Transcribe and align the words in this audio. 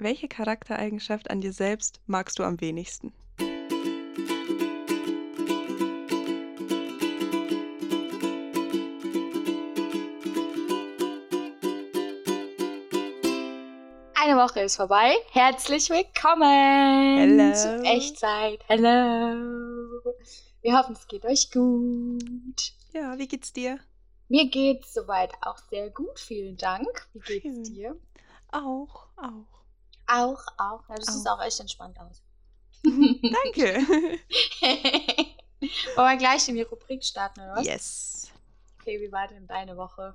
Welche 0.00 0.28
Charaktereigenschaft 0.28 1.28
an 1.28 1.40
dir 1.40 1.52
selbst 1.52 2.00
magst 2.06 2.38
du 2.38 2.44
am 2.44 2.60
wenigsten? 2.60 3.12
Eine 14.14 14.36
Woche 14.36 14.60
ist 14.60 14.76
vorbei. 14.76 15.16
Herzlich 15.32 15.90
willkommen 15.90 17.18
Hello. 17.18 17.54
zu 17.54 17.82
Echtzeit. 17.82 18.60
Hello. 18.68 20.14
Wir 20.62 20.78
hoffen, 20.78 20.94
es 20.94 21.08
geht 21.08 21.24
euch 21.24 21.50
gut. 21.50 22.72
Ja, 22.92 23.18
wie 23.18 23.26
geht's 23.26 23.52
dir? 23.52 23.80
Mir 24.28 24.48
geht's 24.48 24.94
soweit 24.94 25.32
auch 25.40 25.58
sehr 25.70 25.90
gut. 25.90 26.20
Vielen 26.20 26.56
Dank. 26.56 27.08
Wie 27.14 27.40
geht's 27.40 27.42
Schön. 27.42 27.64
dir? 27.64 27.96
Auch, 28.52 29.08
auch. 29.16 29.57
Auch, 30.08 30.42
auch. 30.56 30.88
Ja, 30.88 30.94
das 30.96 31.08
Auch. 31.08 31.12
sieht 31.12 31.28
auch 31.28 31.42
echt 31.42 31.60
entspannt 31.60 31.98
aus. 32.00 32.22
Danke. 32.82 33.78
Wollen 35.96 36.10
wir 36.10 36.16
gleich 36.16 36.48
in 36.48 36.54
die 36.54 36.62
Rubrik 36.62 37.04
starten, 37.04 37.40
oder 37.40 37.56
was? 37.56 37.66
yes. 37.66 38.32
Okay, 38.80 39.00
wie 39.00 39.12
war 39.12 39.28
denn 39.28 39.46
deine 39.46 39.76
Woche? 39.76 40.14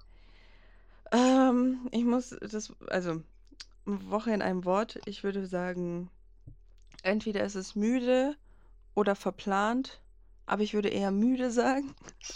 Ähm, 1.11 1.87
ich 1.91 2.03
muss 2.03 2.35
das, 2.41 2.73
also 2.87 3.21
Woche 3.85 4.31
in 4.31 4.41
einem 4.41 4.65
Wort. 4.65 4.99
Ich 5.05 5.23
würde 5.23 5.45
sagen, 5.45 6.09
entweder 7.03 7.43
ist 7.43 7.55
es 7.55 7.75
müde 7.75 8.35
oder 8.95 9.15
verplant, 9.15 10.01
aber 10.47 10.63
ich 10.63 10.73
würde 10.73 10.89
eher 10.89 11.11
müde 11.11 11.51
sagen. 11.51 11.95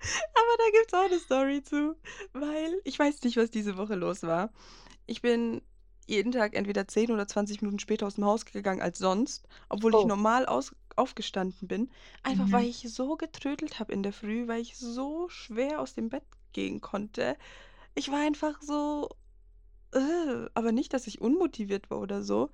Aber 0.00 0.56
da 0.58 0.64
gibt 0.72 0.86
es 0.86 0.94
auch 0.94 1.04
eine 1.04 1.18
Story 1.18 1.62
zu, 1.62 1.96
weil 2.32 2.80
ich 2.84 2.98
weiß 2.98 3.22
nicht, 3.24 3.36
was 3.36 3.50
diese 3.50 3.76
Woche 3.76 3.96
los 3.96 4.22
war. 4.22 4.50
Ich 5.06 5.20
bin 5.22 5.60
jeden 6.08 6.32
Tag 6.32 6.54
entweder 6.54 6.88
10 6.88 7.10
oder 7.12 7.28
20 7.28 7.62
Minuten 7.62 7.78
später 7.78 8.06
aus 8.06 8.16
dem 8.16 8.24
Haus 8.24 8.44
gegangen 8.44 8.80
als 8.82 8.98
sonst, 8.98 9.46
obwohl 9.68 9.94
ich 9.94 10.04
Oh. 10.04 10.08
normal 10.08 10.46
aus 10.46 10.74
aufgestanden 10.96 11.68
bin. 11.68 11.90
Einfach 12.24 12.46
Mhm. 12.48 12.52
weil 12.52 12.64
ich 12.66 12.88
so 12.88 13.16
getrödelt 13.16 13.78
habe 13.78 13.92
in 13.92 14.02
der 14.02 14.12
Früh, 14.12 14.48
weil 14.48 14.60
ich 14.62 14.76
so 14.76 15.28
schwer 15.28 15.80
aus 15.80 15.94
dem 15.94 16.08
Bett 16.08 16.24
gehen 16.52 16.80
konnte. 16.80 17.36
Ich 17.94 18.10
war 18.10 18.20
einfach 18.20 18.60
so, 18.62 19.10
äh, 19.94 20.46
aber 20.54 20.72
nicht, 20.72 20.94
dass 20.94 21.06
ich 21.06 21.20
unmotiviert 21.20 21.90
war 21.90 22.00
oder 22.00 22.22
so, 22.22 22.50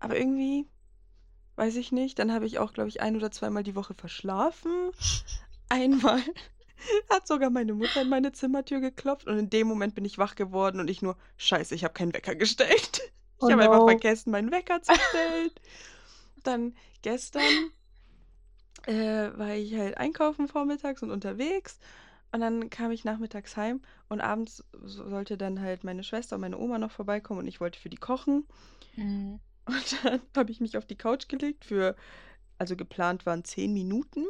aber 0.00 0.18
irgendwie, 0.18 0.66
weiß 1.56 1.76
ich 1.76 1.92
nicht. 1.92 2.18
Dann 2.18 2.32
habe 2.32 2.46
ich 2.46 2.58
auch, 2.58 2.72
glaube 2.72 2.88
ich, 2.90 3.00
ein 3.02 3.16
oder 3.16 3.30
zweimal 3.30 3.62
die 3.64 3.76
Woche 3.76 3.94
verschlafen. 3.94 4.90
Einmal 5.68 6.22
hat 7.10 7.26
sogar 7.26 7.50
meine 7.50 7.74
Mutter 7.74 8.02
in 8.02 8.08
meine 8.08 8.32
Zimmertür 8.32 8.80
geklopft 8.80 9.26
und 9.26 9.38
in 9.38 9.50
dem 9.50 9.66
Moment 9.68 9.94
bin 9.94 10.04
ich 10.04 10.18
wach 10.18 10.34
geworden 10.34 10.80
und 10.80 10.88
ich 10.90 11.02
nur, 11.02 11.16
scheiße, 11.36 11.74
ich 11.74 11.84
habe 11.84 11.94
keinen 11.94 12.14
Wecker 12.14 12.34
gestellt. 12.34 13.02
Ich 13.38 13.48
Oh 13.48 13.50
habe 13.50 13.62
einfach 13.62 13.82
no. 13.82 13.84
vergessen, 13.84 14.30
meinen 14.30 14.50
Wecker 14.52 14.82
zu 14.82 14.96
stellen. 14.98 15.50
Dann 16.42 16.74
gestern 17.02 17.72
äh, 18.86 19.30
war 19.36 19.54
ich 19.54 19.74
halt 19.76 19.96
einkaufen 19.98 20.48
vormittags 20.48 21.02
und 21.02 21.10
unterwegs. 21.10 21.78
Und 22.32 22.40
dann 22.40 22.70
kam 22.70 22.92
ich 22.92 23.04
nachmittags 23.04 23.56
heim 23.56 23.82
und 24.08 24.20
abends 24.20 24.64
so- 24.84 25.08
sollte 25.08 25.36
dann 25.36 25.60
halt 25.60 25.84
meine 25.84 26.04
Schwester 26.04 26.36
und 26.36 26.42
meine 26.42 26.58
Oma 26.58 26.78
noch 26.78 26.92
vorbeikommen 26.92 27.40
und 27.40 27.48
ich 27.48 27.60
wollte 27.60 27.78
für 27.80 27.90
die 27.90 27.96
kochen. 27.98 28.46
Mhm. 28.96 29.40
Und 29.66 30.04
dann 30.04 30.20
habe 30.36 30.50
ich 30.52 30.60
mich 30.60 30.76
auf 30.76 30.86
die 30.86 30.96
Couch 30.96 31.28
gelegt 31.28 31.64
für, 31.64 31.96
also 32.58 32.76
geplant 32.76 33.26
waren 33.26 33.44
zehn 33.44 33.72
Minuten. 33.74 34.26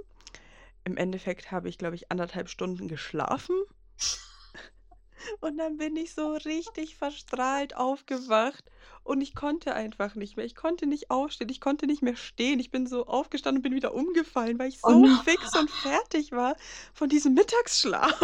Im 0.85 0.97
Endeffekt 0.97 1.51
habe 1.53 1.69
ich, 1.69 1.79
glaube 1.79 1.95
ich, 1.97 2.11
anderthalb 2.11 2.49
Stunden 2.49 2.89
geschlafen. 2.89 3.57
Und 5.41 5.59
dann 5.59 5.77
bin 5.77 5.97
ich 5.97 6.15
so 6.15 6.33
richtig 6.33 6.97
verstrahlt 6.97 7.77
aufgewacht 7.77 8.65
und 9.05 9.21
ich 9.21 9.35
konnte 9.35 9.75
einfach 9.75 10.15
nicht 10.15 10.37
mehr. 10.37 10.47
Ich 10.47 10.55
konnte 10.55 10.87
nicht 10.87 11.11
aufstehen, 11.11 11.51
ich 11.51 11.61
konnte 11.61 11.87
nicht 11.87 12.03
mehr 12.03 12.17
stehen. 12.17 12.59
Ich 12.59 12.71
bin 12.71 12.87
so 12.87 13.07
aufgestanden 13.07 13.59
und 13.59 13.63
bin 13.63 13.75
wieder 13.75 13.95
umgefallen, 13.95 14.59
weil 14.59 14.69
ich 14.69 14.81
so 14.81 14.89
Oh 14.89 14.99
no. 15.07 15.23
fix 15.23 15.55
und 15.57 15.71
fertig 15.71 16.33
war 16.33 16.57
von 16.95 17.09
diesem 17.09 17.35
Mittagsschlaf. 17.35 18.19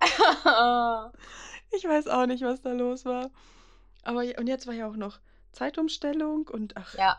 Ich 1.72 1.84
weiß 1.84 2.08
auch 2.08 2.26
nicht, 2.26 2.42
was 2.42 2.62
da 2.62 2.72
los 2.72 3.04
war. 3.04 3.30
Aber 4.02 4.22
und 4.38 4.48
jetzt 4.48 4.66
war 4.66 4.74
ja 4.74 4.88
auch 4.88 4.96
noch 4.96 5.20
Zeitumstellung 5.52 6.48
und 6.48 6.76
ach, 6.76 6.94
ja. 6.96 7.16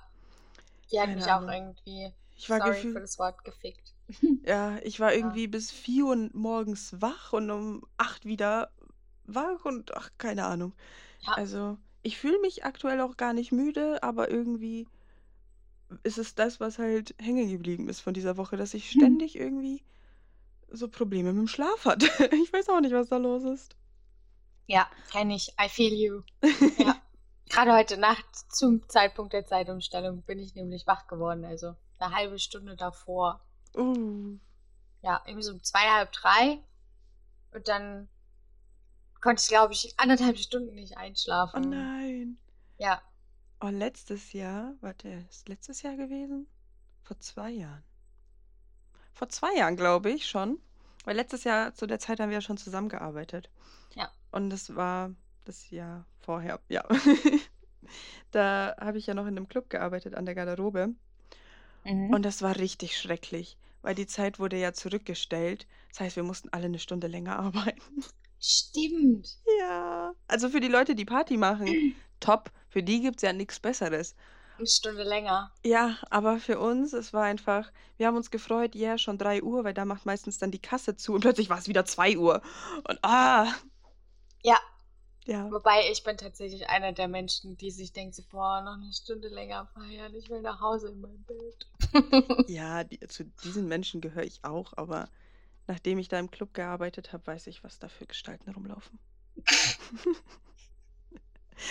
Die 0.91 0.99
hat 0.99 1.09
mich 1.09 1.25
auch 1.25 1.47
irgendwie, 1.47 2.13
ich 2.35 2.49
war 2.49 2.59
sorry 2.59 2.81
für 2.81 2.99
das 2.99 3.17
Wort, 3.17 3.43
gefickt. 3.45 3.93
Ja, 4.45 4.77
ich 4.83 4.99
war 4.99 5.13
Ja. 5.17 5.17
irgendwie 5.17 5.47
bis 5.47 5.71
4 5.71 6.05
Uhr 6.05 6.29
morgens 6.33 6.95
wach 7.01 7.33
und 7.33 7.49
um 7.51 7.83
8 7.97 8.25
wieder 8.25 8.71
wach 9.25 9.65
und 9.65 9.95
ach, 9.95 10.09
keine 10.17 10.45
Ahnung. 10.45 10.73
Ja. 11.19 11.33
Also, 11.35 11.77
ich 12.03 12.17
fühle 12.17 12.39
mich 12.41 12.65
aktuell 12.65 13.01
auch 13.01 13.17
gar 13.17 13.33
nicht 13.33 13.51
müde, 13.51 14.03
aber 14.03 14.31
irgendwie 14.31 14.87
ist 16.03 16.17
es 16.17 16.35
das, 16.35 16.59
was 16.59 16.79
halt 16.79 17.15
hängen 17.19 17.49
geblieben 17.49 17.89
ist 17.89 17.99
von 18.01 18.13
dieser 18.13 18.37
Woche, 18.37 18.57
dass 18.57 18.73
ich 18.73 18.91
Hm. 18.91 18.91
ständig 18.91 19.35
irgendwie 19.37 19.83
so 20.71 20.87
Probleme 20.89 21.33
mit 21.33 21.41
dem 21.41 21.47
Schlaf 21.47 21.85
hatte. 21.85 22.07
Ich 22.43 22.53
weiß 22.53 22.69
auch 22.69 22.81
nicht, 22.81 22.93
was 22.93 23.09
da 23.09 23.17
los 23.17 23.43
ist. 23.45 23.75
Ja, 24.67 24.89
kenne 25.11 25.35
ich. 25.35 25.49
I 25.63 25.69
feel 25.69 25.93
you. 25.93 26.23
Ja. 26.77 26.95
Gerade 27.49 27.73
heute 27.73 27.97
Nacht 27.97 28.25
zum 28.49 28.87
Zeitpunkt 28.89 29.33
der 29.33 29.45
Zeitumstellung 29.45 30.23
bin 30.23 30.39
ich 30.39 30.55
nämlich 30.55 30.87
wach 30.87 31.07
geworden. 31.07 31.45
Also 31.45 31.75
eine 31.99 32.15
halbe 32.15 32.39
Stunde 32.39 32.75
davor. 32.75 33.45
Uh. 33.75 34.37
Ja, 35.01 35.21
irgendwie 35.25 35.43
so 35.43 35.53
um 35.53 35.63
zwei, 35.63 35.79
halb 35.89 36.11
drei. 36.11 36.59
Und 37.53 37.67
dann 37.67 38.07
konnte 39.21 39.41
ich, 39.41 39.49
glaube 39.49 39.73
ich, 39.73 39.93
anderthalb 39.97 40.37
Stunden 40.37 40.75
nicht 40.75 40.97
Oh 40.97 40.99
einschlafen. 40.99 41.69
nein. 41.69 42.37
Ja. 42.77 43.01
Oh, 43.59 43.67
letztes 43.67 44.33
Jahr, 44.33 44.73
warte, 44.81 45.09
ist 45.29 45.47
letztes 45.49 45.81
Jahr 45.83 45.95
gewesen? 45.95 46.47
Vor 47.03 47.19
zwei 47.19 47.51
Jahren. 47.51 47.83
Vor 49.13 49.29
zwei 49.29 49.55
Jahren, 49.55 49.75
glaube 49.75 50.09
ich, 50.11 50.27
schon. 50.27 50.59
Weil 51.03 51.15
letztes 51.15 51.43
Jahr, 51.43 51.73
zu 51.73 51.85
der 51.87 51.99
Zeit 51.99 52.19
haben 52.19 52.29
wir 52.29 52.37
ja 52.37 52.41
schon 52.41 52.57
zusammengearbeitet. 52.57 53.49
Ja. 53.95 54.11
Und 54.31 54.49
das 54.49 54.75
war 54.75 55.11
das 55.45 55.69
Jahr 55.69 56.05
vorher, 56.19 56.59
ja. 56.69 56.83
Da 58.31 58.75
habe 58.79 58.97
ich 58.99 59.07
ja 59.07 59.13
noch 59.13 59.23
in 59.25 59.35
einem 59.35 59.47
Club 59.47 59.69
gearbeitet 59.69 60.15
an 60.15 60.25
der 60.25 60.35
Garderobe. 60.35 60.93
Mhm. 61.83 62.13
Und 62.13 62.23
das 62.23 62.41
war 62.41 62.55
richtig 62.57 62.97
schrecklich, 62.97 63.57
weil 63.81 63.95
die 63.95 64.07
Zeit 64.07 64.39
wurde 64.39 64.57
ja 64.57 64.73
zurückgestellt. 64.73 65.67
Das 65.89 65.99
heißt, 66.01 66.15
wir 66.15 66.23
mussten 66.23 66.49
alle 66.49 66.65
eine 66.65 66.79
Stunde 66.79 67.07
länger 67.07 67.37
arbeiten. 67.39 68.03
Stimmt. 68.39 69.37
Ja. 69.59 70.13
Also 70.27 70.49
für 70.49 70.59
die 70.59 70.67
Leute, 70.67 70.95
die 70.95 71.05
Party 71.05 71.37
machen, 71.37 71.67
top. 72.19 72.51
Für 72.69 72.83
die 72.83 73.01
gibt 73.01 73.17
es 73.17 73.21
ja 73.23 73.33
nichts 73.33 73.59
Besseres. 73.59 74.15
Eine 74.57 74.67
Stunde 74.67 75.03
länger. 75.03 75.51
Ja, 75.65 75.97
aber 76.09 76.37
für 76.39 76.59
uns, 76.59 76.93
es 76.93 77.13
war 77.13 77.23
einfach, 77.23 77.71
wir 77.97 78.07
haben 78.07 78.15
uns 78.15 78.31
gefreut, 78.31 78.75
ja, 78.75 78.97
schon 78.97 79.17
3 79.17 79.43
Uhr, 79.43 79.63
weil 79.63 79.73
da 79.73 79.85
macht 79.85 80.05
meistens 80.05 80.37
dann 80.37 80.51
die 80.51 80.59
Kasse 80.59 80.95
zu 80.95 81.13
und 81.13 81.21
plötzlich 81.21 81.49
war 81.49 81.57
es 81.57 81.67
wieder 81.67 81.85
2 81.85 82.17
Uhr. 82.17 82.41
Und 82.87 82.99
ah, 83.03 83.51
Ja, 84.43 84.57
ja. 85.25 85.49
wobei 85.49 85.89
ich 85.91 86.03
bin 86.03 86.17
tatsächlich 86.17 86.69
einer 86.69 86.93
der 86.93 87.07
Menschen, 87.07 87.57
die 87.57 87.71
sich 87.71 87.93
denkt, 87.93 88.15
so, 88.15 88.23
boah, 88.29 88.61
noch 88.61 88.73
eine 88.73 88.91
Stunde 88.93 89.27
länger 89.29 89.67
feiern, 89.73 90.13
ich 90.15 90.29
will 90.29 90.41
nach 90.41 90.61
Hause 90.61 90.89
in 90.89 91.01
mein 91.01 91.23
Bett. 91.25 91.67
Ja, 92.47 92.83
die, 92.83 92.99
zu 93.07 93.25
diesen 93.43 93.67
Menschen 93.67 93.99
gehöre 94.01 94.23
ich 94.23 94.43
auch, 94.43 94.73
aber 94.77 95.09
nachdem 95.67 95.99
ich 95.99 96.07
da 96.09 96.19
im 96.19 96.31
Club 96.31 96.53
gearbeitet 96.53 97.13
habe, 97.13 97.27
weiß 97.27 97.47
ich, 97.47 97.63
was 97.63 97.79
da 97.79 97.89
für 97.89 98.05
Gestalten 98.07 98.51
rumlaufen. 98.51 98.99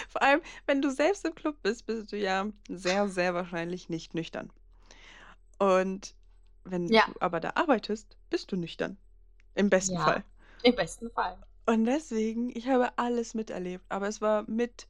Vor 0.08 0.22
allem, 0.22 0.42
wenn 0.66 0.82
du 0.82 0.90
selbst 0.90 1.24
im 1.24 1.34
Club 1.34 1.56
bist, 1.62 1.86
bist 1.86 2.12
du 2.12 2.16
ja 2.16 2.46
sehr, 2.68 3.08
sehr 3.08 3.34
wahrscheinlich 3.34 3.88
nicht 3.88 4.14
nüchtern. 4.14 4.50
Und 5.58 6.14
wenn 6.64 6.88
Ja. 6.88 7.04
du 7.06 7.14
aber 7.20 7.40
da 7.40 7.52
arbeitest, 7.54 8.16
bist 8.30 8.50
du 8.52 8.56
nüchtern. 8.56 8.96
Im 9.54 9.70
besten 9.70 9.96
Ja. 9.96 10.04
Fall. 10.04 10.24
Im 10.62 10.74
besten 10.74 11.10
Fall. 11.10 11.38
Und 11.66 11.84
deswegen, 11.86 12.50
ich 12.54 12.68
habe 12.68 12.98
alles 12.98 13.32
miterlebt, 13.34 13.84
aber 13.88 14.08
es 14.08 14.20
war 14.20 14.44
mit 14.48 14.86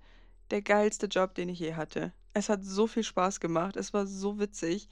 der 0.50 0.62
geilste 0.62 1.06
Job, 1.06 1.34
den 1.34 1.48
ich 1.48 1.60
je 1.60 1.74
hatte. 1.74 2.12
Es 2.34 2.48
hat 2.48 2.64
so 2.64 2.86
viel 2.88 3.04
Spaß 3.04 3.40
gemacht, 3.40 3.76
es 3.76 3.92
war 3.94 4.06
so 4.06 4.38
witzig, 4.40 4.88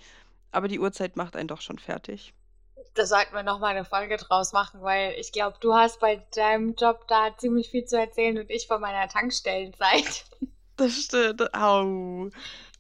aber 0.52 0.68
die 0.68 0.80
Uhrzeit 0.80 1.16
macht 1.16 1.36
einen 1.36 1.48
doch 1.48 1.60
schon 1.62 1.78
fertig. 1.78 2.34
Da 2.94 3.06
sollten 3.06 3.34
wir 3.34 3.42
nochmal 3.42 3.74
eine 3.76 3.84
Folge 3.86 4.18
draus 4.18 4.52
machen, 4.52 4.82
weil 4.82 5.14
ich 5.18 5.32
glaube, 5.32 5.56
du 5.60 5.74
hast 5.74 6.00
bei 6.00 6.16
deinem 6.34 6.74
Job 6.74 7.06
da 7.08 7.34
ziemlich 7.38 7.70
viel 7.70 7.84
zu 7.86 7.98
erzählen 7.98 8.36
und 8.38 8.50
ich 8.50 8.66
von 8.66 8.80
meiner 8.80 9.08
Tankstellenzeit. 9.08 10.24
Das 10.76 10.92
stimmt. 11.02 11.52
Au. 11.54 12.30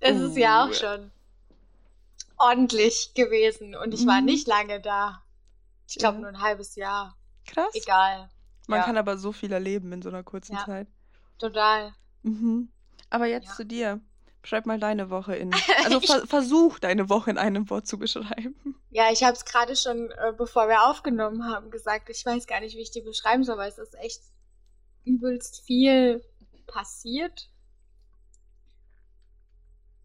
Das 0.00 0.18
ist 0.18 0.36
ja 0.36 0.64
Uh. 0.64 0.70
auch 0.70 0.74
schon 0.74 1.12
ordentlich 2.38 3.12
gewesen 3.14 3.74
und 3.74 3.92
ich 3.94 4.06
war 4.06 4.20
Mhm. 4.20 4.26
nicht 4.26 4.46
lange 4.46 4.80
da. 4.80 5.22
Ich 5.88 5.98
glaube 5.98 6.18
Ja. 6.18 6.20
nur 6.20 6.28
ein 6.28 6.40
halbes 6.40 6.76
Jahr. 6.76 7.16
Krass. 7.46 7.74
Egal. 7.74 8.30
Man 8.68 8.78
Ja. 8.80 8.84
kann 8.84 8.96
aber 8.96 9.18
so 9.18 9.32
viel 9.32 9.50
erleben 9.52 9.92
in 9.92 10.02
so 10.02 10.08
einer 10.10 10.22
kurzen 10.22 10.54
Ja. 10.54 10.64
Zeit. 10.64 10.86
Total. 11.38 11.92
Mhm. 12.22 12.68
Aber 13.10 13.26
jetzt 13.26 13.48
Ja. 13.48 13.54
zu 13.54 13.64
dir. 13.66 14.00
Schreib 14.44 14.66
mal 14.66 14.78
deine 14.78 15.10
Woche 15.10 15.34
in. 15.34 15.50
Also 15.84 16.00
ver 16.00 16.26
versuch 16.26 16.78
deine 16.78 17.08
Woche 17.08 17.30
in 17.30 17.38
einem 17.38 17.68
Wort 17.70 17.86
zu 17.86 17.98
beschreiben. 17.98 18.54
Ja, 18.90 19.10
ich 19.10 19.22
habe 19.24 19.32
es 19.32 19.44
gerade 19.44 19.74
schon, 19.74 20.10
äh, 20.12 20.32
bevor 20.36 20.68
wir 20.68 20.84
aufgenommen 20.88 21.44
haben, 21.44 21.70
gesagt. 21.70 22.08
Ich 22.10 22.24
weiß 22.24 22.46
gar 22.46 22.60
nicht, 22.60 22.76
wie 22.76 22.80
ich 22.82 22.90
die 22.92 23.00
beschreiben 23.00 23.42
soll, 23.42 23.56
weil 23.58 23.68
es 23.70 23.78
ist 23.78 23.94
echt 23.96 24.20
übelst 25.04 25.62
viel 25.66 26.22
passiert. 26.66 27.50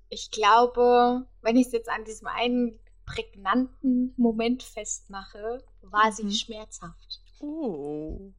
Ich 0.09 0.31
glaube, 0.31 1.25
wenn 1.41 1.55
ich 1.57 1.67
es 1.67 1.73
jetzt 1.73 1.89
an 1.89 2.05
diesem 2.05 2.27
einen 2.27 2.79
prägnanten 3.05 4.13
Moment 4.17 4.63
festmache, 4.63 5.63
war 5.81 6.07
Mhm. 6.07 6.13
sie 6.29 6.31
schmerzhaft. 6.37 7.21
Oh. 7.39 8.31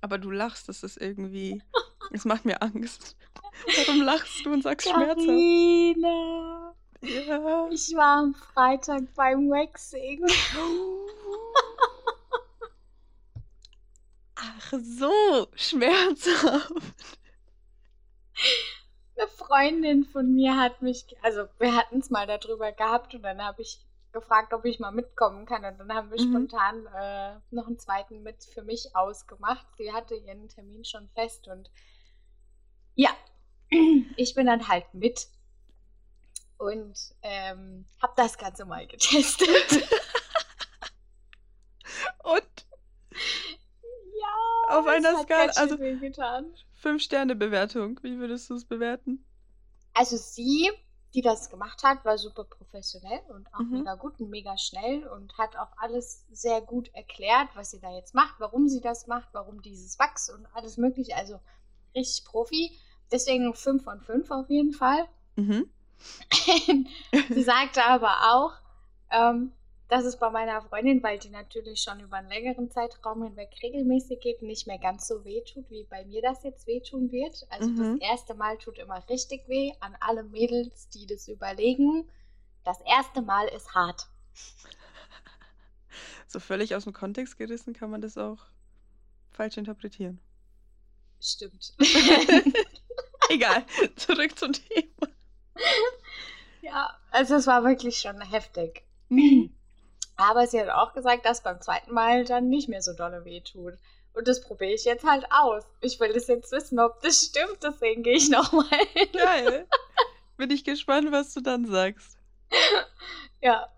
Aber 0.00 0.18
du 0.18 0.30
lachst, 0.30 0.68
das 0.68 0.82
ist 0.82 0.96
irgendwie. 1.00 1.62
Es 2.10 2.24
macht 2.24 2.46
mir 2.46 2.62
Angst. 2.62 3.16
Warum 3.84 4.00
lachst 4.00 4.46
du 4.46 4.52
und 4.54 4.62
sagst 4.62 4.88
schmerzhaft? 4.88 5.26
Carina, 5.26 6.74
Ja. 7.02 7.68
ich 7.70 7.94
war 7.94 8.20
am 8.20 8.34
Freitag 8.34 9.02
beim 9.14 9.50
Waxing. 9.50 10.24
Ach 14.36 14.72
so, 14.80 15.48
schmerzhaft. 15.54 16.72
Eine 19.16 19.28
Freundin 19.36 20.04
von 20.04 20.34
mir 20.34 20.56
hat 20.56 20.80
mich, 20.80 21.04
also 21.22 21.44
wir 21.58 21.74
hatten 21.76 21.98
es 21.98 22.08
mal 22.08 22.26
darüber 22.26 22.72
gehabt 22.72 23.14
und 23.14 23.22
dann 23.22 23.42
habe 23.44 23.60
ich 23.62 23.84
gefragt, 24.12 24.52
ob 24.54 24.64
ich 24.64 24.78
mal 24.80 24.90
mitkommen 24.92 25.44
kann 25.46 25.64
und 25.64 25.78
dann 25.78 25.92
haben 25.94 26.10
wir 26.10 26.20
Mhm. 26.20 26.30
spontan 26.30 26.86
äh, 26.86 27.36
noch 27.50 27.66
einen 27.66 27.78
zweiten 27.78 28.22
mit 28.22 28.42
für 28.44 28.62
mich 28.62 28.94
ausgemacht. 28.96 29.66
Sie 29.76 29.92
hatte 29.92 30.14
ihren 30.14 30.48
Termin 30.48 30.84
schon 30.84 31.08
fest 31.10 31.46
und 31.48 31.70
ja, 32.94 33.10
ich 34.16 34.34
bin 34.34 34.46
dann 34.46 34.66
halt 34.68 34.92
mit 34.94 35.28
und 36.56 36.98
ähm, 37.22 37.86
habe 38.02 38.12
das 38.16 38.36
Ganze 38.38 38.64
mal 38.64 38.86
getestet. 38.86 39.46
Und 42.24 42.66
ja, 44.20 44.78
Auf 44.78 44.86
einer 44.86 45.14
Skala- 45.22 45.56
also- 45.58 45.78
wehgetan. 45.78 46.54
5-Sterne-Bewertung. 46.82 47.98
Wie 48.02 48.18
würdest 48.18 48.50
du 48.50 48.54
es 48.54 48.64
bewerten? 48.64 49.24
Also 49.94 50.16
sie, 50.16 50.70
die 51.14 51.22
das 51.22 51.48
gemacht 51.48 51.82
hat, 51.82 52.04
war 52.04 52.18
super 52.18 52.44
professionell 52.44 53.20
und 53.28 53.52
auch 53.54 53.60
Mhm. 53.60 53.78
mega 53.78 53.94
gut 53.94 54.20
und 54.20 54.30
mega 54.30 54.56
schnell 54.58 55.06
und 55.06 55.36
hat 55.38 55.56
auch 55.56 55.70
alles 55.78 56.26
sehr 56.30 56.60
gut 56.60 56.92
erklärt, 56.94 57.48
was 57.54 57.70
sie 57.70 57.80
da 57.80 57.90
jetzt 57.94 58.14
macht, 58.14 58.34
warum 58.38 58.68
sie 58.68 58.80
das 58.80 59.06
macht, 59.06 59.28
warum 59.32 59.62
dieses 59.62 59.98
Wachs 59.98 60.28
und 60.30 60.46
alles 60.54 60.76
mögliche. 60.76 61.16
Also 61.16 61.40
richtig 61.94 62.24
Profi. 62.26 62.78
Deswegen 63.10 63.54
5 63.54 63.84
von 63.84 64.00
5 64.02 64.30
auf 64.30 64.50
jeden 64.50 64.72
Fall. 64.72 65.08
Mhm. 65.36 65.70
sie 67.30 67.42
sagte 67.42 67.84
aber 67.84 68.34
auch, 68.34 68.52
ähm, 69.10 69.52
dass 69.88 70.04
es 70.04 70.18
bei 70.18 70.30
meiner 70.30 70.60
Freundin, 70.62 71.02
weil 71.02 71.18
die 71.18 71.30
natürlich 71.30 71.80
schon 71.82 72.00
über 72.00 72.16
einen 72.18 72.28
längeren 72.28 72.70
Zeitraum 72.70 73.22
hinweg 73.22 73.50
regelmäßig 73.62 74.20
geht, 74.20 74.42
nicht 74.42 74.66
mehr 74.66 74.78
ganz 74.78 75.06
so 75.08 75.24
weh 75.24 75.42
tut, 75.42 75.68
wie 75.70 75.84
bei 75.84 76.04
mir 76.04 76.22
das 76.22 76.42
jetzt 76.44 76.66
wehtun 76.66 77.10
wird. 77.10 77.46
Also 77.50 77.70
Mhm. 77.70 77.98
das 78.00 78.10
erste 78.10 78.34
Mal 78.34 78.58
tut 78.58 78.78
immer 78.78 79.02
richtig 79.08 79.48
weh 79.48 79.72
an 79.80 79.96
alle 80.00 80.22
Mädels, 80.24 80.88
die 80.90 81.06
das 81.06 81.28
überlegen. 81.28 82.08
Das 82.64 82.80
erste 82.82 83.22
Mal 83.22 83.48
ist 83.48 83.74
hart. 83.74 84.08
So 86.28 86.40
völlig 86.40 86.74
aus 86.74 86.84
dem 86.84 86.92
Kontext 86.92 87.36
gerissen 87.38 87.72
kann 87.72 87.90
man 87.90 88.00
das 88.00 88.16
auch 88.18 88.38
falsch 89.30 89.56
interpretieren. 89.58 90.20
Stimmt. 91.20 91.74
Egal, 93.30 93.64
zurück 93.96 94.38
zum 94.38 94.52
Thema. 94.52 95.08
ja, 96.60 96.90
also 97.10 97.36
es 97.36 97.46
war 97.46 97.64
wirklich 97.64 97.98
schon 97.98 98.20
heftig. 98.20 98.84
Mhm. 99.08 99.50
Aber 100.18 100.46
sie 100.46 100.60
hat 100.60 100.68
auch 100.68 100.92
gesagt, 100.92 101.24
dass 101.24 101.42
beim 101.42 101.60
zweiten 101.60 101.94
Mal 101.94 102.24
dann 102.24 102.48
nicht 102.48 102.68
mehr 102.68 102.82
so 102.82 102.92
dolle 102.92 103.24
weh 103.24 103.40
tut. 103.40 103.74
Und 104.12 104.26
das 104.26 104.42
probiere 104.42 104.72
ich 104.72 104.84
jetzt 104.84 105.04
halt 105.04 105.24
aus. 105.30 105.64
Ich 105.80 105.98
will 106.00 106.12
das 106.12 106.26
jetzt 106.26 106.50
wissen, 106.52 106.80
ob 106.80 107.00
das 107.02 107.24
stimmt, 107.24 107.62
deswegen 107.62 108.02
gehe 108.02 108.16
ich 108.16 108.28
nochmal 108.28 108.66
hin. 108.92 109.08
Geil. 109.12 109.66
Bin 110.36 110.50
ich 110.50 110.64
gespannt, 110.64 111.10
was 111.12 111.32
du 111.34 111.40
dann 111.40 111.66
sagst. 111.66 112.18
Ja. 113.40 113.68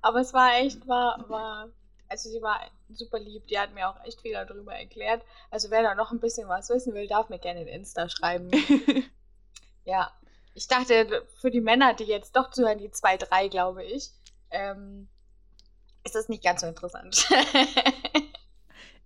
Aber 0.00 0.20
es 0.20 0.32
war 0.32 0.54
echt, 0.58 0.86
war, 0.88 1.28
war, 1.28 1.68
also 2.08 2.28
sie 2.28 2.42
war 2.42 2.60
super 2.90 3.18
lieb, 3.18 3.46
die 3.46 3.58
hat 3.58 3.74
mir 3.74 3.88
auch 3.88 4.02
echt 4.04 4.20
viel 4.20 4.32
darüber 4.32 4.74
erklärt. 4.74 5.22
Also 5.50 5.70
wer 5.70 5.82
da 5.82 5.94
noch 5.94 6.12
ein 6.12 6.20
bisschen 6.20 6.48
was 6.48 6.68
wissen 6.68 6.94
will, 6.94 7.06
darf 7.06 7.28
mir 7.28 7.38
gerne 7.38 7.62
in 7.62 7.68
Insta 7.68 8.08
schreiben. 8.08 8.50
Ja. 9.84 10.10
Ich 10.54 10.68
dachte, 10.68 11.26
für 11.40 11.50
die 11.50 11.60
Männer, 11.60 11.94
die 11.94 12.04
jetzt 12.04 12.36
doch 12.36 12.50
zuhören, 12.50 12.78
die 12.78 12.90
zwei, 12.90 13.16
drei, 13.16 13.48
glaube 13.48 13.84
ich, 13.84 14.10
ähm, 14.50 15.08
ist 16.04 16.14
das 16.14 16.28
nicht 16.28 16.44
ganz 16.44 16.60
so 16.60 16.66
interessant. 16.66 17.26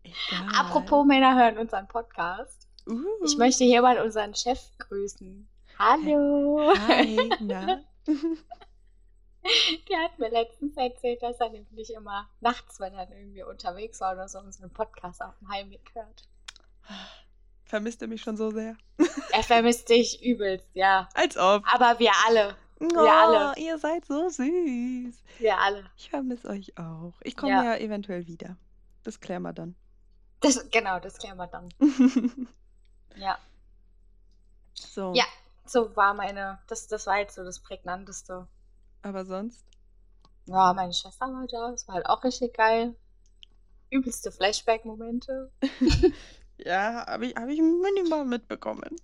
Egal. 0.03 0.49
Apropos 0.55 1.07
Männer 1.07 1.37
hören 1.37 1.59
unseren 1.59 1.89
Podcast. 1.89 2.69
Uh. 2.87 3.05
Ich 3.25 3.37
möchte 3.37 3.65
hier 3.65 3.83
mal 3.83 3.99
unseren 4.01 4.35
Chef 4.35 4.61
grüßen. 4.79 5.49
Hallo. 5.79 6.73
Hi, 6.89 7.31
na? 7.41 7.81
Der 9.89 9.99
hat 10.01 10.19
mir 10.19 10.31
letztens 10.31 10.77
erzählt, 10.77 11.23
dass 11.23 11.39
er 11.41 11.51
nämlich 11.51 11.95
immer 11.95 12.29
nachts, 12.41 12.81
wenn 12.81 12.93
er 12.95 13.09
irgendwie 13.11 13.45
unterwegs 13.45 14.01
war 14.01 14.13
oder 14.13 14.29
so, 14.29 14.41
unseren 14.41 14.71
Podcast 14.71 15.23
auf 15.23 15.39
dem 15.39 15.49
Heimweg 15.49 15.91
hört. 15.95 16.29
Vermisst 17.65 18.03
ihr 18.03 18.09
mich 18.09 18.23
schon 18.23 18.37
so 18.37 18.51
sehr? 18.51 18.77
Er 19.33 19.43
vermisst 19.43 19.89
dich 19.89 20.23
übelst, 20.23 20.69
ja. 20.75 21.09
Als 21.15 21.37
ob. 21.37 21.63
Aber 21.73 21.99
wir 21.99 22.13
alle, 22.27 22.57
Oh, 22.81 22.99
alle. 22.99 23.59
Ihr 23.59 23.79
seid 23.79 24.05
so 24.05 24.29
süß. 24.29 25.23
wir 25.39 25.59
alle. 25.59 25.85
Ich 25.97 26.11
vermisse 26.11 26.49
euch 26.49 26.79
auch. 26.79 27.15
Ich 27.23 27.37
komme 27.37 27.53
Ja. 27.53 27.65
ja. 27.65 27.77
eventuell 27.77 28.27
wieder. 28.27 28.57
Das 29.03 29.21
klären 29.21 29.43
wir 29.43 29.53
dann. 29.53 29.75
Das, 30.41 30.71
genau, 30.71 31.01
das 31.01 31.19
klären 31.19 31.37
wir 31.37 31.47
dann. 31.47 31.69
Ja. 33.17 33.37
so. 34.75 35.13
Ja. 35.15 35.25
So 35.65 35.97
war 35.97 36.15
meine, 36.15 36.61
das, 36.69 36.87
das 36.87 37.07
war 37.09 37.19
jetzt 37.19 37.35
so 37.35 37.43
das 37.43 37.59
Prägnanteste. 37.59 38.47
Aber 39.03 39.25
sonst? 39.25 39.67
Ja, 40.47 40.73
meine 40.73 40.93
Schwester 40.93 41.27
war 41.27 41.47
da, 41.49 41.73
das 41.73 41.89
war 41.89 41.97
halt 41.97 42.07
auch 42.07 42.23
richtig 42.23 42.55
geil. 42.55 42.95
Übelste 43.91 44.31
Flashback-Momente. 44.31 45.51
Ja, 46.59 47.07
habe 47.07 47.27
ich, 47.27 47.37
hab 47.37 47.49
ich 47.49 47.61
minimal 47.61 48.25
mitbekommen. 48.25 48.97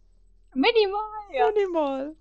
Minimal, 0.54 1.00
ja. 1.32 1.50
Minimal. 1.52 2.16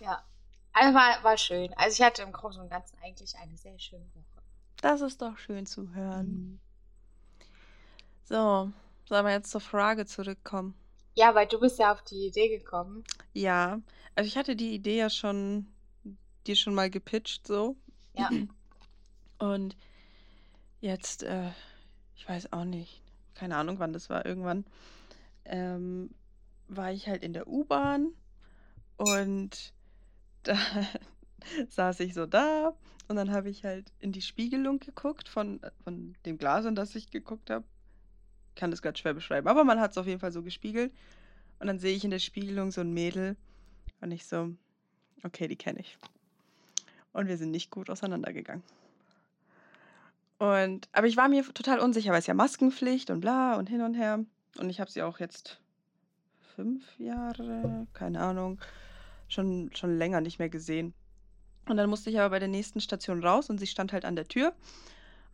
Ja. 0.00 0.24
Also 0.72 0.94
war, 0.94 1.22
war 1.24 1.36
schön. 1.36 1.74
Also 1.74 2.00
ich 2.00 2.06
hatte 2.06 2.22
im 2.22 2.32
Großen 2.32 2.60
und 2.62 2.70
Ganzen 2.70 2.96
eigentlich 3.02 3.36
eine 3.36 3.56
sehr 3.56 3.78
schöne 3.78 4.06
Woche. 4.14 4.42
Das 4.80 5.00
ist 5.02 5.22
doch 5.22 5.38
schön 5.38 5.66
zu 5.66 5.82
Mhm. 5.94 5.94
hören. 5.94 6.60
So, 8.24 8.70
sollen 9.08 9.26
wir 9.26 9.32
jetzt 9.32 9.50
zur 9.50 9.60
Frage 9.60 10.06
zurückkommen? 10.06 10.74
Ja, 11.14 11.34
weil 11.34 11.46
du 11.46 11.60
bist 11.60 11.78
ja 11.78 11.92
auf 11.92 12.02
die 12.02 12.26
Idee 12.28 12.48
gekommen. 12.48 13.04
Ja, 13.32 13.80
also 14.14 14.26
ich 14.28 14.36
hatte 14.36 14.56
die 14.56 14.74
Idee 14.74 14.98
ja 14.98 15.10
schon, 15.10 15.66
dir 16.46 16.56
schon 16.56 16.74
mal 16.74 16.90
gepitcht, 16.90 17.46
so. 17.46 17.76
Ja. 18.14 18.30
Und 19.38 19.76
jetzt, 20.80 21.22
äh, 21.22 21.50
ich 22.16 22.28
weiß 22.28 22.52
auch 22.52 22.64
nicht, 22.64 23.02
keine 23.34 23.56
Ahnung, 23.56 23.78
wann 23.78 23.92
das 23.92 24.10
war, 24.10 24.26
irgendwann, 24.26 24.64
ähm, 25.44 26.10
war 26.68 26.92
ich 26.92 27.08
halt 27.08 27.22
in 27.22 27.32
der 27.32 27.46
U-Bahn 27.48 28.08
und 28.96 29.72
da 30.42 30.56
saß 31.68 32.00
ich 32.00 32.14
so 32.14 32.26
da 32.26 32.74
und 33.08 33.16
dann 33.16 33.30
habe 33.30 33.48
ich 33.48 33.64
halt 33.64 33.92
in 34.00 34.12
die 34.12 34.22
Spiegelung 34.22 34.80
geguckt 34.80 35.28
von, 35.28 35.60
von 35.82 36.14
dem 36.26 36.38
Glas, 36.38 36.64
in 36.64 36.74
das 36.74 36.94
ich 36.94 37.10
geguckt 37.10 37.50
habe. 37.50 37.64
Kann 38.54 38.70
das 38.70 38.82
gerade 38.82 38.98
schwer 38.98 39.14
beschreiben, 39.14 39.48
aber 39.48 39.64
man 39.64 39.80
hat 39.80 39.92
es 39.92 39.98
auf 39.98 40.06
jeden 40.06 40.20
Fall 40.20 40.32
so 40.32 40.42
gespiegelt. 40.42 40.92
Und 41.60 41.66
dann 41.66 41.78
sehe 41.78 41.96
ich 41.96 42.04
in 42.04 42.10
der 42.10 42.18
Spiegelung 42.18 42.70
so 42.70 42.80
ein 42.80 42.92
Mädel 42.92 43.36
und 44.00 44.12
ich 44.12 44.26
so, 44.26 44.52
okay, 45.24 45.48
die 45.48 45.56
kenne 45.56 45.80
ich. 45.80 45.96
Und 47.12 47.26
wir 47.26 47.36
sind 47.36 47.50
nicht 47.50 47.70
gut 47.70 47.90
auseinandergegangen. 47.90 48.62
Und, 50.38 50.88
aber 50.92 51.08
ich 51.08 51.16
war 51.16 51.28
mir 51.28 51.42
total 51.52 51.80
unsicher, 51.80 52.12
weil 52.12 52.20
es 52.20 52.26
ja 52.26 52.34
Maskenpflicht 52.34 53.10
und 53.10 53.20
bla 53.20 53.56
und 53.56 53.68
hin 53.68 53.82
und 53.82 53.94
her. 53.94 54.24
Und 54.58 54.70
ich 54.70 54.80
habe 54.80 54.90
sie 54.90 55.02
auch 55.02 55.18
jetzt 55.18 55.60
fünf 56.54 56.98
Jahre, 56.98 57.86
keine 57.92 58.20
Ahnung, 58.20 58.60
schon, 59.28 59.70
schon 59.74 59.96
länger 59.96 60.20
nicht 60.20 60.38
mehr 60.38 60.48
gesehen. 60.48 60.94
Und 61.66 61.76
dann 61.76 61.90
musste 61.90 62.10
ich 62.10 62.18
aber 62.18 62.30
bei 62.30 62.38
der 62.38 62.48
nächsten 62.48 62.80
Station 62.80 63.22
raus 63.22 63.50
und 63.50 63.58
sie 63.58 63.66
stand 63.66 63.92
halt 63.92 64.04
an 64.04 64.16
der 64.16 64.26
Tür. 64.26 64.54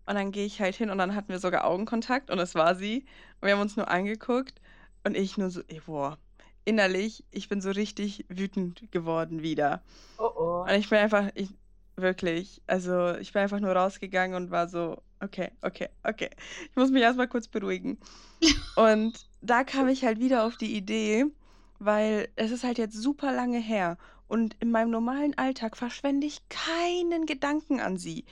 Und 0.06 0.16
dann 0.16 0.32
gehe 0.32 0.44
ich 0.44 0.60
halt 0.60 0.74
hin 0.74 0.90
und 0.90 0.98
dann 0.98 1.14
hatten 1.14 1.30
wir 1.30 1.38
sogar 1.38 1.64
Augenkontakt 1.64 2.30
und 2.30 2.38
es 2.38 2.54
war 2.54 2.74
sie. 2.74 3.06
Und 3.40 3.46
wir 3.46 3.52
haben 3.52 3.62
uns 3.62 3.76
nur 3.76 3.88
angeguckt 3.88 4.60
und 5.04 5.16
ich 5.16 5.38
nur 5.38 5.50
so, 5.50 5.62
ey, 5.68 5.80
boah, 5.86 6.18
innerlich, 6.64 7.24
ich 7.30 7.48
bin 7.48 7.60
so 7.60 7.70
richtig 7.70 8.24
wütend 8.28 8.90
geworden 8.92 9.42
wieder. 9.42 9.82
Oh 10.18 10.30
oh. 10.36 10.62
Und 10.62 10.70
ich 10.70 10.90
bin 10.90 10.98
einfach, 10.98 11.30
ich, 11.34 11.48
wirklich, 11.96 12.62
also 12.66 13.14
ich 13.14 13.32
bin 13.32 13.42
einfach 13.42 13.60
nur 13.60 13.72
rausgegangen 13.72 14.36
und 14.36 14.50
war 14.50 14.68
so, 14.68 15.00
okay, 15.20 15.50
okay, 15.62 15.88
okay. 16.02 16.30
Ich 16.70 16.76
muss 16.76 16.90
mich 16.90 17.02
erstmal 17.02 17.28
kurz 17.28 17.48
beruhigen. 17.48 17.98
Und 18.76 19.26
da 19.40 19.64
kam 19.64 19.88
ich 19.88 20.04
halt 20.04 20.18
wieder 20.18 20.44
auf 20.44 20.56
die 20.56 20.76
Idee, 20.76 21.26
weil 21.78 22.28
es 22.36 22.50
ist 22.50 22.64
halt 22.64 22.78
jetzt 22.78 22.94
super 22.96 23.32
lange 23.32 23.58
her 23.58 23.98
und 24.28 24.56
in 24.60 24.70
meinem 24.70 24.90
normalen 24.90 25.36
Alltag 25.38 25.76
verschwende 25.76 26.26
ich 26.26 26.40
keinen 26.48 27.26
Gedanken 27.26 27.80
an 27.80 27.96
sie. 27.98 28.24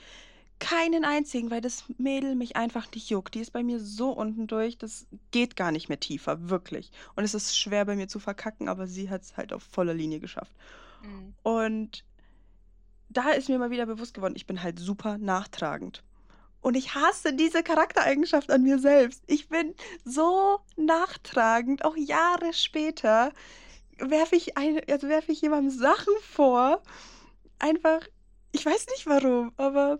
keinen 0.59 1.03
einzigen, 1.03 1.51
weil 1.51 1.59
das 1.61 1.83
Mädel 1.97 2.35
mich 2.35 2.55
einfach 2.55 2.89
nicht 2.93 3.09
juckt. 3.09 3.35
Die 3.35 3.39
ist 3.41 3.51
bei 3.51 3.63
mir 3.63 3.79
so 3.79 4.11
unten 4.11 4.47
durch, 4.47 4.77
das 4.77 5.07
geht 5.31 5.55
gar 5.57 5.71
nicht 5.71 5.89
mehr 5.89 5.99
tiefer, 5.99 6.49
wirklich. 6.49 6.91
Und 7.15 7.25
es 7.25 7.33
ist 7.33 7.57
schwer 7.57 7.85
bei 7.85 7.95
mir 7.97 8.07
zu 8.07 8.19
verkacken, 8.19 8.69
aber 8.69 8.87
sie 8.87 9.09
hat 9.09 9.23
es 9.23 9.35
halt 9.35 9.51
auf 9.51 9.63
voller 9.63 9.93
Linie 9.93 10.19
geschafft. 10.21 10.55
Mhm. 11.01 11.35
Und 11.43 12.05
da 13.09 13.31
ist 13.31 13.49
mir 13.49 13.59
mal 13.59 13.71
wieder 13.71 13.85
bewusst 13.85 14.13
geworden, 14.13 14.35
ich 14.37 14.47
bin 14.47 14.63
halt 14.63 14.79
super 14.79 15.17
nachtragend. 15.17 16.03
Und 16.63 16.75
ich 16.77 16.95
hasse 16.95 17.33
diese 17.33 17.61
Charaktereigenschaft 17.61 18.49
an 18.49 18.63
mir 18.63 18.79
selbst. 18.79 19.21
Ich 19.27 19.49
bin 19.49 19.75
so 20.05 20.61
nachtragend, 20.77 21.83
auch 21.83 21.97
Jahre 21.97 22.53
später 22.53 23.33
werfe 23.97 24.37
ich, 24.37 24.57
also 24.57 25.09
werfe 25.09 25.33
ich 25.33 25.41
jemandem 25.41 25.77
Sachen 25.77 26.13
vor. 26.21 26.81
Einfach, 27.59 27.99
ich 28.53 28.65
weiß 28.65 28.87
nicht 28.91 29.05
warum, 29.05 29.51
aber 29.57 29.99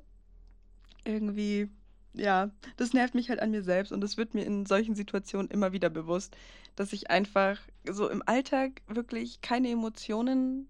irgendwie, 1.03 1.69
ja, 2.13 2.49
das 2.77 2.93
nervt 2.93 3.13
mich 3.13 3.29
halt 3.29 3.41
an 3.41 3.51
mir 3.51 3.61
selbst 3.61 3.91
und 3.91 3.99
das 3.99 4.15
wird 4.15 4.33
mir 4.33 4.45
in 4.45 4.65
solchen 4.65 4.95
Situationen 4.95 5.51
immer 5.51 5.73
wieder 5.73 5.89
bewusst, 5.89 6.37
dass 6.77 6.93
ich 6.93 7.09
einfach 7.09 7.59
so 7.85 8.07
im 8.09 8.23
Alltag 8.25 8.81
wirklich 8.87 9.41
keine 9.41 9.69
Emotionen 9.69 10.69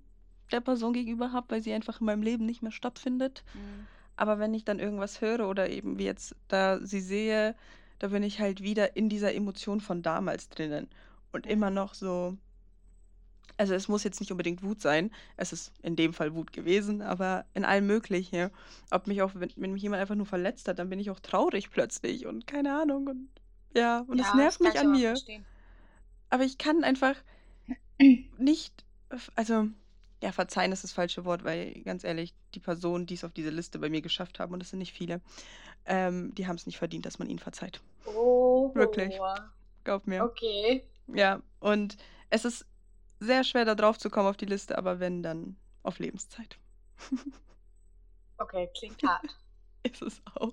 der 0.52 0.62
Person 0.62 0.94
gegenüber 0.94 1.32
habe, 1.32 1.52
weil 1.52 1.62
sie 1.62 1.72
einfach 1.72 2.00
in 2.00 2.08
meinem 2.08 2.24
Leben 2.24 2.48
nicht 2.48 2.64
mehr 2.64 2.72
stattfindet. 2.72 3.44
Mhm. 3.54 3.86
Aber 4.16 4.40
wenn 4.40 4.54
ich 4.54 4.66
dann 4.66 4.80
irgendwas 4.80 5.22
höre 5.22 5.48
oder 5.50 5.70
eben 5.70 5.98
wie 6.00 6.06
jetzt 6.06 6.36
da 6.48 6.80
sie 6.86 7.02
sehe, 7.02 7.56
da 8.00 8.10
bin 8.10 8.24
ich 8.24 8.40
halt 8.40 8.62
wieder 8.64 8.96
in 8.96 9.10
dieser 9.10 9.34
Emotion 9.34 9.82
von 9.82 10.02
damals 10.02 10.50
drinnen 10.50 10.90
und 11.32 11.46
immer 11.48 11.70
noch 11.70 11.94
so 11.94 12.38
also 13.58 13.74
es 13.76 13.88
muss 13.88 14.04
jetzt 14.04 14.20
nicht 14.20 14.32
unbedingt 14.32 14.64
Wut 14.64 14.82
sein. 14.82 15.12
Es 15.38 15.54
ist 15.54 15.72
in 15.84 15.96
dem 15.96 16.14
Fall 16.14 16.34
Wut 16.34 16.54
gewesen, 16.54 17.02
aber 17.02 17.46
in 17.54 17.66
allem 17.66 17.86
Möglichen. 17.88 18.50
Ob 18.90 19.08
mich 19.08 19.22
auch, 19.22 19.32
wenn, 19.36 19.52
wenn 19.56 19.74
mich 19.74 19.84
jemand 19.84 20.02
einfach 20.02 20.16
nur 20.16 20.26
verletzt 20.26 20.68
hat, 20.68 20.80
dann 20.80 20.90
bin 20.90 21.00
ich 21.00 21.12
auch 21.12 21.20
traurig 21.20 21.70
plötzlich 21.70 22.26
und 22.26 22.48
keine 22.48 22.76
Ahnung. 22.80 23.08
Und 23.08 23.30
ja, 23.76 24.00
und 24.08 24.18
Ja, 24.20 24.36
nervt 24.36 24.60
das 24.60 24.60
mich 24.60 24.74
kann 24.74 24.76
ich 24.76 24.82
an 24.86 24.92
mir. 24.92 25.10
verstehen. 25.10 25.46
Aber 26.30 26.44
ich 26.44 26.58
kann 26.58 26.84
einfach 26.84 27.16
nicht, 28.38 28.86
also 29.36 29.68
ja, 30.24 30.32
verzeihen 30.32 30.72
ist 30.72 30.86
das 30.86 30.94
falsche 30.94 31.26
Wort, 31.26 31.44
weil 31.44 31.82
ganz 31.84 32.06
ehrlich, 32.06 32.34
die 32.56 32.62
Personen, 32.62 33.06
die 33.06 33.16
es 33.16 33.26
auf 33.26 33.34
diese 33.34 33.50
Liste 33.50 33.78
bei 33.78 33.90
mir 33.90 34.02
geschafft 34.02 34.40
haben, 34.40 34.54
und 34.54 34.60
das 34.60 34.70
sind 34.70 34.80
nicht 34.80 34.94
viele, 34.94 35.20
ähm, 35.86 36.34
die 36.34 36.48
haben 36.48 36.56
es 36.56 36.66
nicht 36.66 36.78
verdient, 36.78 37.06
dass 37.06 37.20
man 37.20 37.30
ihnen 37.30 37.40
verzeiht. 37.40 37.82
Oh. 38.06 38.74
Wirklich. 38.74 39.20
Glaub 39.84 40.08
mir. 40.08 40.24
Okay. 40.24 40.88
Ja, 41.14 41.42
und 41.60 41.98
es 42.30 42.46
ist 42.46 42.66
sehr 43.20 43.44
schwer, 43.44 43.66
da 43.66 43.76
drauf 43.76 43.98
zu 43.98 44.10
kommen 44.10 44.30
auf 44.30 44.38
die 44.38 44.46
Liste, 44.46 44.78
aber 44.78 45.02
wenn, 45.02 45.24
dann 45.24 45.58
auf 45.84 46.00
Lebenszeit. 46.00 46.58
Okay, 48.40 48.70
klingt 48.78 49.02
hart. 49.04 49.24
Ist 49.84 50.02
es 50.02 50.22
auch. 50.36 50.52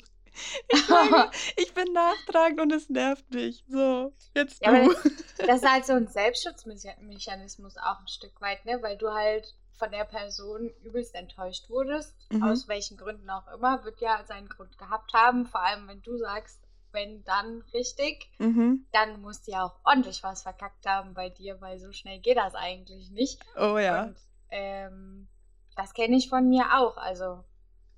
Ich, 0.68 0.88
meine, 0.88 1.30
ich 1.56 1.74
bin 1.74 1.92
nachtragend 1.92 2.60
und 2.60 2.72
es 2.72 2.88
nervt 2.88 3.28
mich. 3.32 3.64
So, 3.66 4.12
jetzt 4.34 4.62
Ja, 4.64 4.72
du. 4.72 4.90
aber 4.90 4.94
Das 5.38 5.62
ist 5.62 5.68
halt 5.68 5.86
so 5.86 5.94
ein 5.94 6.06
Selbstschutzmechanismus 6.06 7.76
auch 7.78 7.98
ein 7.98 8.06
Stück 8.06 8.40
weit, 8.40 8.64
ne? 8.64 8.80
Weil 8.82 8.96
du 8.96 9.10
halt 9.10 9.56
von 9.80 9.90
der 9.90 10.04
Person 10.04 10.68
übelst 10.84 11.14
enttäuscht 11.14 11.68
wurdest, 11.70 12.14
Mhm. 12.30 12.44
aus 12.44 12.68
welchen 12.68 12.96
Gründen 12.96 13.28
auch 13.30 13.48
immer, 13.52 13.82
wird 13.84 14.00
ja 14.00 14.22
seinen 14.24 14.48
Grund 14.48 14.78
gehabt 14.78 15.12
haben. 15.14 15.46
Vor 15.46 15.60
allem, 15.62 15.88
wenn 15.88 16.02
du 16.02 16.16
sagst, 16.18 16.60
wenn 16.92 17.24
dann 17.24 17.62
richtig, 17.72 18.30
mhm. 18.38 18.86
dann 18.92 19.20
musst 19.22 19.46
du 19.46 19.52
ja 19.52 19.64
auch 19.64 19.80
ordentlich 19.84 20.22
was 20.22 20.42
verkackt 20.42 20.86
haben 20.86 21.14
bei 21.14 21.30
dir, 21.30 21.60
weil 21.60 21.78
so 21.78 21.92
schnell 21.92 22.20
geht 22.20 22.36
das 22.36 22.54
eigentlich 22.54 23.10
nicht. 23.10 23.40
Oh 23.56 23.78
ja. 23.78 24.04
Und 24.04 24.16
ähm, 24.50 25.28
das 25.76 25.94
kenne 25.94 26.16
ich 26.16 26.28
von 26.28 26.48
mir 26.48 26.66
auch. 26.78 26.96
Also 26.96 27.42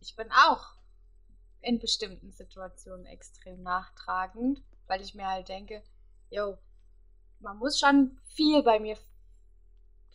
ich 0.01 0.15
bin 0.15 0.31
auch 0.31 0.67
in 1.63 1.79
bestimmten 1.79 2.31
Situationen 2.33 3.07
extrem 3.07 3.63
nachtragend, 3.63 4.63
weil 4.87 5.01
ich 5.01 5.15
mir 5.15 5.27
halt 5.27 5.49
denke, 5.49 5.83
yo, 6.31 6.59
man 7.41 7.57
muss 7.59 7.81
schon 7.81 8.19
viel 8.37 8.63
bei 8.63 8.79
mir 8.79 8.97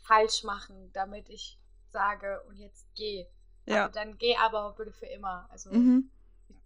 falsch 0.08 0.44
machen, 0.44 0.92
damit 0.94 1.30
ich 1.30 1.58
sage, 1.92 2.42
und 2.48 2.58
jetzt 2.58 2.88
geh. 2.96 3.26
Ja. 3.66 3.86
Aber 3.86 3.94
dann 3.94 4.18
geh 4.18 4.36
aber 4.38 4.74
bitte 4.78 4.92
für 4.92 5.08
immer. 5.08 5.48
Also 5.52 5.72
Mhm. 5.72 6.10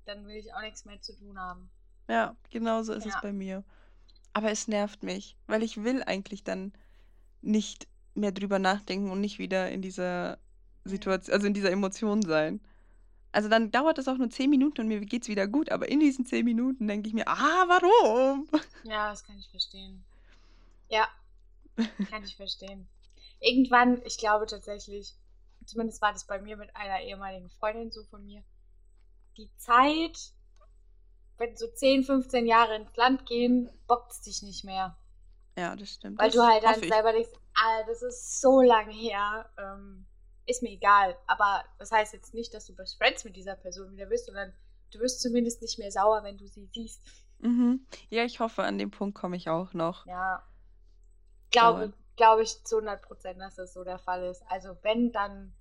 dann 0.06 0.28
will 0.28 0.36
ich 0.36 0.54
auch 0.54 0.62
nichts 0.62 0.86
mehr 0.86 1.02
zu 1.02 1.16
tun 1.16 1.40
haben. 1.40 1.70
Ja, 2.08 2.36
genau 2.50 2.84
so 2.84 2.94
ist 2.94 3.06
es 3.06 3.14
Ja. 3.14 3.20
bei 3.22 3.32
mir. 3.32 3.64
Aber 4.34 4.52
es 4.52 4.68
nervt 4.68 5.04
mich, 5.04 5.36
weil 5.48 5.64
ich 5.64 5.84
will 5.84 6.04
eigentlich 6.04 6.44
dann 6.44 6.74
nicht 7.42 7.88
mehr 8.14 8.32
drüber 8.32 8.60
nachdenken 8.60 9.10
und 9.10 9.22
nicht 9.22 9.40
wieder 9.40 9.70
in 9.72 9.82
dieser 9.82 10.38
Situation, 10.84 11.34
also 11.34 11.48
in 11.48 11.54
dieser 11.54 11.72
Emotion 11.72 12.22
sein. 12.22 12.60
Also 13.32 13.48
dann 13.50 13.72
dauert 13.72 13.98
es 13.98 14.08
auch 14.08 14.18
nur 14.18 14.30
zehn 14.30 14.50
Minuten 14.50 14.82
und 14.82 14.88
mir 14.88 15.00
geht's 15.02 15.28
wieder 15.30 15.48
gut, 15.48 15.72
aber 15.72 15.88
in 15.90 16.00
diesen 16.02 16.26
zehn 16.26 16.44
Minuten 16.46 16.88
denke 16.88 17.08
ich 17.08 17.14
mir, 17.14 17.28
ah, 17.28 17.66
warum? 17.68 18.48
Ja, 18.84 19.10
das 19.12 19.24
kann 19.24 19.38
ich 19.38 19.50
verstehen. 19.50 20.04
Ja, 20.90 21.08
kann 22.10 22.24
ich 22.24 22.36
verstehen. 22.36 22.88
Irgendwann, 23.42 24.02
ich 24.06 24.18
glaube 24.18 24.46
tatsächlich, 24.46 25.16
zumindest 25.66 26.02
war 26.02 26.14
das 26.14 26.26
bei 26.26 26.40
mir 26.40 26.56
mit 26.56 26.74
einer 26.76 27.02
ehemaligen 27.02 27.50
Freundin 27.50 27.92
so 27.92 28.04
von 28.06 28.24
mir, 28.24 28.44
die 29.38 29.50
Zeit, 29.58 30.34
wenn 31.38 31.56
so 31.58 31.68
10, 31.68 32.04
15 32.04 32.46
Jahre 32.46 32.76
ins 32.76 32.96
Land 32.96 33.26
gehen, 33.26 33.70
bockt 33.88 34.12
es 34.12 34.22
dich 34.22 34.44
nicht 34.44 34.64
mehr. 34.64 34.96
Ja, 35.58 35.76
das 35.76 35.90
stimmt. 35.90 36.20
Weil 36.20 36.28
das 36.28 36.36
du 36.36 36.44
halt 36.44 36.64
dann 36.64 36.80
selber 36.80 37.12
denkst, 37.12 37.32
ah, 37.56 37.84
das 37.88 38.02
ist 38.04 38.40
so 38.40 38.62
lange 38.62 38.94
her, 38.94 39.50
ähm, 39.58 40.06
ist 40.46 40.62
mir 40.62 40.72
egal. 40.72 41.18
Aber 41.28 41.64
das 41.80 41.92
heißt 41.92 42.14
jetzt 42.14 42.34
nicht, 42.34 42.54
dass 42.54 42.68
du 42.68 42.76
Best 42.76 42.98
Friends 42.98 43.24
mit 43.24 43.36
dieser 43.36 43.56
Person 43.56 43.92
wieder 43.92 44.06
bist, 44.06 44.28
sondern 44.28 44.54
du 44.92 45.00
wirst 45.00 45.22
zumindest 45.22 45.62
nicht 45.62 45.80
mehr 45.80 45.92
sauer, 45.92 46.24
wenn 46.24 46.38
du 46.38 46.48
sie 46.48 46.70
siehst. 46.74 47.02
Mhm. 47.40 47.86
Ja, 48.10 48.24
ich 48.24 48.40
hoffe, 48.40 48.64
an 48.64 48.78
dem 48.78 48.92
Punkt 48.92 49.18
komme 49.18 49.36
ich 49.36 49.50
auch 49.50 49.74
noch. 49.74 50.06
Ja. 50.06 50.44
Glaube. 51.50 51.94
Glaube 52.22 52.44
ich 52.44 52.64
zu 52.66 52.76
100 52.76 53.02
Prozent, 53.02 53.42
dass 53.42 53.56
das 53.56 53.74
so 53.74 53.84
der 53.84 53.98
Fall 53.98 54.24
ist. 54.26 54.44
Also 54.48 54.78
wenn 54.84 55.12
dann, 55.12 55.52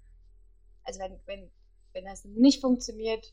also 0.85 1.01
wenn, 1.01 1.19
wenn, 1.25 1.51
wenn 1.95 2.05
das 2.05 2.27
nicht 2.27 2.61
funktioniert, 2.61 3.33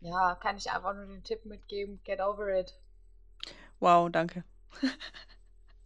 ja, 0.00 0.36
kann 0.36 0.56
ich 0.56 0.70
einfach 0.70 0.94
nur 0.94 1.04
den 1.04 1.22
Tipp 1.22 1.44
mitgeben, 1.44 2.00
get 2.02 2.18
over 2.18 2.48
it. 2.58 2.80
Wow, 3.78 4.10
danke. 4.10 4.42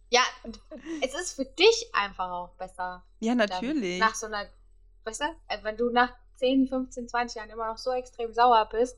Ja, 0.09 0.21
und 0.43 0.61
es 1.01 1.13
ist 1.13 1.33
für 1.33 1.43
dich 1.43 1.89
einfach 1.91 2.29
auch 2.29 2.53
besser. 2.53 3.03
Ja, 3.19 3.35
dann 3.35 3.49
natürlich. 3.49 3.99
Nach 3.99 4.15
so 4.15 4.27
einer, 4.27 4.47
weißt 5.03 5.21
du, 5.21 5.25
also 5.49 5.63
wenn 5.65 5.75
du 5.75 5.89
nach 5.89 6.13
10, 6.37 6.69
15, 6.69 7.09
20 7.09 7.35
Jahren 7.35 7.49
immer 7.49 7.67
noch 7.67 7.77
so 7.77 7.91
extrem 7.91 8.31
sauer 8.31 8.69
bist, 8.69 8.97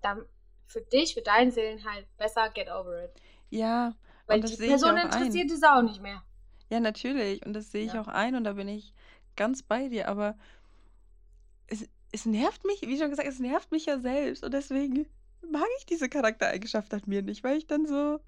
dann 0.00 0.24
für 0.68 0.80
dich, 0.80 1.12
für 1.12 1.22
deinen 1.22 1.50
Seelen 1.50 1.84
halt 1.84 2.06
besser 2.16 2.48
get 2.48 2.70
over 2.70 3.04
it. 3.04 3.10
Ja, 3.50 3.94
Weil 4.30 4.40
die 4.42 4.56
Person 4.56 4.96
ein. 4.96 5.02
interessiert 5.06 5.50
es 5.50 5.62
auch 5.62 5.82
nicht 5.82 6.00
mehr. 6.00 6.22
Ja, 6.70 6.80
natürlich. 6.80 7.44
Und 7.44 7.52
das 7.54 7.70
sehe 7.70 7.84
ich 7.84 7.92
Ja. 7.94 8.00
auch 8.00 8.08
ein 8.08 8.34
und 8.34 8.44
da 8.44 8.52
bin 8.54 8.68
ich 8.68 8.94
ganz 9.36 9.62
bei 9.62 9.88
dir. 9.88 10.08
Aber 10.08 10.36
es, 11.68 11.88
es 12.12 12.26
nervt 12.26 12.64
mich, 12.64 12.82
wie 12.82 12.98
schon 12.98 13.10
gesagt, 13.10 13.28
es 13.28 13.38
nervt 13.38 13.70
mich 13.72 13.86
ja 13.86 13.98
selbst. 13.98 14.44
Und 14.44 14.52
deswegen 14.52 15.06
mag 15.50 15.66
ich 15.78 15.86
diese 15.86 16.08
Charaktereigenschaft 16.08 16.92
an 16.94 17.02
mir 17.06 17.22
nicht, 17.22 17.44
weil 17.44 17.56
ich 17.58 17.66
dann 17.66 17.86
so, 17.86 18.20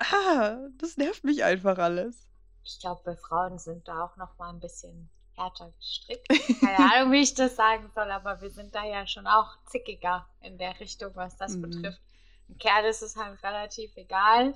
ah, 0.00 0.68
das 0.78 0.96
nervt 0.96 1.24
mich 1.24 1.44
einfach 1.44 1.78
alles. 1.78 2.28
Ich 2.64 2.78
glaube, 2.80 3.04
wir 3.06 3.16
Frauen 3.16 3.58
sind 3.58 3.88
da 3.88 4.04
auch 4.04 4.16
noch 4.16 4.36
mal 4.38 4.50
ein 4.50 4.60
bisschen 4.60 5.08
härter 5.34 5.72
gestrickt. 5.78 6.28
Keine 6.60 6.78
Ahnung, 6.80 7.12
wie 7.12 7.22
ich 7.22 7.34
das 7.34 7.56
sagen 7.56 7.90
soll, 7.94 8.10
aber 8.10 8.40
wir 8.40 8.50
sind 8.50 8.74
da 8.74 8.84
ja 8.84 9.06
schon 9.06 9.26
auch 9.26 9.56
zickiger 9.64 10.28
in 10.40 10.58
der 10.58 10.78
Richtung, 10.80 11.14
was 11.16 11.36
das 11.36 11.56
Mhm. 11.56 11.60
betrifft. 11.60 12.00
Ein 12.48 12.58
Kerl 12.58 12.84
ist 12.86 13.02
es 13.02 13.16
halt 13.16 13.42
relativ 13.42 13.96
egal. 13.96 14.54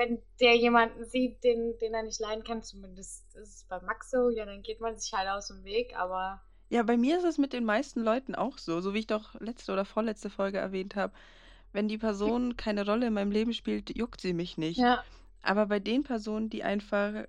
Wenn 0.00 0.22
der 0.40 0.56
jemanden 0.56 1.04
sieht, 1.04 1.44
den, 1.44 1.78
den 1.78 1.94
er 1.94 2.02
nicht 2.02 2.20
leiden 2.20 2.44
kann, 2.44 2.62
zumindest 2.62 3.34
ist 3.36 3.56
es 3.56 3.64
bei 3.64 3.80
Max 3.82 4.10
so, 4.10 4.30
ja, 4.30 4.46
dann 4.46 4.62
geht 4.62 4.80
man 4.80 4.98
sich 4.98 5.12
halt 5.12 5.28
aus 5.28 5.48
dem 5.48 5.64
Weg, 5.64 5.94
aber 5.96 6.42
Ja, 6.68 6.82
bei 6.84 6.96
mir 6.96 7.18
ist 7.18 7.24
es 7.24 7.38
mit 7.38 7.52
den 7.52 7.64
meisten 7.64 8.00
Leuten 8.02 8.34
auch 8.34 8.56
so, 8.58 8.80
so 8.80 8.94
wie 8.94 9.00
ich 9.00 9.06
doch 9.06 9.34
letzte 9.40 9.72
oder 9.72 9.84
vorletzte 9.84 10.30
Folge 10.30 10.58
erwähnt 10.58 10.94
habe. 10.96 11.12
Wenn 11.72 11.88
die 11.88 11.98
Person 11.98 12.56
keine 12.56 12.86
Rolle 12.86 13.08
in 13.08 13.14
meinem 13.14 13.32
Leben 13.32 13.54
spielt, 13.54 13.96
juckt 13.96 14.20
sie 14.20 14.32
mich 14.34 14.58
nicht. 14.58 14.86
ja, 14.86 15.04
Aber 15.42 15.66
bei 15.66 15.80
den 15.80 16.04
Personen, 16.04 16.50
die 16.50 16.64
einfach 16.64 17.26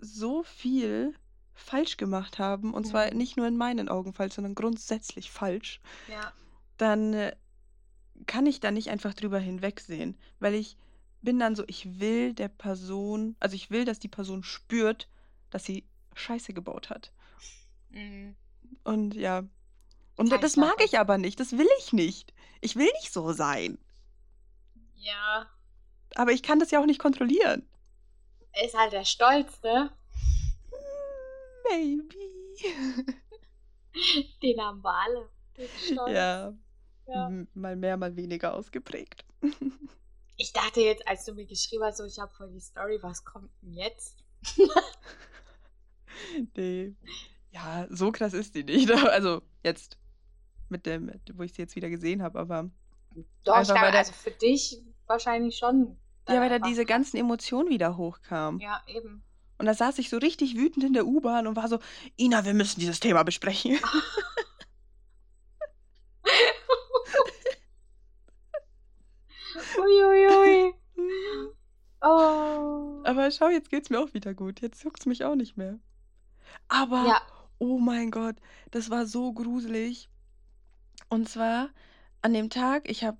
so 0.00 0.42
viel 0.44 1.14
falsch 1.54 1.96
gemacht 1.98 2.38
haben, 2.38 2.74
und 2.74 2.86
zwar 2.86 3.12
Mhm. 3.12 3.14
nicht 3.14 3.36
nur 3.36 3.46
in 3.48 3.56
meinen 3.56 3.88
Augen 3.88 4.14
falsch, 4.14 4.34
sondern 4.36 4.54
grundsätzlich 4.56 5.30
falsch, 5.30 5.80
ja, 6.06 6.34
dann 6.78 7.14
äh, 7.14 7.36
kann 8.26 8.46
ich 8.46 8.60
da 8.60 8.70
nicht 8.70 8.88
einfach 8.90 9.14
drüber 9.14 9.38
hinwegsehen, 9.38 10.16
weil 10.40 10.54
ich 10.54 10.76
bin 11.22 11.38
dann 11.38 11.54
so, 11.56 11.64
ich 11.66 12.00
will 12.00 12.32
der 12.34 12.48
Person, 12.48 13.36
also 13.40 13.54
ich 13.56 13.70
will, 13.70 13.84
dass 13.84 13.98
die 13.98 14.08
Person 14.08 14.42
spürt, 14.42 15.08
dass 15.50 15.64
sie 15.64 15.84
Scheiße 16.14 16.52
gebaut 16.54 16.90
hat. 16.90 17.12
mhm. 17.90 18.36
Und 18.84 19.14
ja, 19.14 19.44
und 20.16 20.30
das 20.30 20.52
ich 20.52 20.56
mag 20.56 20.76
ich 20.84 20.98
aber 20.98 21.18
nicht, 21.18 21.40
das 21.40 21.52
will 21.58 21.68
ich 21.78 21.92
nicht. 21.92 22.32
Ich 22.60 22.76
will 22.76 22.90
nicht 23.00 23.12
so 23.12 23.32
sein. 23.32 23.78
ja, 24.96 25.48
Aber 26.14 26.32
ich 26.32 26.42
kann 26.42 26.58
das 26.58 26.70
ja 26.70 26.80
auch 26.80 26.86
nicht 26.86 27.00
kontrollieren. 27.00 27.66
ist 28.64 28.76
halt 28.76 28.92
der 28.92 29.04
Stolz, 29.04 29.62
ne? 29.62 29.90
Maybe. 31.70 32.14
Den 34.42 34.60
haben 34.60 34.82
wir 34.82 34.94
alle. 34.94 35.28
Den 35.56 35.68
Stolz. 35.68 36.12
Ja, 36.12 36.54
Ja. 37.06 37.30
mal 37.54 37.76
mehr, 37.76 37.96
mal 37.96 38.14
weniger 38.16 38.54
ausgeprägt. 38.54 39.24
Ich 40.42 40.54
dachte 40.54 40.80
jetzt, 40.80 41.06
als 41.06 41.26
du 41.26 41.34
mir 41.34 41.44
geschrieben 41.44 41.84
hast, 41.84 41.98
so, 41.98 42.04
ich 42.04 42.18
habe 42.18 42.32
voll 42.32 42.50
die 42.50 42.60
Story, 42.60 42.98
was 43.02 43.22
kommt 43.26 43.50
denn 43.60 43.74
jetzt? 43.74 44.24
Nee. 46.56 46.94
Ja, 47.50 47.86
so 47.90 48.10
krass 48.12 48.32
ist 48.32 48.54
die 48.54 48.64
nicht. 48.64 48.90
Also 49.10 49.42
jetzt 49.62 49.98
mit 50.68 50.86
dem, 50.86 51.10
wo 51.34 51.42
ich 51.42 51.52
sie 51.52 51.62
jetzt 51.62 51.76
wieder 51.76 51.90
gesehen 51.90 52.22
habe, 52.22 52.38
aber 52.38 52.70
Doch, 53.44 53.62
glaube, 53.64 53.74
der- 53.74 53.98
also 53.98 54.12
für 54.12 54.30
dich 54.30 54.78
wahrscheinlich 55.06 55.56
schon. 55.58 55.98
ja, 56.28 56.40
weil 56.40 56.48
da 56.48 56.58
diese 56.58 56.84
ganzen 56.86 57.16
Emotionen 57.16 57.68
wieder 57.68 57.96
hochkamen. 57.96 58.60
Ja, 58.60 58.82
eben. 58.86 59.22
Und 59.58 59.66
da 59.66 59.74
saß 59.74 59.98
ich 59.98 60.08
so 60.08 60.16
richtig 60.18 60.56
wütend 60.56 60.84
in 60.84 60.94
der 60.94 61.06
U-Bahn 61.06 61.46
und 61.46 61.56
war 61.56 61.68
so, 61.68 61.80
Ina, 62.18 62.44
wir 62.46 62.54
müssen 62.54 62.80
dieses 62.80 62.98
Thema 63.00 63.24
besprechen. 63.24 63.78
Uiuiui. 69.80 70.74
Oh. 72.02 73.02
Aber 73.04 73.30
schau, 73.30 73.50
jetzt 73.50 73.68
geht's 73.68 73.90
mir 73.90 74.00
auch 74.00 74.14
wieder 74.14 74.32
gut. 74.32 74.62
Jetzt 74.62 74.82
juckt's 74.84 75.04
mich 75.04 75.22
auch 75.24 75.34
nicht 75.34 75.58
mehr. 75.58 75.78
Aber, 76.68 77.04
Ja. 77.06 77.20
oh 77.58 77.78
mein 77.78 78.10
Gott, 78.10 78.36
das 78.70 78.88
war 78.88 79.04
so 79.04 79.32
gruselig. 79.34 80.08
Und 81.10 81.28
zwar 81.28 81.68
an 82.22 82.32
dem 82.32 82.48
Tag, 82.48 82.88
ich 82.88 83.04
habe 83.04 83.18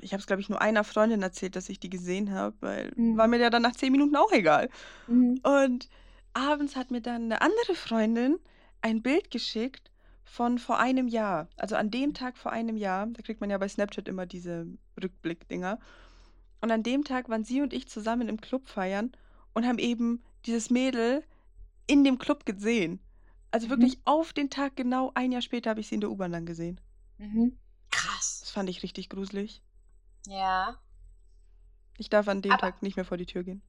ich 0.00 0.12
habe 0.12 0.20
es, 0.20 0.26
glaube 0.26 0.40
ich, 0.40 0.48
nur 0.48 0.62
einer 0.62 0.84
Freundin 0.84 1.22
erzählt, 1.22 1.54
dass 1.56 1.68
ich 1.68 1.80
die 1.80 1.90
gesehen 1.90 2.32
habe, 2.32 2.56
weil 2.60 2.92
war 2.96 3.26
Mhm. 3.26 3.30
mir 3.32 3.38
ja 3.40 3.50
dann 3.50 3.62
nach 3.62 3.74
zehn 3.76 3.90
Minuten 3.92 4.14
auch 4.16 4.30
egal. 4.32 4.70
Mhm. 5.08 5.40
Und 5.42 5.88
abends 6.34 6.76
hat 6.76 6.90
mir 6.90 7.00
dann 7.02 7.24
eine 7.24 7.42
andere 7.42 7.74
Freundin 7.74 8.38
ein 8.80 9.02
Bild 9.02 9.30
geschickt 9.30 9.90
von 10.24 10.58
vor 10.58 10.78
einem 10.78 11.08
Jahr. 11.08 11.48
Also 11.56 11.74
an 11.74 11.90
dem 11.90 12.14
Tag 12.14 12.38
vor 12.38 12.52
einem 12.52 12.76
Jahr, 12.76 13.06
da 13.08 13.22
kriegt 13.22 13.40
man 13.40 13.50
ja 13.50 13.58
bei 13.58 13.68
Snapchat 13.68 14.06
immer 14.08 14.24
diese 14.24 14.66
Rückblickdinger. 14.98 15.78
Und 16.60 16.70
an 16.70 16.82
dem 16.82 17.04
Tag 17.04 17.28
waren 17.28 17.44
sie 17.44 17.62
und 17.62 17.72
ich 17.72 17.88
zusammen 17.88 18.28
im 18.28 18.40
Club 18.40 18.68
feiern 18.68 19.12
und 19.54 19.66
haben 19.66 19.78
eben 19.78 20.22
dieses 20.46 20.70
Mädel 20.70 21.22
in 21.86 22.04
dem 22.04 22.18
Club 22.18 22.44
gesehen. 22.46 23.00
Also 23.50 23.66
Mhm. 23.66 23.70
wirklich 23.70 23.98
auf 24.04 24.32
den 24.32 24.50
Tag 24.50 24.76
genau 24.76 25.10
ein 25.14 25.32
Jahr 25.32 25.42
später 25.42 25.70
habe 25.70 25.80
ich 25.80 25.88
sie 25.88 25.94
in 25.94 26.00
der 26.00 26.10
U-Bahn 26.10 26.32
dann 26.32 26.46
gesehen. 26.46 26.80
Mhm. 27.18 27.56
Krass. 27.90 28.40
Das 28.40 28.50
fand 28.50 28.68
ich 28.68 28.82
richtig 28.82 29.08
gruselig. 29.08 29.62
Ja. 30.26 30.76
Ich 31.96 32.10
darf 32.10 32.28
an 32.28 32.42
dem 32.42 32.52
Aber- 32.52 32.60
Tag 32.60 32.82
nicht 32.82 32.96
mehr 32.96 33.04
vor 33.04 33.16
die 33.16 33.26
Tür 33.26 33.42
gehen. 33.44 33.62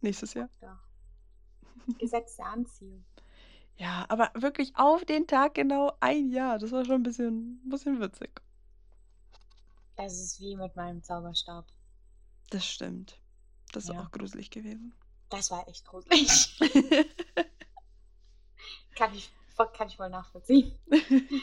Nächstes 0.00 0.34
Jahr. 0.34 0.48
Doch. 0.60 1.96
Gesetz 1.98 2.36
der 2.36 2.46
Anziehung. 2.46 3.04
Ja, 3.76 4.04
aber 4.08 4.30
wirklich 4.34 4.72
auf 4.76 5.04
den 5.04 5.26
Tag 5.26 5.54
genau 5.54 5.92
ein 6.00 6.30
Jahr. 6.30 6.58
Das 6.58 6.70
war 6.72 6.84
schon 6.84 6.96
ein 6.96 7.02
bisschen, 7.02 7.60
ein 7.64 7.68
bisschen 7.70 8.00
witzig. 8.00 8.40
Das 9.96 10.12
ist 10.18 10.40
wie 10.40 10.56
mit 10.56 10.74
meinem 10.76 11.02
Zauberstab. 11.02 11.66
Das 12.50 12.66
stimmt. 12.66 13.18
Das 13.72 13.84
ist 13.84 13.92
Ja. 13.92 14.00
auch 14.02 14.10
gruselig 14.10 14.50
gewesen. 14.50 14.92
Das 15.30 15.50
war 15.50 15.66
echt 15.68 15.84
gruselig. 15.84 16.58
kann, 18.96 19.14
ich, 19.14 19.30
kann 19.76 19.88
ich 19.88 19.96
voll 19.96 20.10
nachvollziehen. 20.10 20.78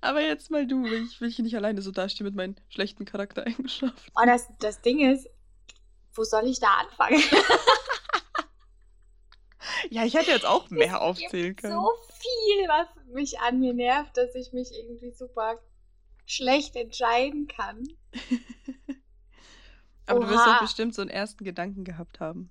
aber 0.00 0.20
jetzt 0.22 0.50
mal 0.50 0.66
du, 0.66 0.82
will 0.84 1.04
ich 1.04 1.20
will 1.20 1.28
ich 1.28 1.38
nicht 1.38 1.56
alleine 1.56 1.82
so 1.82 1.90
dastehen 1.90 2.24
mit 2.26 2.34
meinen 2.34 2.56
schlechten 2.68 3.04
Charaktereigenschaften. 3.04 4.12
Und 4.14 4.26
das, 4.26 4.48
das 4.60 4.80
Ding 4.82 5.00
ist, 5.12 5.28
wo 6.14 6.24
soll 6.24 6.46
ich 6.46 6.60
da 6.60 6.68
anfangen? 6.78 7.22
Ja, 9.90 10.04
ich 10.04 10.14
hätte 10.14 10.30
jetzt 10.30 10.46
auch 10.46 10.70
mehr 10.70 10.94
Es 10.94 11.00
aufzählen 11.00 11.48
gibt 11.54 11.60
können. 11.62 11.74
so 11.74 11.92
viel, 12.14 12.68
was 12.68 12.88
mich 13.12 13.38
an 13.40 13.60
mir 13.60 13.74
nervt, 13.74 14.16
dass 14.16 14.34
ich 14.34 14.52
mich 14.52 14.72
irgendwie 14.72 15.10
super 15.12 15.58
schlecht 16.26 16.76
entscheiden 16.76 17.48
kann. 17.48 17.84
aber 20.06 20.20
du 20.20 20.28
wirst 20.28 20.46
doch 20.46 20.54
Oha. 20.54 20.58
bestimmt 20.58 20.94
so 20.94 21.02
einen 21.02 21.10
ersten 21.10 21.44
Gedanken 21.44 21.84
gehabt 21.84 22.20
haben. 22.20 22.50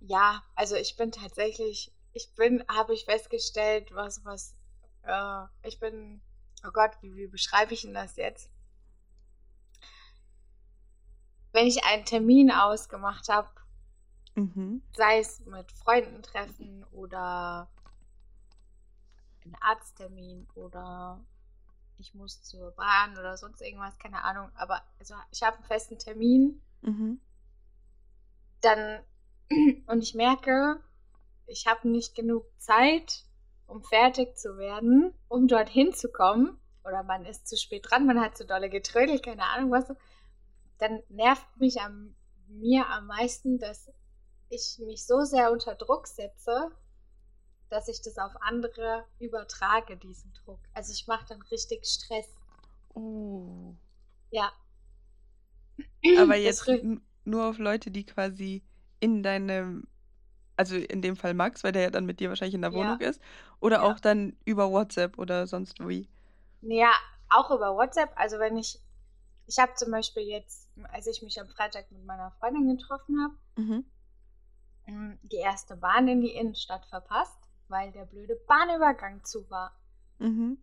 Ja, 0.00 0.42
also 0.54 0.74
ich 0.76 0.96
bin 0.96 1.12
tatsächlich, 1.12 1.92
ich 2.12 2.34
bin, 2.34 2.64
habe 2.68 2.94
ich 2.94 3.04
festgestellt, 3.04 3.90
was, 3.94 4.24
was, 4.24 4.54
äh, 5.02 5.44
ich 5.68 5.78
bin, 5.80 6.20
oh 6.66 6.70
Gott, 6.72 6.92
wie, 7.02 7.14
wie 7.16 7.26
beschreibe 7.26 7.74
ich 7.74 7.82
denn 7.82 7.94
das 7.94 8.16
jetzt? 8.16 8.50
Wenn 11.52 11.66
ich 11.66 11.82
einen 11.84 12.04
Termin 12.04 12.52
ausgemacht 12.52 13.28
habe, 13.28 13.48
Mhm. 14.36 14.80
sei 14.96 15.20
es 15.20 15.38
mit 15.46 15.70
Freunden 15.70 16.22
treffen 16.22 16.82
oder 16.90 17.68
ein 19.44 19.54
Arzttermin 19.60 20.46
oder 20.54 21.24
ich 21.98 22.14
muss 22.14 22.42
zur 22.42 22.72
Bahn 22.72 23.12
oder 23.18 23.36
sonst 23.36 23.60
irgendwas, 23.60 23.98
keine 23.98 24.22
Ahnung, 24.22 24.50
aber 24.54 24.82
also 24.98 25.14
ich 25.30 25.42
habe 25.42 25.56
einen 25.56 25.66
festen 25.66 25.98
Termin, 25.98 26.62
Mhm. 26.82 27.20
dann 28.60 29.02
und 29.86 30.02
ich 30.02 30.14
merke, 30.14 30.80
ich 31.46 31.66
habe 31.66 31.88
nicht 31.88 32.14
genug 32.14 32.44
Zeit, 32.58 33.24
um 33.66 33.82
fertig 33.82 34.36
zu 34.36 34.58
werden, 34.58 35.14
um 35.28 35.48
dorthin 35.48 35.92
zu 35.92 36.10
kommen. 36.10 36.58
Oder 36.84 37.02
man 37.02 37.24
ist 37.24 37.48
zu 37.48 37.56
spät 37.56 37.90
dran, 37.90 38.06
man 38.06 38.20
hat 38.20 38.36
zu 38.36 38.46
dolle 38.46 38.70
getrödelt, 38.70 39.24
keine 39.24 39.44
Ahnung 39.44 39.72
was, 39.72 39.92
dann 40.78 41.02
nervt 41.08 41.56
mich 41.56 41.80
am, 41.80 42.14
mir 42.46 42.86
am 42.88 43.06
meisten, 43.06 43.58
dass 43.58 43.90
ich 44.48 44.78
mich 44.84 45.04
so 45.04 45.22
sehr 45.22 45.50
unter 45.50 45.74
Druck 45.74 46.06
setze, 46.06 46.70
dass 47.70 47.88
ich 47.88 48.02
das 48.02 48.18
auf 48.18 48.32
andere 48.42 49.04
übertrage, 49.18 49.96
diesen 49.96 50.32
Druck. 50.34 50.60
Also 50.74 50.92
ich 50.92 51.06
mache 51.06 51.26
dann 51.28 51.42
richtig 51.42 51.86
Stress. 51.86 52.26
Oh. 52.96 53.76
Ja. 54.30 54.52
Aber 56.14 56.34
jetzt 56.36 56.72
nur 57.24 57.46
auf 57.46 57.58
Leute, 57.58 57.90
die 57.90 58.04
quasi 58.06 58.62
in 59.00 59.22
deinem, 59.22 59.86
also 60.56 60.76
in 60.76 61.02
dem 61.02 61.16
Fall 61.16 61.34
Max, 61.34 61.64
weil 61.64 61.72
der 61.72 61.82
ja 61.84 61.90
dann 61.90 62.06
mit 62.06 62.20
dir 62.20 62.30
wahrscheinlich 62.30 62.54
in 62.56 62.62
der 62.62 62.72
Ja. 62.72 62.74
Wohnung 62.74 63.00
ist, 63.00 63.20
oder 63.60 63.82
Ja. 63.82 63.82
auch 63.84 64.00
dann 64.00 64.36
über 64.44 64.70
WhatsApp 64.70 65.18
oder 65.18 65.46
sonst 65.46 65.80
wie. 65.86 66.08
Ja, 66.60 66.92
auch 67.30 67.50
über 67.50 67.74
WhatsApp. 67.76 68.12
Also 68.16 68.38
wenn 68.38 68.56
ich, 68.58 68.78
ich 69.46 69.58
habe 69.58 69.74
zum 69.76 69.90
Beispiel 69.92 70.24
jetzt, 70.24 70.68
als 70.92 71.06
ich 71.08 71.22
mich 71.22 71.40
am 71.40 71.48
Freitag 71.48 71.90
mit 71.92 72.04
meiner 72.04 72.32
Freundin 72.32 72.76
getroffen 72.76 73.22
habe, 73.22 73.34
Mhm. 73.56 73.80
mh, 74.86 75.18
die 75.22 75.36
erste 75.36 75.76
Bahn 75.76 76.08
in 76.08 76.20
die 76.20 76.34
Innenstadt 76.34 76.86
verpasst, 76.86 77.45
weil 77.68 77.92
der 77.92 78.04
blöde 78.04 78.36
Bahnübergang 78.46 79.24
zu 79.24 79.48
war. 79.50 79.72
Mhm. 80.18 80.58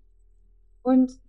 Und 0.81 1.19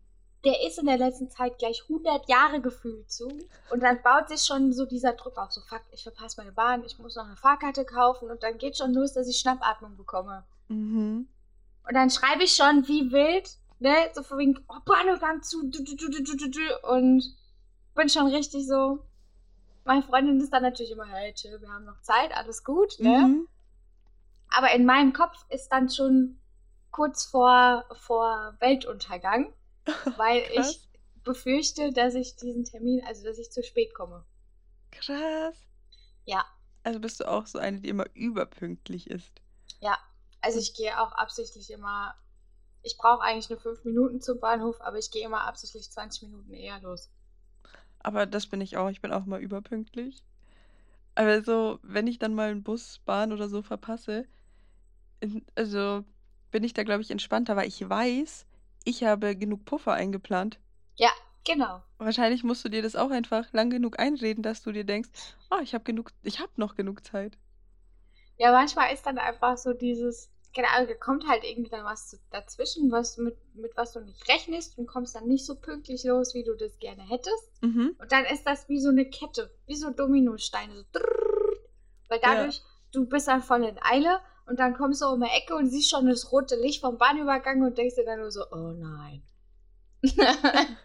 der 0.45 0.67
ist 0.67 0.79
in 0.79 0.87
der 0.87 0.99
letzten 0.99 1.31
Zeit 1.31 1.59
gleich 1.59 1.83
100 1.89 2.29
Jahre 2.29 2.61
gefühlt 2.61 3.11
zu. 3.11 3.29
Und 3.71 3.83
dann 3.83 4.03
baut 4.03 4.29
sich 4.29 4.43
schon 4.43 4.73
so 4.73 4.85
dieser 4.85 5.15
Druck 5.15 5.39
auf. 5.39 5.53
So, 5.53 5.63
fuck, 5.63 5.81
ich 5.93 6.03
verpasse 6.03 6.37
meine 6.39 6.53
Bahn, 6.53 6.85
ich 6.85 6.99
muss 6.99 7.17
noch 7.17 7.25
eine 7.25 7.37
Fahrkarte 7.37 7.85
kaufen. 7.85 8.31
Und 8.31 8.43
dann 8.43 8.59
geht 8.59 8.77
schon 8.77 8.93
los, 8.93 9.15
dass 9.15 9.29
ich 9.29 9.39
Schnappatmung 9.39 9.97
bekomme. 9.97 10.45
Mhm. 10.69 11.29
Und 11.87 11.95
dann 11.95 12.11
schreibe 12.11 12.45
ich 12.45 12.55
schon 12.55 12.87
wie 12.89 13.11
wild, 13.11 13.57
ne, 13.79 13.95
so 14.13 14.23
von 14.23 14.39
wegen, 14.39 14.59
oh, 14.69 14.81
Bahnübergang 14.85 15.43
zu, 15.43 15.63
du, 15.69 15.83
du, 15.83 15.97
du, 15.97 16.09
du, 16.09 16.23
du, 16.23 16.37
du, 16.37 16.51
du, 16.51 16.89
und 16.91 17.25
bin 17.95 18.09
schon 18.09 18.27
richtig 18.27 18.67
so. 18.67 19.01
Meine 19.85 20.03
Freundin 20.03 20.41
ist 20.41 20.53
dann 20.53 20.63
natürlich 20.63 20.93
immer, 20.93 21.07
hey, 21.07 21.33
chill, 21.35 21.61
wir 21.61 21.69
haben 21.69 21.85
noch 21.85 22.01
Zeit, 22.01 22.35
alles 22.35 22.65
gut, 22.65 22.99
ne? 22.99 23.19
Mhm. 23.19 23.49
Aber 24.57 24.73
in 24.73 24.87
meinem 24.87 25.13
Kopf 25.13 25.45
ist 25.51 25.69
dann 25.69 25.91
schon 25.91 26.41
kurz 26.91 27.25
vor, 27.25 27.85
vor 27.93 28.57
Weltuntergang, 28.61 29.53
weil 30.17 30.43
ich 30.53 30.89
befürchte, 31.25 31.93
dass 31.93 32.15
ich 32.15 32.37
diesen 32.37 32.65
Termin, 32.65 33.05
also 33.07 33.25
dass 33.25 33.39
ich 33.39 33.51
zu 33.53 33.63
spät 33.63 33.95
komme. 33.95 34.25
Krass. 34.91 35.67
Ja, 36.27 36.45
Also 36.83 36.99
bist 37.01 37.21
du 37.21 37.29
auch 37.29 37.47
so 37.47 37.59
eine, 37.59 37.81
die 37.81 37.91
immer 37.91 38.07
überpünktlich 38.15 39.11
ist. 39.11 39.43
ja. 39.81 39.97
Also 40.41 40.59
ich 40.59 40.75
gehe 40.75 41.01
auch 41.01 41.13
absichtlich 41.13 41.71
immer, 41.71 42.15
ich 42.83 42.97
brauche 42.99 43.23
eigentlich 43.23 43.51
nur 43.51 43.61
fünf 43.61 43.85
Minuten 43.85 44.21
zum 44.21 44.41
Bahnhof, 44.41 44.81
aber 44.81 44.99
ich 44.99 45.11
gehe 45.11 45.25
immer 45.25 45.43
absichtlich 45.47 45.91
20 45.91 46.23
Minuten 46.25 46.53
eher 46.55 46.81
los. 46.81 47.11
Aber 47.99 48.27
das 48.27 48.47
bin 48.47 48.61
ich 48.61 48.77
auch. 48.77 48.89
Ich 48.91 49.01
bin 49.01 49.13
auch 49.13 49.25
mal 49.27 49.41
überpünktlich. 49.41 50.23
Aber 51.17 51.43
so, 51.43 51.79
wenn 51.83 52.07
ich 52.07 52.19
dann 52.21 52.35
mal 52.35 52.51
einen 52.51 52.63
Bus, 52.65 53.01
Bahn 53.05 53.33
oder 53.33 53.49
so 53.49 53.63
verpasse, 53.63 54.27
in, 55.21 55.45
also 55.55 56.05
bin 56.51 56.65
ich 56.65 56.75
da, 56.75 56.83
glaube 56.85 57.03
ich, 57.03 57.11
entspannter, 57.11 57.57
weil 57.57 57.69
ich 57.69 57.89
weiß, 57.89 58.47
ich 58.85 59.05
habe 59.05 59.37
genug 59.37 59.65
Puffer 59.65 59.93
eingeplant. 59.95 60.61
Ja, 60.97 61.11
genau. 61.45 61.83
Wahrscheinlich 61.99 62.45
musst 62.45 62.65
du 62.65 62.69
dir 62.69 62.83
das 62.83 62.95
auch 62.95 63.11
einfach 63.11 63.53
lang 63.53 63.69
genug 63.69 63.99
einreden, 63.99 64.43
dass 64.45 64.63
du 64.63 64.71
dir 64.71 64.85
denkst, 64.85 65.11
oh, 65.51 65.59
ich 65.61 65.75
habe 65.75 65.83
genug, 65.83 66.13
ich 66.23 66.39
habe 66.39 66.53
noch 66.57 66.77
genug 66.77 67.05
Zeit. 67.05 67.37
Ja, 68.37 68.53
manchmal 68.53 68.93
ist 68.93 69.07
dann 69.07 69.19
einfach 69.19 69.57
so 69.59 69.73
dieses, 69.73 70.31
keine 70.55 70.69
Ahnung, 70.71 70.89
da 70.89 70.95
kommt 70.95 71.27
halt 71.29 71.45
irgendwie 71.45 71.71
dann 71.71 71.85
was 71.85 72.19
dazwischen, 72.31 72.91
was 72.91 73.17
mit, 73.17 73.37
mit 73.55 73.77
was 73.77 73.93
du 73.93 74.01
nicht 74.01 74.29
rechnest 74.29 74.77
und 74.79 74.87
kommst 74.87 75.15
dann 75.15 75.27
nicht 75.27 75.47
so 75.47 75.55
pünktlich 75.57 76.05
los, 76.05 76.35
wie 76.35 76.45
du 76.45 76.55
das 76.57 76.79
gerne 76.79 77.03
hättest. 77.09 77.53
Mhm. 77.63 77.97
Und 77.99 78.11
dann 78.13 78.25
ist 78.27 78.45
das 78.47 78.69
wie 78.69 78.81
so 78.81 78.89
eine 78.91 79.09
Kette, 79.09 79.51
wie 79.67 79.77
so 79.77 79.91
Dominosteine. 79.91 80.75
So 80.75 80.85
drrrr. 80.93 81.57
weil 82.09 82.21
Ja. 82.25 82.35
dadurch, 82.35 82.63
du 82.93 83.07
bist 83.07 83.29
dann 83.29 83.43
voll 83.43 83.65
in 83.65 83.79
Eile 83.83 84.21
und 84.47 84.59
dann 84.59 84.75
kommst 84.77 85.03
du 85.03 85.07
um 85.07 85.21
die 85.21 85.27
Ecke 85.31 85.55
und 85.55 85.71
siehst 85.71 85.91
schon 85.91 86.07
das 86.07 86.31
rote 86.33 86.57
Licht 86.57 86.81
vom 86.81 86.99
Bahnübergang 86.99 87.63
und 87.63 87.79
denkst 87.79 87.97
dir 87.97 88.05
dann 88.05 88.21
nur 88.21 88.31
so, 88.31 88.45
oh 88.51 88.73
nein. 88.73 89.23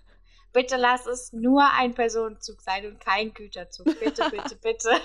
bitte 0.53 0.77
lass 0.77 1.05
es 1.05 1.33
nur 1.33 1.63
ein 1.73 1.93
Personenzug 1.93 2.61
sein 2.61 2.85
und 2.85 2.99
kein 2.99 3.33
Güterzug. 3.33 3.85
Bitte, 3.99 4.29
bitte, 4.31 4.55
bitte. 4.55 4.89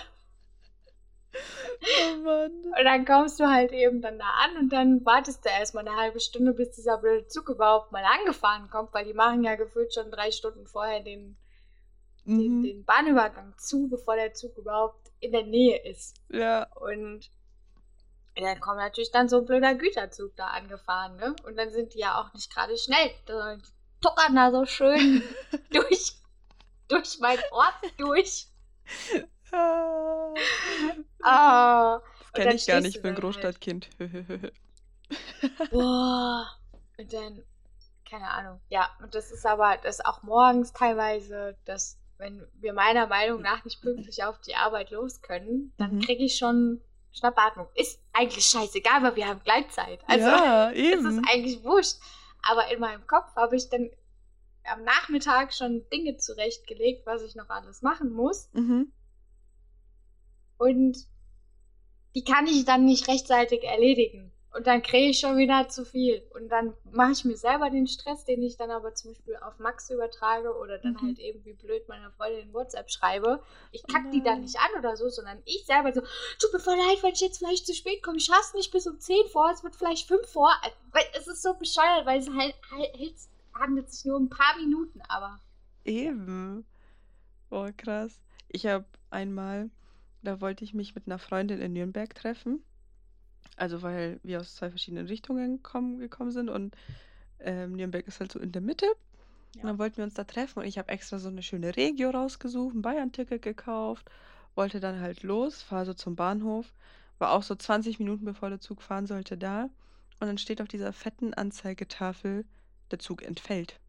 Oh 1.36 2.16
Mann. 2.18 2.52
Und 2.78 2.84
dann 2.84 3.04
kommst 3.04 3.40
du 3.40 3.48
halt 3.50 3.72
eben 3.72 4.00
dann 4.00 4.20
da 4.20 4.24
an 4.44 4.56
und 4.56 4.72
dann 4.72 5.04
wartest 5.04 5.44
du 5.44 5.48
erstmal 5.48 5.86
eine 5.86 5.96
halbe 5.96 6.20
Stunde, 6.20 6.52
bis 6.52 6.70
dieser 6.76 6.98
blöde 6.98 7.26
Zug 7.26 7.48
überhaupt 7.48 7.90
mal 7.90 8.04
angefahren 8.04 8.70
kommt, 8.70 8.94
weil 8.94 9.04
die 9.04 9.14
machen 9.14 9.42
ja 9.42 9.56
gefühlt 9.56 9.92
schon 9.92 10.12
drei 10.12 10.30
Stunden 10.30 10.64
vorher 10.68 11.00
den, 11.00 11.36
den, 12.24 12.58
Mhm. 12.58 12.62
den 12.62 12.84
Bahnübergang 12.84 13.52
zu, 13.58 13.88
bevor 13.88 14.14
der 14.14 14.32
Zug 14.32 14.56
überhaupt 14.58 15.10
in 15.18 15.32
der 15.32 15.42
Nähe 15.42 15.82
ist. 15.84 16.20
Ja. 16.30 16.68
Und 16.76 17.28
dann 18.42 18.60
kommt 18.60 18.78
natürlich 18.78 19.12
dann 19.12 19.28
so 19.28 19.38
ein 19.38 19.44
blöder 19.46 19.74
Güterzug 19.74 20.34
da 20.36 20.48
angefahren, 20.48 21.16
ne? 21.16 21.34
Und 21.44 21.56
dann 21.56 21.70
sind 21.70 21.94
die 21.94 22.00
ja 22.00 22.20
auch 22.20 22.32
nicht 22.34 22.52
gerade 22.52 22.76
schnell, 22.76 23.10
sondern 23.26 23.60
die 23.60 23.70
tuckern 24.00 24.34
da 24.34 24.50
so 24.50 24.64
schön 24.66 25.22
durch, 25.70 26.14
durch 26.88 27.18
mein 27.20 27.38
Ort 27.52 27.74
durch. 27.96 28.48
Ah. 29.52 30.34
Ah, 31.22 32.00
Das 32.00 32.28
Und 32.32 32.42
kenne 32.42 32.54
ich 32.56 32.66
gar 32.66 32.80
nicht, 32.80 32.96
ich 32.96 33.02
bin 33.02 33.12
halt. 33.12 33.20
Großstadtkind. 33.20 33.88
boah. 35.70 36.46
Und 36.98 37.12
dann, 37.12 37.42
keine 38.08 38.30
Ahnung. 38.30 38.60
Ja, 38.68 38.90
und 39.02 39.14
das 39.14 39.30
ist 39.30 39.46
aber, 39.46 39.76
das 39.82 39.96
ist 40.00 40.06
auch 40.06 40.22
morgens 40.22 40.72
teilweise, 40.72 41.56
dass, 41.64 41.98
wenn 42.18 42.46
wir 42.54 42.72
meiner 42.72 43.06
Meinung 43.06 43.42
nach 43.42 43.64
nicht 43.64 43.80
pünktlich 43.80 44.22
auf 44.24 44.40
die 44.40 44.54
Arbeit 44.56 44.90
los 44.90 45.22
können, 45.22 45.72
dann 45.78 45.96
Mhm. 45.96 46.00
kriege 46.00 46.24
ich 46.24 46.36
schon 46.36 46.80
Schnappatmung. 47.14 47.68
Ist 47.74 48.00
eigentlich 48.12 48.44
scheißegal, 48.44 49.02
weil 49.02 49.16
wir 49.16 49.28
haben 49.28 49.40
Gleitzeit. 49.44 50.00
Also, 50.06 50.26
ja, 50.26 50.70
es 50.72 50.78
eben. 50.78 51.06
ist 51.06 51.28
eigentlich 51.30 51.62
wurscht. 51.64 51.96
Aber 52.42 52.70
in 52.70 52.80
meinem 52.80 53.06
Kopf 53.06 53.34
habe 53.36 53.56
ich 53.56 53.70
dann 53.70 53.88
am 54.64 54.82
Nachmittag 54.82 55.54
schon 55.54 55.88
Dinge 55.90 56.16
zurechtgelegt, 56.16 57.06
was 57.06 57.22
ich 57.22 57.34
noch 57.34 57.48
alles 57.48 57.82
machen 57.82 58.12
muss. 58.12 58.48
Mhm. 58.52 58.92
Und 60.58 61.06
die 62.14 62.24
kann 62.24 62.46
ich 62.46 62.64
dann 62.64 62.84
nicht 62.84 63.08
rechtzeitig 63.08 63.64
erledigen. 63.64 64.32
Und 64.56 64.68
dann 64.68 64.82
kriege 64.82 65.10
ich 65.10 65.18
schon 65.18 65.36
wieder 65.36 65.68
zu 65.68 65.84
viel. 65.84 66.22
Und 66.32 66.48
dann 66.48 66.74
mache 66.92 67.10
ich 67.10 67.24
mir 67.24 67.36
selber 67.36 67.70
den 67.70 67.88
Stress, 67.88 68.24
den 68.24 68.40
ich 68.42 68.56
dann 68.56 68.70
aber 68.70 68.94
zum 68.94 69.10
Beispiel 69.10 69.36
auf 69.36 69.58
Max 69.58 69.90
übertrage 69.90 70.56
oder 70.56 70.78
dann 70.78 70.92
Mhm. 70.92 71.06
halt 71.06 71.18
eben 71.18 71.44
wie 71.44 71.54
blöd 71.54 71.88
meiner 71.88 72.12
Freundin 72.12 72.42
in 72.48 72.54
WhatsApp 72.54 72.88
schreibe. 72.88 73.42
Ich 73.72 73.82
Oh 73.82 73.92
kack 73.92 74.12
die 74.12 74.22
dann 74.22 74.42
nicht 74.42 74.56
an 74.56 74.78
oder 74.78 74.96
so, 74.96 75.08
sondern 75.08 75.42
ich 75.44 75.66
selber 75.66 75.92
so, 75.92 76.02
tut 76.38 76.52
mir 76.52 76.60
voll 76.60 76.76
leid, 76.76 77.02
wenn 77.02 77.12
ich 77.12 77.20
jetzt 77.20 77.38
vielleicht 77.38 77.66
zu 77.66 77.74
spät 77.74 78.00
komme. 78.04 78.18
Ich 78.18 78.30
hasse 78.30 78.56
nicht 78.56 78.70
bis 78.70 78.86
um 78.86 79.00
10 79.00 79.26
vor, 79.32 79.50
es 79.50 79.64
wird 79.64 79.74
vielleicht 79.74 80.06
5 80.06 80.24
vor. 80.30 80.50
Weil 80.92 81.04
es 81.18 81.26
ist 81.26 81.42
so 81.42 81.54
bescheuert, 81.54 82.06
weil 82.06 82.20
es 82.20 82.30
halt, 82.30 82.54
halt 82.70 82.94
es 83.12 83.28
handelt 83.54 83.90
sich 83.90 84.04
nur 84.04 84.16
um 84.18 84.26
ein 84.26 84.30
paar 84.30 84.56
Minuten, 84.56 85.00
aber. 85.08 85.40
Eben. 85.84 86.64
Boah, 87.50 87.72
krass. 87.72 88.20
Ich 88.48 88.66
habe 88.66 88.84
einmal, 89.10 89.70
da 90.22 90.40
wollte 90.40 90.62
ich 90.62 90.74
mich 90.74 90.94
mit 90.94 91.06
einer 91.08 91.18
Freundin 91.18 91.60
in 91.60 91.72
Nürnberg 91.72 92.14
treffen. 92.14 92.62
Also 93.56 93.82
weil 93.82 94.20
wir 94.22 94.40
aus 94.40 94.56
zwei 94.56 94.70
verschiedenen 94.70 95.06
Richtungen 95.06 95.62
kommen, 95.62 95.98
gekommen 95.98 96.32
sind 96.32 96.48
und 96.48 96.74
ähm, 97.40 97.72
Nürnberg 97.72 98.06
ist 98.06 98.20
halt 98.20 98.32
so 98.32 98.38
in 98.40 98.52
der 98.52 98.62
Mitte. 98.62 98.86
Und 99.56 99.62
Ja. 99.62 99.66
dann 99.68 99.78
wollten 99.78 99.98
wir 99.98 100.04
uns 100.04 100.14
da 100.14 100.24
treffen 100.24 100.60
und 100.60 100.66
ich 100.66 100.78
habe 100.78 100.88
extra 100.88 101.18
so 101.18 101.28
eine 101.28 101.42
schöne 101.42 101.76
Regio 101.76 102.10
rausgesucht, 102.10 102.74
ein 102.74 102.82
Bayern-Ticket 102.82 103.42
gekauft, 103.42 104.10
wollte 104.56 104.80
dann 104.80 105.00
halt 105.00 105.22
los, 105.22 105.62
fahre 105.62 105.86
so 105.86 105.94
zum 105.94 106.16
Bahnhof, 106.16 106.72
war 107.18 107.32
auch 107.32 107.42
so 107.42 107.54
20 107.54 107.98
Minuten 107.98 108.24
bevor 108.24 108.50
der 108.50 108.60
Zug 108.60 108.82
fahren 108.82 109.06
sollte 109.06 109.36
da. 109.38 109.64
Und 110.20 110.28
dann 110.28 110.38
steht 110.38 110.60
auf 110.62 110.68
dieser 110.68 110.92
fetten 110.92 111.34
Anzeigetafel, 111.34 112.44
der 112.90 112.98
Zug 112.98 113.22
entfällt. 113.22 113.80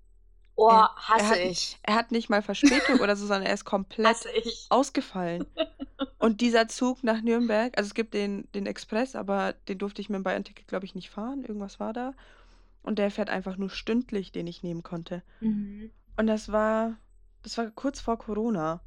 Oh, 0.58 0.70
Er, 0.70 0.90
er, 0.96 0.96
hasse 1.10 1.26
hat, 1.30 1.38
ich. 1.38 1.78
er 1.84 1.96
hat 1.96 2.12
nicht 2.12 2.30
mal 2.30 2.42
Verspätung 2.42 3.00
oder 3.02 3.16
so, 3.16 3.26
sondern 3.28 3.46
er 3.48 3.54
ist 3.54 3.66
komplett 3.66 4.08
Hasse 4.08 4.30
ich. 4.32 4.68
ausgefallen. 4.70 5.46
Und 6.20 6.42
dieser 6.42 6.68
Zug 6.68 7.04
nach 7.04 7.22
Nürnberg, 7.22 7.78
also 7.78 7.88
es 7.88 7.94
gibt 7.94 8.14
den, 8.14 8.48
den 8.54 8.66
Express, 8.66 9.16
aber 9.16 9.54
den 9.68 9.78
durfte 9.78 10.02
ich 10.02 10.10
mit 10.10 10.16
dem 10.18 10.24
Bayern-Ticket, 10.24 10.68
glaube 10.68 10.86
ich, 10.86 10.96
nicht 10.96 11.10
fahren. 11.10 11.44
Irgendwas 11.44 11.80
war 11.80 11.94
da. 11.94 12.14
Und 12.84 13.00
der 13.00 13.12
fährt 13.12 13.30
einfach 13.30 13.58
nur 13.58 13.70
stündlich, 13.70 14.32
den 14.32 14.48
ich 14.48 14.64
nehmen 14.64 14.82
konnte. 14.84 15.24
Mhm. 15.42 15.92
Und 16.18 16.28
das 16.28 16.52
war, 16.52 16.96
das 17.44 17.58
war 17.58 17.70
kurz 17.72 18.00
vor 18.00 18.18
Corona. 18.18 18.82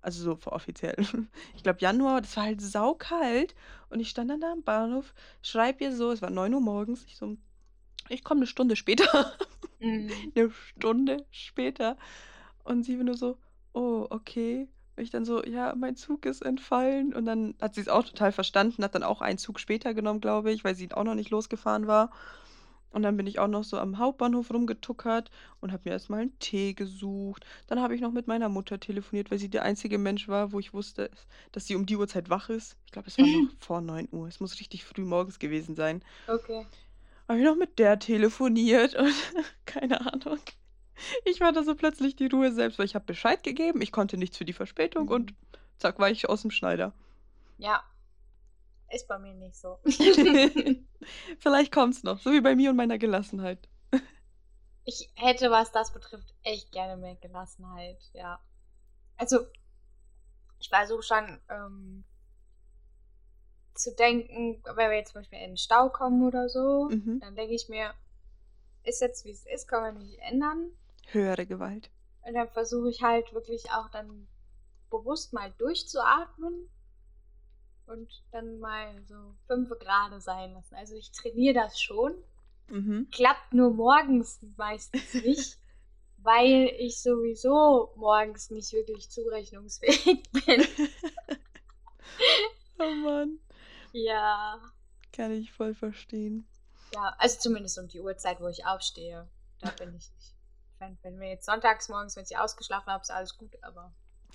Also 0.00 0.22
so 0.22 0.36
vor 0.36 0.52
offiziell. 0.52 0.96
Ich 1.56 1.62
glaube 1.62 1.80
Januar, 1.80 2.20
das 2.20 2.36
war 2.36 2.44
halt 2.44 2.60
saukalt. 2.60 3.54
Und 3.88 4.00
ich 4.00 4.08
stand 4.10 4.30
dann 4.30 4.40
da 4.40 4.52
am 4.52 4.62
Bahnhof, 4.62 5.14
schreib 5.42 5.80
ihr 5.80 5.94
so, 5.94 6.10
es 6.12 6.22
war 6.22 6.30
9 6.30 6.54
Uhr 6.54 6.60
morgens. 6.60 7.04
Ich 7.06 7.16
so, 7.16 7.36
ich 8.12 8.24
komme 8.24 8.40
eine 8.40 8.46
Stunde 8.46 8.76
später. 8.76 9.32
Mhm. 9.80 10.10
eine 10.34 10.50
Stunde 10.76 11.26
später. 11.30 11.96
Und 12.64 12.84
sie 12.84 12.96
war 12.98 13.04
nur 13.04 13.16
so, 13.16 13.38
oh, 13.72 14.06
okay. 14.10 14.68
Und 14.96 15.02
ich 15.02 15.10
dann 15.10 15.24
so, 15.24 15.44
ja, 15.44 15.74
mein 15.74 15.96
Zug 15.96 16.26
ist 16.26 16.42
entfallen. 16.42 17.14
Und 17.14 17.24
dann 17.24 17.54
hat 17.60 17.74
sie 17.74 17.80
es 17.80 17.88
auch 17.88 18.04
total 18.04 18.32
verstanden, 18.32 18.84
hat 18.84 18.94
dann 18.94 19.02
auch 19.02 19.20
einen 19.22 19.38
Zug 19.38 19.58
später 19.58 19.94
genommen, 19.94 20.20
glaube 20.20 20.52
ich, 20.52 20.64
weil 20.64 20.74
sie 20.74 20.92
auch 20.92 21.04
noch 21.04 21.14
nicht 21.14 21.30
losgefahren 21.30 21.86
war. 21.86 22.10
Und 22.92 23.02
dann 23.02 23.16
bin 23.16 23.26
ich 23.26 23.38
auch 23.38 23.48
noch 23.48 23.64
so 23.64 23.78
am 23.78 23.98
Hauptbahnhof 23.98 24.52
rumgetuckert 24.52 25.30
und 25.60 25.72
habe 25.72 25.82
mir 25.86 25.92
erstmal 25.92 26.20
einen 26.20 26.38
Tee 26.38 26.74
gesucht. 26.74 27.46
Dann 27.66 27.80
habe 27.80 27.94
ich 27.94 28.02
noch 28.02 28.12
mit 28.12 28.26
meiner 28.26 28.50
Mutter 28.50 28.78
telefoniert, 28.78 29.30
weil 29.30 29.38
sie 29.38 29.48
der 29.48 29.62
einzige 29.62 29.96
Mensch 29.96 30.28
war, 30.28 30.52
wo 30.52 30.60
ich 30.60 30.74
wusste, 30.74 31.10
dass 31.52 31.66
sie 31.66 31.74
um 31.74 31.86
die 31.86 31.96
Uhrzeit 31.96 32.28
wach 32.28 32.50
ist. 32.50 32.76
Ich 32.84 32.92
glaube, 32.92 33.08
es 33.08 33.18
war 33.18 33.26
noch 33.26 33.48
vor 33.58 33.80
9 33.80 34.08
Uhr. 34.12 34.28
Es 34.28 34.40
muss 34.40 34.60
richtig 34.60 34.84
früh 34.84 35.04
morgens 35.04 35.38
gewesen 35.38 35.74
sein. 35.74 36.04
Okay. 36.26 36.66
Habe 37.32 37.40
ich 37.40 37.46
noch 37.46 37.56
mit 37.56 37.78
der 37.78 37.98
telefoniert 37.98 38.94
und 38.94 39.14
keine 39.64 40.00
Ahnung. 40.12 40.38
Ich 41.24 41.40
war 41.40 41.50
da 41.52 41.64
so 41.64 41.74
plötzlich 41.74 42.14
die 42.14 42.26
Ruhe 42.26 42.52
selbst, 42.52 42.78
weil 42.78 42.84
ich 42.84 42.94
habe 42.94 43.06
Bescheid 43.06 43.42
gegeben, 43.42 43.80
ich 43.80 43.90
konnte 43.90 44.18
nichts 44.18 44.36
für 44.36 44.44
die 44.44 44.52
Verspätung 44.52 45.08
und 45.08 45.32
Mhm. 45.32 45.36
zack, 45.78 45.98
war 45.98 46.10
ich 46.10 46.28
aus 46.28 46.42
dem 46.42 46.50
Schneider. 46.50 46.92
Ja. 47.56 47.82
Ist 48.90 49.08
bei 49.08 49.18
mir 49.18 49.32
nicht 49.34 49.56
so. 49.56 49.78
Vielleicht 51.38 51.72
kommt's 51.72 52.02
noch, 52.02 52.18
so 52.18 52.32
wie 52.32 52.42
bei 52.42 52.54
mir 52.54 52.68
und 52.68 52.76
meiner 52.76 52.98
Gelassenheit. 52.98 53.66
Ich 54.84 55.10
hätte, 55.16 55.50
was 55.50 55.72
das 55.72 55.92
betrifft, 55.92 56.34
echt 56.42 56.70
gerne 56.72 56.96
mehr 57.00 57.14
Gelassenheit, 57.16 58.10
ja. 58.12 58.40
Also, 59.16 59.46
ich 60.58 60.68
versuche 60.68 61.02
schon 61.02 61.40
ähm, 61.48 62.04
zu 63.74 63.94
denken, 63.94 64.62
wenn 64.64 64.90
wir 64.90 64.96
jetzt 64.96 65.12
zum 65.12 65.20
Beispiel 65.20 65.38
in 65.38 65.50
den 65.52 65.56
Stau 65.56 65.88
kommen 65.88 66.26
oder 66.26 66.48
so, 66.48 66.88
Mhm. 66.90 67.20
dann 67.20 67.34
denke 67.36 67.54
ich 67.54 67.68
mir, 67.68 67.92
ist 68.84 69.00
jetzt 69.00 69.24
wie 69.24 69.30
es 69.30 69.46
ist, 69.46 69.68
kann 69.68 69.82
man 69.82 69.98
nicht 70.02 70.18
ändern. 70.20 70.70
Höhere 71.08 71.46
Gewalt. 71.46 71.90
Und 72.22 72.34
dann 72.34 72.48
versuche 72.48 72.90
ich 72.90 73.02
halt 73.02 73.32
wirklich 73.32 73.70
auch 73.70 73.88
dann 73.90 74.26
bewusst 74.90 75.32
mal 75.32 75.52
durchzuatmen 75.58 76.68
und 77.86 78.22
dann 78.30 78.58
mal 78.60 79.02
so 79.06 79.34
fünf 79.46 79.70
gerade 79.78 80.20
sein 80.20 80.52
lassen. 80.52 80.74
Also 80.74 80.94
ich 80.94 81.10
trainiere 81.12 81.54
das 81.54 81.80
schon. 81.80 82.14
Mhm. 82.68 83.08
Klappt 83.10 83.52
nur 83.52 83.70
morgens 83.70 84.40
meistens 84.56 85.14
nicht, 85.24 85.58
weil 86.18 86.72
ich 86.78 87.00
sowieso 87.02 87.92
morgens 87.96 88.50
nicht 88.50 88.72
wirklich 88.72 89.10
zurechnungsfähig 89.10 90.22
bin. 90.32 90.66
oh 92.78 92.90
Mann, 93.04 93.38
ja. 93.92 94.60
kann 95.12 95.32
ich 95.32 95.52
voll 95.52 95.74
verstehen. 95.74 96.46
Ja, 96.94 97.14
also 97.18 97.38
zumindest 97.38 97.78
um 97.78 97.88
die 97.88 98.00
Uhrzeit, 98.00 98.40
wo 98.40 98.48
ich 98.48 98.66
aufstehe. 98.66 99.28
Da 99.60 99.70
bin 99.70 99.94
ich 99.94 100.10
nicht. 100.10 100.34
Wenn, 100.78 100.98
wenn 101.02 101.20
wir 101.20 101.28
jetzt 101.28 101.46
sonntags 101.46 101.88
morgens, 101.88 102.16
wenn 102.16 102.24
ich 102.24 102.36
ausgeschlafen 102.36 102.92
habe, 102.92 103.02
ist 103.02 103.10
alles 103.10 103.36
gut, 103.38 103.56
aber. 103.62 103.92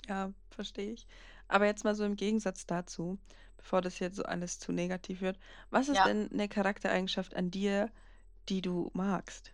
Ja, 0.07 0.31
verstehe 0.49 0.93
ich. 0.93 1.07
Aber 1.47 1.65
jetzt 1.65 1.83
mal 1.83 1.95
so 1.95 2.03
im 2.05 2.15
Gegensatz 2.15 2.65
dazu, 2.65 3.19
bevor 3.57 3.81
das 3.81 3.99
jetzt 3.99 4.15
so 4.15 4.23
alles 4.23 4.59
zu 4.59 4.71
negativ 4.71 5.21
wird, 5.21 5.37
was 5.69 5.89
ist 5.89 5.97
Ja. 5.97 6.05
denn 6.05 6.31
eine 6.31 6.47
Charaktereigenschaft 6.47 7.35
an 7.35 7.51
dir, 7.51 7.91
die 8.49 8.61
du 8.61 8.89
magst? 8.93 9.51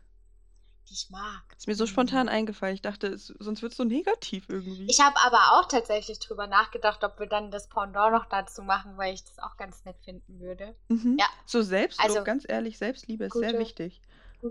Die 0.89 0.93
ich 0.93 1.09
mag. 1.09 1.43
Ist 1.57 1.67
mir 1.67 1.75
so 1.75 1.85
Hm. 1.85 1.91
spontan 1.91 2.29
eingefallen. 2.29 2.75
Ich 2.75 2.81
dachte, 2.81 3.07
es, 3.07 3.27
sonst 3.27 3.61
wird 3.61 3.71
es 3.73 3.77
so 3.77 3.83
negativ 3.83 4.47
irgendwie. 4.49 4.87
Ich 4.87 4.99
habe 4.99 5.15
aber 5.23 5.59
auch 5.59 5.67
tatsächlich 5.67 6.19
drüber 6.19 6.47
nachgedacht, 6.47 7.03
ob 7.03 7.19
wir 7.19 7.27
dann 7.27 7.51
das 7.51 7.67
Pendant 7.69 8.13
noch 8.13 8.25
dazu 8.25 8.61
machen, 8.63 8.97
weil 8.97 9.13
ich 9.13 9.23
das 9.23 9.39
auch 9.39 9.55
ganz 9.57 9.85
nett 9.85 9.97
finden 10.03 10.39
würde. 10.39 10.75
Mhm. 10.89 11.17
Ja. 11.19 11.25
So 11.45 11.61
Selbstlob, 11.61 12.07
Also, 12.09 12.23
ganz 12.23 12.45
ehrlich, 12.47 12.77
Selbstliebe 12.77 13.25
ist 13.25 13.33
sehr 13.33 13.57
wichtig. 13.59 14.01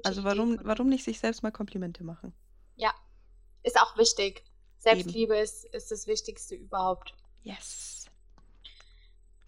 Also 0.05 0.25
warum, 0.25 0.59
warum 0.63 0.89
nicht 0.89 1.05
sich 1.05 1.21
selbst 1.21 1.43
mal 1.43 1.51
Komplimente 1.53 2.03
machen? 2.03 2.33
Ja, 2.77 2.95
ist 3.63 3.81
auch 3.81 3.97
wichtig. 3.97 4.43
Selbstliebe 4.79 5.37
ist, 5.37 5.65
ist 5.67 5.91
das 5.91 6.07
Wichtigste 6.07 6.55
überhaupt. 6.57 7.15
Yes. 7.43 8.07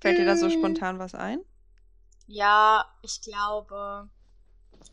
Fällt 0.00 0.18
dir 0.18 0.26
da 0.26 0.36
so 0.36 0.46
Hm. 0.46 0.52
spontan 0.58 0.98
was 0.98 1.14
ein? 1.14 1.40
Ja, 2.26 2.84
ich 3.02 3.20
glaube, 3.20 4.08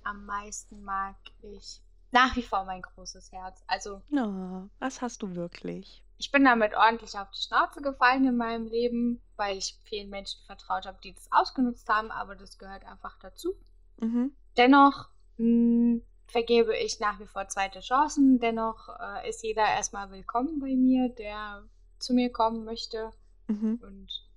am 0.03 0.25
meisten 0.25 0.83
mag 0.83 1.15
ich 1.41 1.81
nach 2.11 2.35
wie 2.35 2.43
vor 2.43 2.65
mein 2.65 2.81
großes 2.81 3.31
Herz. 3.31 3.63
Also, 3.67 4.01
Na, 4.09 4.69
was 4.79 5.01
hast 5.01 5.21
du 5.21 5.35
wirklich? 5.35 6.03
ich 6.21 6.31
bin 6.31 6.45
damit 6.45 6.75
ordentlich 6.75 7.17
auf 7.17 7.31
die 7.31 7.41
Schnauze 7.41 7.81
gefallen 7.81 8.27
in 8.27 8.37
meinem 8.37 8.67
Leben, 8.67 9.19
weil 9.37 9.57
ich 9.57 9.79
vielen 9.85 10.11
Menschen 10.11 10.39
vertraut 10.45 10.85
habe, 10.85 10.99
die 11.03 11.13
das 11.15 11.27
ausgenutzt 11.31 11.89
haben, 11.89 12.11
aber 12.11 12.35
das 12.35 12.59
gehört 12.59 12.85
einfach 12.85 13.17
dazu. 13.17 13.55
Mhm. 13.99 14.31
Dennoch 14.55 15.09
mh, 15.37 16.01
vergebe 16.27 16.77
ich 16.77 16.99
nach 16.99 17.19
wie 17.19 17.25
vor 17.25 17.47
zweite 17.47 17.79
Chancen. 17.79 18.39
Dennoch 18.39 18.87
äh, 18.99 19.27
ist 19.27 19.43
jeder 19.43 19.63
erstmal 19.65 20.11
willkommen 20.11 20.59
bei 20.59 20.75
mir, 20.75 21.09
der 21.09 21.63
zu 21.97 22.13
mir 22.13 22.31
kommen 22.31 22.65
möchte. 22.65 23.11
Mhm. 23.47 23.79
Und 23.81 24.29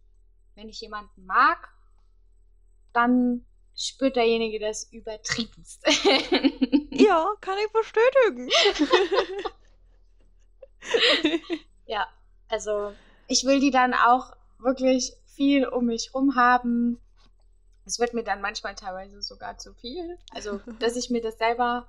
wenn 0.55 0.71
ich 0.71 0.81
jemanden 0.81 1.27
mag, 1.27 1.69
dann 2.95 3.45
spürt 3.77 4.17
derjenige 4.17 4.59
das 4.61 4.91
übertriebenst. 4.93 5.85
Ja, 6.97 7.27
kann 7.41 7.59
ich 7.59 7.73
bestätigen. 7.73 8.49
ja, 11.87 12.07
also 12.49 12.93
ich 13.27 13.45
will 13.45 13.59
die 13.61 13.71
dann 13.73 13.95
auch 13.95 14.37
wirklich 14.59 15.13
viel 15.27 15.67
um 15.67 15.87
mich 15.87 16.15
rum 16.15 16.37
haben. 16.37 17.01
Es 17.85 17.99
wird 17.99 18.15
mir 18.15 18.23
dann 18.25 18.41
manchmal 18.41 18.75
teilweise 18.75 19.21
sogar 19.23 19.59
zu 19.59 19.75
viel. 19.75 20.19
Also, 20.33 20.61
dass 20.79 20.97
ich 20.97 21.11
mir 21.11 21.21
das 21.21 21.37
selber 21.37 21.89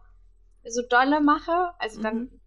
so 0.66 0.82
dolle 0.82 1.22
mache. 1.22 1.72
Also 1.78 2.02
dann 2.02 2.18
Mhm. 2.22 2.42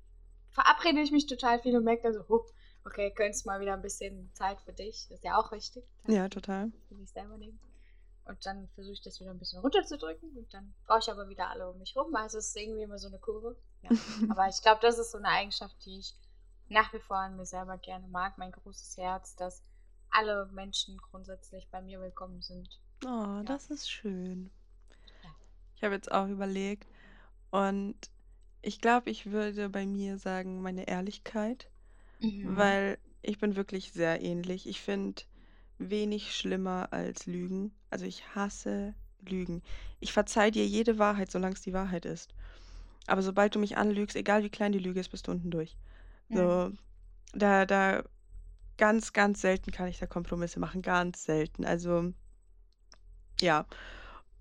verabrede 0.50 1.00
ich 1.00 1.12
mich 1.12 1.26
total 1.26 1.60
viel 1.60 1.76
und 1.76 1.84
merke 1.84 2.02
dann 2.02 2.14
so, 2.14 2.28
huh, 2.28 2.42
okay, 2.84 3.12
gönnst 3.14 3.46
mal 3.46 3.60
wieder 3.60 3.74
ein 3.74 3.82
bisschen 3.82 4.30
Zeit 4.34 4.60
für 4.62 4.72
dich. 4.72 5.06
Das 5.08 5.18
ist 5.18 5.24
ja 5.24 5.38
auch 5.38 5.52
wichtig. 5.52 5.84
Zeit 6.04 6.14
Ja, 6.14 6.28
total. 6.28 6.72
für 6.88 6.94
mich 6.96 7.10
selber 7.10 7.38
nehmen. 7.38 7.58
Und 8.28 8.44
dann 8.44 8.68
versuche 8.74 8.92
ich 8.92 9.02
das 9.02 9.20
wieder 9.20 9.30
ein 9.30 9.38
bisschen 9.38 9.60
runterzudrücken 9.60 10.36
und 10.36 10.52
dann 10.52 10.74
brauche 10.86 10.98
ich 11.00 11.10
aber 11.10 11.28
wieder 11.28 11.48
alle 11.48 11.70
um 11.70 11.78
mich 11.78 11.96
rum. 11.96 12.14
Also 12.14 12.38
es 12.38 12.48
ist 12.48 12.56
irgendwie 12.56 12.82
immer 12.82 12.98
so 12.98 13.08
eine 13.08 13.18
Kurve. 13.18 13.56
Ja. 13.82 13.90
Aber 14.30 14.46
ich 14.48 14.60
glaube, 14.60 14.80
das 14.82 14.98
ist 14.98 15.12
so 15.12 15.18
eine 15.18 15.28
Eigenschaft, 15.28 15.74
die 15.86 15.98
ich 15.98 16.14
nach 16.68 16.92
wie 16.92 16.98
vor 16.98 17.16
an 17.16 17.36
mir 17.36 17.46
selber 17.46 17.78
gerne 17.78 18.06
mag. 18.08 18.36
Mein 18.36 18.52
großes 18.52 18.98
Herz, 18.98 19.34
dass 19.36 19.62
alle 20.10 20.46
Menschen 20.52 20.98
grundsätzlich 20.98 21.68
bei 21.70 21.80
mir 21.80 22.00
willkommen 22.00 22.42
sind. 22.42 22.68
Oh, 23.06 23.42
das 23.46 23.70
ist 23.70 23.90
schön. 23.90 24.50
Ja. 25.24 25.30
Ich 25.76 25.82
habe 25.84 25.94
jetzt 25.94 26.12
auch 26.12 26.28
überlegt 26.28 26.86
und 27.50 27.96
ich 28.60 28.80
glaube, 28.80 29.08
ich 29.10 29.30
würde 29.30 29.68
bei 29.70 29.86
mir 29.86 30.18
sagen, 30.18 30.60
meine 30.60 30.86
Ehrlichkeit, 30.86 31.70
Mhm. 32.20 32.56
weil 32.56 32.98
ich 33.22 33.38
bin 33.38 33.56
wirklich 33.56 33.92
sehr 33.92 34.20
ähnlich. 34.20 34.68
Ich 34.68 34.80
finde 34.80 35.22
wenig 35.78 36.34
schlimmer 36.36 36.88
als 36.92 37.26
Lügen. 37.26 37.72
Also 37.90 38.04
ich 38.04 38.34
hasse 38.34 38.94
Lügen. 39.20 39.62
Ich 40.00 40.12
verzeih 40.12 40.50
dir 40.50 40.66
jede 40.66 40.98
Wahrheit, 40.98 41.30
solange 41.30 41.54
es 41.54 41.62
die 41.62 41.72
Wahrheit 41.72 42.04
ist. 42.04 42.34
Aber 43.06 43.22
sobald 43.22 43.54
du 43.54 43.58
mich 43.58 43.76
anlügst, 43.76 44.16
egal 44.16 44.42
wie 44.42 44.50
klein 44.50 44.72
die 44.72 44.78
Lüge 44.78 45.00
ist, 45.00 45.08
bist 45.08 45.26
du 45.26 45.32
unten 45.32 45.50
durch. 45.50 45.76
Mhm. 46.28 46.36
So, 46.36 46.72
da, 47.32 47.66
da, 47.66 48.04
ganz, 48.76 49.12
ganz 49.12 49.40
selten 49.42 49.70
kann 49.70 49.88
ich 49.88 49.98
da 49.98 50.06
Kompromisse 50.06 50.60
machen. 50.60 50.82
Ganz 50.82 51.24
selten. 51.24 51.64
Also, 51.64 52.12
ja. 53.40 53.66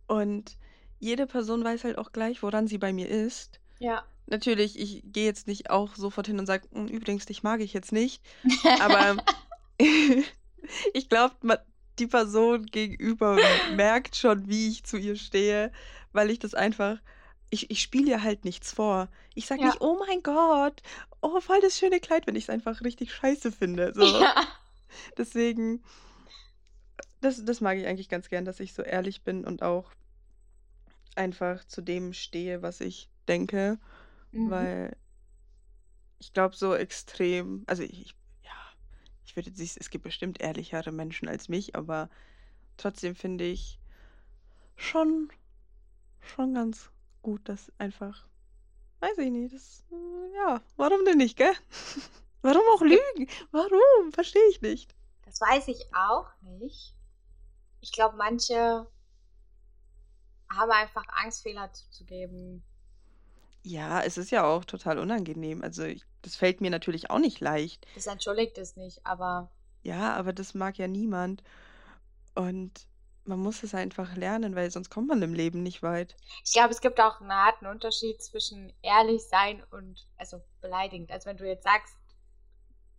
Und 0.07 0.57
jede 0.99 1.27
Person 1.27 1.63
weiß 1.63 1.83
halt 1.83 1.97
auch 1.97 2.11
gleich, 2.11 2.41
woran 2.43 2.67
sie 2.67 2.77
bei 2.77 2.93
mir 2.93 3.09
ist. 3.09 3.59
Ja. 3.79 4.03
Natürlich, 4.27 4.79
ich 4.79 5.03
gehe 5.05 5.25
jetzt 5.25 5.47
nicht 5.47 5.69
auch 5.69 5.95
sofort 5.95 6.27
hin 6.27 6.39
und 6.39 6.45
sage, 6.45 6.67
übrigens, 6.71 7.25
dich 7.25 7.43
mag 7.43 7.61
ich 7.61 7.73
jetzt 7.73 7.91
nicht. 7.91 8.21
Aber 8.81 9.17
ich 10.93 11.09
glaube, 11.09 11.35
die 11.99 12.07
Person 12.07 12.65
gegenüber 12.67 13.37
merkt 13.75 14.15
schon, 14.15 14.47
wie 14.47 14.69
ich 14.69 14.83
zu 14.83 14.97
ihr 14.97 15.15
stehe, 15.15 15.71
weil 16.13 16.29
ich 16.31 16.39
das 16.39 16.53
einfach, 16.53 16.99
ich, 17.49 17.69
ich 17.71 17.81
spiele 17.81 18.11
ihr 18.11 18.23
halt 18.23 18.45
nichts 18.45 18.71
vor. 18.71 19.09
Ich 19.35 19.47
sage 19.47 19.61
Ja. 19.61 19.67
nicht, 19.67 19.81
oh 19.81 19.97
mein 20.07 20.23
Gott, 20.23 20.81
oh, 21.21 21.39
voll 21.41 21.61
das 21.61 21.77
schöne 21.77 21.99
Kleid, 21.99 22.27
wenn 22.27 22.35
ich 22.35 22.45
es 22.45 22.49
einfach 22.49 22.81
richtig 22.81 23.13
scheiße 23.13 23.51
finde. 23.51 23.93
So. 23.93 24.03
Ja. 24.03 24.35
Deswegen, 25.17 25.83
das, 27.21 27.43
das 27.43 27.61
mag 27.61 27.77
ich 27.77 27.85
eigentlich 27.87 28.09
ganz 28.09 28.29
gern, 28.29 28.45
dass 28.45 28.59
ich 28.59 28.73
so 28.73 28.83
ehrlich 28.83 29.23
bin 29.23 29.45
und 29.45 29.61
auch 29.63 29.91
einfach 31.15 31.63
zu 31.65 31.81
dem 31.81 32.13
stehe, 32.13 32.61
was 32.61 32.81
ich 32.81 33.09
denke, 33.27 33.79
Mhm. 34.31 34.49
weil 34.51 34.95
ich 36.19 36.33
glaube, 36.33 36.55
so 36.55 36.75
extrem, 36.75 37.63
also 37.67 37.83
ja, 37.83 37.89
ich 37.89 38.15
würde 39.37 39.51
nicht, 39.51 39.77
es 39.77 39.89
gibt 39.89 40.03
bestimmt 40.03 40.41
ehrlichere 40.41 40.91
Menschen 40.91 41.29
als 41.29 41.47
mich, 41.47 41.75
aber 41.75 42.09
trotzdem 42.75 43.15
finde 43.15 43.45
ich 43.45 43.79
schon, 44.75 45.31
schon 46.19 46.53
ganz 46.53 46.91
gut, 47.21 47.47
dass 47.47 47.71
einfach, 47.77 48.27
weiß 48.99 49.17
ich 49.19 49.31
nicht, 49.31 49.53
das, 49.53 49.85
ja, 50.35 50.61
warum 50.75 51.05
denn 51.05 51.17
nicht, 51.17 51.37
gell? 51.37 51.53
Warum 52.43 52.61
auch 52.75 52.81
lügen? 52.81 53.27
Warum? 53.51 54.11
Verstehe 54.11 54.47
ich 54.51 54.61
nicht. 54.61 54.95
Das 55.25 55.41
weiß 55.41 55.67
ich 55.69 55.83
auch 55.93 56.29
nicht. 56.41 56.95
Ich 57.81 57.91
glaube, 57.91 58.15
manche 58.15 58.87
haben 60.49 60.71
einfach 60.71 61.03
Angst, 61.21 61.41
Fehler 61.41 61.73
zuzugeben. 61.73 62.63
Ja, 63.69 64.01
es 64.01 64.17
ist 64.17 64.31
ja 64.31 64.45
auch 64.45 64.65
total 64.65 64.97
unangenehm. 64.99 65.61
Also 65.61 65.83
ich, 65.83 66.03
das 66.21 66.35
fällt 66.35 66.61
mir 66.61 66.69
natürlich 66.71 67.09
auch 67.09 67.19
nicht 67.19 67.39
leicht. 67.39 67.85
Das 67.95 68.07
entschuldigt 68.07 68.57
es 68.57 68.77
nicht, 68.77 69.05
aber 69.05 69.51
Ja, 69.81 70.13
aber 70.15 70.33
das 70.33 70.53
mag 70.53 70.77
ja 70.77 70.87
niemand. 70.87 71.43
Und 72.35 72.87
man 73.25 73.39
muss 73.39 73.63
es 73.63 73.75
einfach 73.75 74.15
lernen, 74.15 74.55
weil 74.55 74.71
sonst 74.71 74.89
kommt 74.91 75.07
man 75.09 75.21
im 75.21 75.33
Leben 75.33 75.63
nicht 75.63 75.83
weit. 75.83 76.15
ich 76.43 76.53
glaube, 76.53 76.71
es 76.71 76.81
gibt 76.81 76.99
auch 76.99 77.21
einen 77.21 77.31
harten 77.33 77.65
Unterschied 77.67 78.21
zwischen 78.21 78.73
ehrlich 78.81 79.23
sein 79.27 79.63
und 79.71 80.07
also 80.17 80.41
beleidigend. 80.61 81.11
Also 81.11 81.29
wenn 81.29 81.37
du 81.37 81.45
jetzt 81.47 81.63
sagst, 81.63 81.95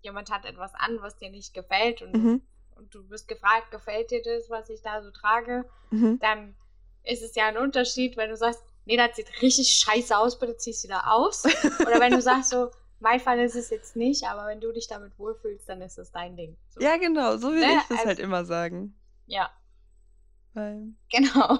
jemand 0.03 0.31
hat 0.31 0.45
etwas 0.45 0.75
an, 0.75 1.01
was 1.01 1.17
dir 1.19 1.31
nicht 1.31 1.55
gefällt 1.55 2.03
und, 2.03 2.15
Mhm, 2.17 2.43
und 2.77 2.95
du 2.95 3.09
wirst 3.11 3.29
gefragt, 3.29 3.71
gefällt 3.71 4.11
dir 4.11 4.23
das, 4.23 4.49
was 4.51 4.69
ich 4.71 4.83
da 4.83 5.03
so 5.03 5.11
trage, 5.11 5.65
mhm. 5.91 6.21
dann 6.21 6.55
ist 7.05 7.23
es 7.23 7.35
ja 7.35 7.47
ein 7.49 7.57
Unterschied, 7.59 8.17
wenn 8.17 8.31
du 8.31 8.37
sagst, 8.37 8.63
nee, 8.89 8.97
das 8.97 9.15
sieht 9.15 9.29
richtig 9.43 9.69
scheiße 9.69 10.17
aus, 10.19 10.39
bitte 10.39 10.57
ziehst 10.57 10.83
du 10.83 10.89
da 10.89 11.01
aus. 11.13 11.45
Oder 11.45 12.01
wenn 12.01 12.13
du 12.13 12.21
sagst 12.21 12.51
so, 12.51 12.71
mein 13.01 13.21
Fall 13.21 13.39
ist 13.39 13.55
es 13.55 13.71
jetzt 13.71 13.95
nicht, 13.95 14.25
aber 14.25 14.47
wenn 14.49 14.61
du 14.61 14.73
dich 14.73 14.89
damit 14.89 15.17
wohlfühlst, 15.19 15.69
dann 15.69 15.81
ist 15.83 15.99
es 15.99 16.11
dein 16.11 16.37
Ding. 16.37 16.57
So. 16.71 16.81
Ja, 16.81 16.97
genau, 16.97 17.37
so 17.37 17.53
will 17.53 17.61
Ne, 17.61 17.67
ich 17.75 17.83
das 17.89 17.99
also- 17.99 18.07
halt 18.09 18.19
immer 18.19 18.45
sagen. 18.45 18.99
Ja, 19.27 19.51
Weil 20.55 20.95
genau. 21.11 21.59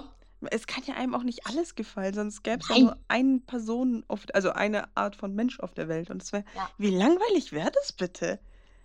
es 0.51 0.67
kann 0.67 0.83
ja 0.85 0.95
einem 0.95 1.13
auch 1.15 1.23
nicht 1.23 1.45
alles 1.47 1.75
gefallen, 1.75 2.13
sonst 2.13 2.43
gäbe 2.43 2.59
es 2.61 2.69
ja 2.69 2.79
nur 2.79 2.97
eine 3.07 3.39
Person, 3.39 4.03
auf, 4.07 4.21
also 4.33 4.51
eine 4.51 4.95
Art 4.97 5.15
von 5.15 5.33
Mensch 5.35 5.59
auf 5.59 5.73
der 5.73 5.87
Welt. 5.87 6.09
Und 6.09 6.21
es 6.23 6.33
wäre, 6.33 6.43
Ja. 6.55 6.69
wie 6.77 6.89
langweilig 6.89 7.51
wäre 7.51 7.71
das 7.71 7.93
bitte? 7.93 8.39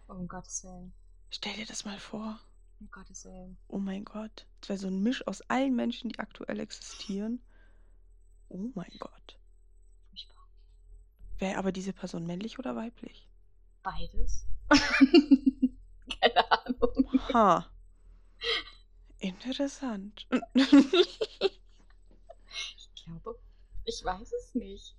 Um 0.06 0.28
Gottes 0.28 0.62
Willen. 0.64 0.92
Stell 1.30 1.54
dir 1.54 1.66
das 1.66 1.84
mal 1.84 1.98
vor. 1.98 2.38
Um 2.80 2.90
Gottes 2.90 3.24
Willen. 3.24 3.56
Oh 3.68 3.78
mein 3.78 4.04
Gott. 4.04 4.46
Es 4.62 4.68
wäre 4.68 4.78
so 4.78 4.88
ein 4.88 5.00
Misch 5.02 5.26
aus 5.26 5.40
allen 5.48 5.74
Menschen, 5.74 6.10
die 6.10 6.18
aktuell 6.18 6.60
existieren. 6.60 7.40
Oh 8.54 8.70
mein 8.76 8.92
Gott. 9.00 9.36
Furchtbar. 10.10 10.46
Wäre 11.38 11.58
aber 11.58 11.72
diese 11.72 11.92
Person 11.92 12.24
männlich 12.24 12.60
oder 12.60 12.76
weiblich? 12.76 13.28
Beides. 13.82 14.46
Keine 16.20 16.52
Ahnung. 16.52 17.10
Ha. 17.32 17.68
Interessant. 19.18 20.28
Ich 20.54 20.70
glaube, 23.04 23.40
ich 23.84 24.04
weiß 24.04 24.32
es 24.32 24.54
nicht. 24.54 24.94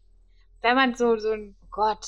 Wenn 0.62 0.76
man 0.76 0.96
so, 0.96 1.18
so 1.18 1.32
ein, 1.32 1.56
oh 1.63 1.68
Gott, 1.72 2.06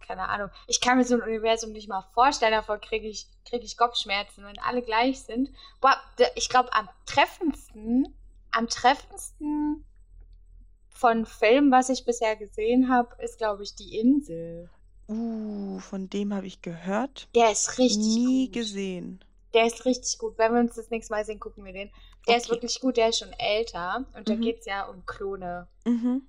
keine 0.00 0.28
Ahnung. 0.28 0.50
Ich 0.66 0.82
kann 0.82 0.98
mir 0.98 1.04
so 1.04 1.14
ein 1.14 1.22
Universum 1.22 1.72
nicht 1.72 1.88
mal 1.88 2.02
vorstellen, 2.12 2.52
davor 2.52 2.76
kriege 2.78 3.08
ich, 3.08 3.26
krieg 3.46 3.64
ich 3.64 3.78
Kopfschmerzen, 3.78 4.44
wenn 4.44 4.58
alle 4.58 4.82
gleich 4.82 5.22
sind. 5.22 5.48
Boah, 5.80 5.98
ich 6.34 6.50
glaube, 6.50 6.74
am 6.74 6.90
treffendsten, 7.06 8.14
am 8.50 8.68
treffendsten 8.68 9.86
von 10.94 11.26
Filmen, 11.26 11.70
was 11.70 11.88
ich 11.90 12.04
bisher 12.04 12.36
gesehen 12.36 12.88
habe, 12.88 13.14
ist, 13.22 13.38
glaube 13.38 13.62
ich, 13.62 13.74
Die 13.74 13.98
Insel. 13.98 14.70
uh, 15.08 15.78
von 15.80 16.08
dem 16.08 16.32
habe 16.32 16.46
ich 16.46 16.62
gehört. 16.62 17.28
Der 17.34 17.50
ist 17.50 17.78
richtig 17.78 17.98
Nie 17.98 18.46
gut. 18.46 18.54
gesehen. 18.54 19.24
Der 19.52 19.66
ist 19.66 19.84
richtig 19.84 20.18
gut. 20.18 20.38
Wenn 20.38 20.52
wir 20.54 20.60
uns 20.60 20.74
das 20.76 20.90
nächste 20.90 21.12
Mal 21.12 21.24
sehen, 21.24 21.38
gucken 21.40 21.64
wir 21.64 21.72
den. 21.72 21.90
Der 22.26 22.36
ist 22.38 22.44
Okay. 22.46 22.52
wirklich 22.56 22.80
gut, 22.80 22.96
der 22.96 23.10
ist 23.10 23.18
schon 23.18 23.32
älter. 23.38 24.06
Und 24.16 24.28
da 24.28 24.34
Mhm. 24.34 24.40
geht 24.40 24.60
es 24.60 24.66
ja 24.66 24.86
um 24.88 25.04
Klone. 25.04 25.68
Mhm. 25.84 26.22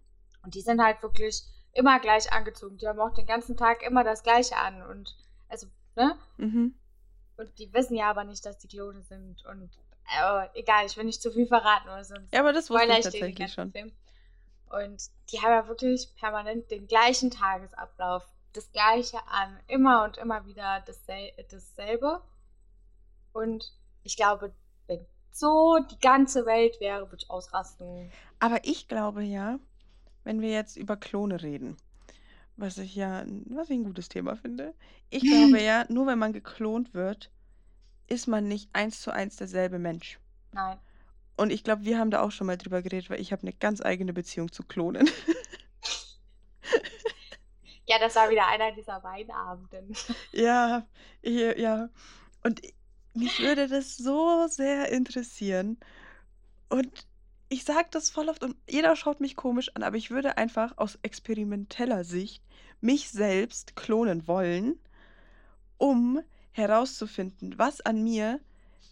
Und 0.44 0.54
die 0.56 0.62
sind 0.62 0.82
halt 0.84 1.02
wirklich 1.02 1.42
immer 1.74 2.00
gleich 2.00 2.32
angezogen. 2.34 2.78
Die 2.78 2.88
haben 2.88 3.00
auch 3.00 3.14
den 3.14 3.26
ganzen 3.26 3.56
Tag 3.58 3.82
immer 3.82 4.04
das 4.04 4.24
Gleiche 4.24 4.58
an. 4.58 4.82
Und 4.84 5.16
also, 5.48 5.68
ne? 5.96 6.18
Mhm. 6.38 6.76
Und 7.38 7.58
die 7.60 7.72
wissen 7.74 7.96
ja 7.96 8.10
aber 8.10 8.24
nicht, 8.26 8.46
dass 8.46 8.58
die 8.60 8.68
Klone 8.68 9.02
sind. 9.04 9.44
Und 9.46 9.70
äh, 10.22 10.48
egal, 10.60 10.86
ich 10.86 10.96
will 10.98 11.06
nicht 11.06 11.22
zu 11.22 11.32
viel 11.32 11.48
verraten 11.48 11.88
oder 11.88 12.04
sonst 12.04 12.34
Ja, 12.34 12.42
aber 12.42 12.54
das 12.54 12.70
wusste 12.70 12.86
ich 12.86 13.04
tatsächlich 13.04 13.54
schon. 13.54 13.72
Film. 13.72 13.92
Und 14.76 15.10
die 15.32 15.40
haben 15.40 15.52
ja 15.52 15.68
wirklich 15.68 16.14
permanent 16.16 16.70
den 16.70 16.88
gleichen 16.88 17.32
Tagesablauf. 17.32 18.24
Das 18.54 18.72
Gleiche 18.72 19.18
an. 19.28 19.60
Immer 19.68 20.04
und 20.04 20.18
immer 20.18 20.46
wieder 20.46 20.82
dassel 20.86 21.32
dasselbe. 21.50 22.22
Und 23.34 23.74
ich 24.04 24.16
glaube, 24.16 24.54
wenn 24.88 25.06
so 25.32 25.78
die 25.92 26.00
ganze 26.00 26.46
Welt 26.46 26.80
wäre, 26.80 27.12
würde 27.12 27.24
ich 27.24 27.30
ausrasten. 27.30 28.12
Aber 28.40 28.60
ich 28.64 28.88
glaube 28.88 29.24
ja, 29.24 29.60
wenn 30.24 30.42
wir 30.42 30.52
jetzt 30.52 30.78
über 30.78 30.96
Klone 30.96 31.42
reden, 31.42 31.78
was 32.58 32.78
ich 32.78 32.96
ja, 32.96 33.26
was 33.48 33.70
ich 33.70 33.78
ein 33.78 33.84
gutes 33.84 34.10
Thema 34.10 34.36
finde. 34.38 34.74
Ich 35.10 35.22
glaube 35.30 35.62
ja, 35.62 35.86
nur 35.90 36.08
wenn 36.08 36.20
man 36.20 36.34
geklont 36.34 36.94
wird, 36.94 37.30
ist 38.08 38.28
man 38.28 38.48
nicht 38.48 38.70
eins 38.74 39.02
zu 39.02 39.12
eins 39.12 39.36
derselbe 39.36 39.80
Mensch. 39.80 40.20
Nein. 40.54 40.80
Und 41.38 41.52
ich 41.52 41.64
glaube, 41.64 41.86
wir 41.86 42.00
haben 42.00 42.12
da 42.12 42.22
auch 42.22 42.32
schon 42.32 42.48
mal 42.48 42.58
drüber 42.58 42.82
geredet, 42.82 43.10
weil 43.10 43.20
ich 43.20 43.32
habe 43.32 43.42
eine 43.42 43.54
ganz 43.54 43.82
eigene 43.82 44.14
Beziehung 44.14 44.52
zu 44.52 44.64
Klonen. 44.64 45.10
Ja, 47.88 48.00
das 48.00 48.16
war 48.16 48.30
wieder 48.30 48.48
einer 48.48 48.72
dieser 48.72 49.04
Weinabenden. 49.04 49.96
Ja, 50.32 50.88
ich, 51.22 51.58
ja. 51.58 51.90
Und 52.44 52.62
mich 53.14 53.40
würde 53.40 53.68
das 53.68 53.96
so 53.98 54.48
sehr 54.48 54.92
interessieren. 54.92 55.78
Und 56.70 57.08
ich 57.50 57.64
sage 57.64 57.88
das 57.92 58.10
voll 58.10 58.30
oft 58.30 58.44
und 58.44 58.56
jeder 58.68 58.96
schaut 58.96 59.22
mich 59.22 59.36
komisch 59.36 59.70
an, 59.76 59.84
aber 59.84 59.98
ich 59.98 60.10
würde 60.10 60.38
einfach 60.38 60.78
aus 60.78 60.98
experimenteller 61.04 62.04
Sicht 62.04 62.44
mich 62.82 63.10
selbst 63.12 63.76
klonen 63.76 64.28
wollen, 64.28 64.80
um 65.78 66.22
herauszufinden, 66.52 67.58
was 67.58 67.82
an 67.82 68.04
mir 68.04 68.40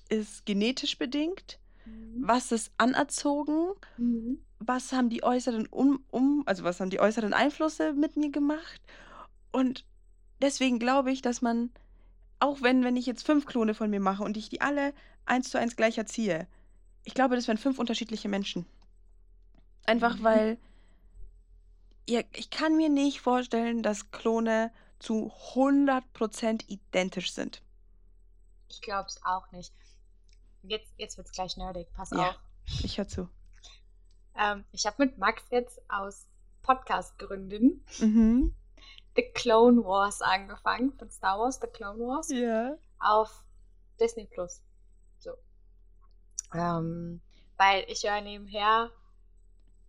ist 0.09 0.45
genetisch 0.45 0.97
bedingt, 0.99 1.59
Mhm. 1.85 2.27
was 2.27 2.51
ist 2.51 2.71
anerzogen, 2.77 3.73
Mhm. 3.97 4.39
was 4.59 4.91
haben 4.93 5.09
die 5.09 5.23
äußeren 5.23 5.67
um, 5.67 6.03
um 6.11 6.43
also 6.45 6.63
was 6.63 6.79
haben 6.79 6.89
die 6.89 6.99
äußeren 6.99 7.33
Einflüsse 7.33 7.93
mit 7.93 8.15
mir 8.17 8.31
gemacht? 8.31 8.81
Und 9.51 9.85
deswegen 10.41 10.79
glaube 10.79 11.11
ich, 11.11 11.21
dass 11.21 11.41
man, 11.41 11.71
auch 12.39 12.61
wenn, 12.61 12.83
wenn 12.83 12.97
ich 12.97 13.05
jetzt 13.05 13.25
fünf 13.25 13.45
Klone 13.45 13.73
von 13.73 13.89
mir 13.89 13.99
mache 13.99 14.23
und 14.23 14.37
ich 14.37 14.49
die 14.49 14.61
alle 14.61 14.93
eins 15.25 15.49
zu 15.49 15.57
eins 15.59 15.75
gleich 15.75 15.97
erziehe, 15.97 16.47
ich 17.05 17.13
glaube, 17.13 17.35
das 17.35 17.47
wären 17.47 17.57
fünf 17.57 17.79
unterschiedliche 17.79 18.29
Menschen. 18.29 18.65
Einfach 19.85 20.19
Mhm. 20.19 20.23
weil 20.23 20.57
ja, 22.07 22.21
ich 22.33 22.49
kann 22.49 22.75
mir 22.77 22.89
nicht 22.89 23.19
vorstellen, 23.21 23.81
dass 23.83 24.11
Klone 24.11 24.71
zu 24.99 25.31
100% 25.53 26.65
identisch 26.67 27.31
sind. 27.33 27.61
Ich 28.69 28.81
glaube 28.81 29.07
es 29.07 29.23
auch 29.23 29.49
nicht. 29.51 29.73
Jetzt, 30.63 30.93
jetzt 30.97 31.17
wird 31.17 31.27
es 31.27 31.33
gleich 31.33 31.57
nerdig, 31.57 31.87
pass 31.93 32.11
Ja. 32.11 32.29
auf. 32.29 32.39
Ich 32.83 32.97
höre 32.97 33.07
zu. 33.07 33.29
Ähm, 34.35 34.63
ich 34.71 34.85
habe 34.85 34.95
mit 35.05 35.17
Max 35.17 35.43
jetzt 35.51 35.79
aus 35.89 36.25
Podcast-Gründen 36.63 37.85
Mhm. 37.99 38.55
The 39.15 39.23
Clone 39.33 39.83
Wars 39.83 40.21
angefangen, 40.21 40.93
von 40.97 41.09
Star 41.11 41.37
Wars, 41.39 41.59
The 41.61 41.67
Clone 41.67 41.99
Wars, 41.99 42.29
Ja. 42.31 42.75
auf 42.99 43.43
Disney 43.99 44.25
Plus. 44.25 44.63
So. 45.19 45.31
Ähm, 46.53 47.21
weil 47.57 47.85
ich 47.89 48.03
höre 48.03 48.21
nebenher 48.21 48.89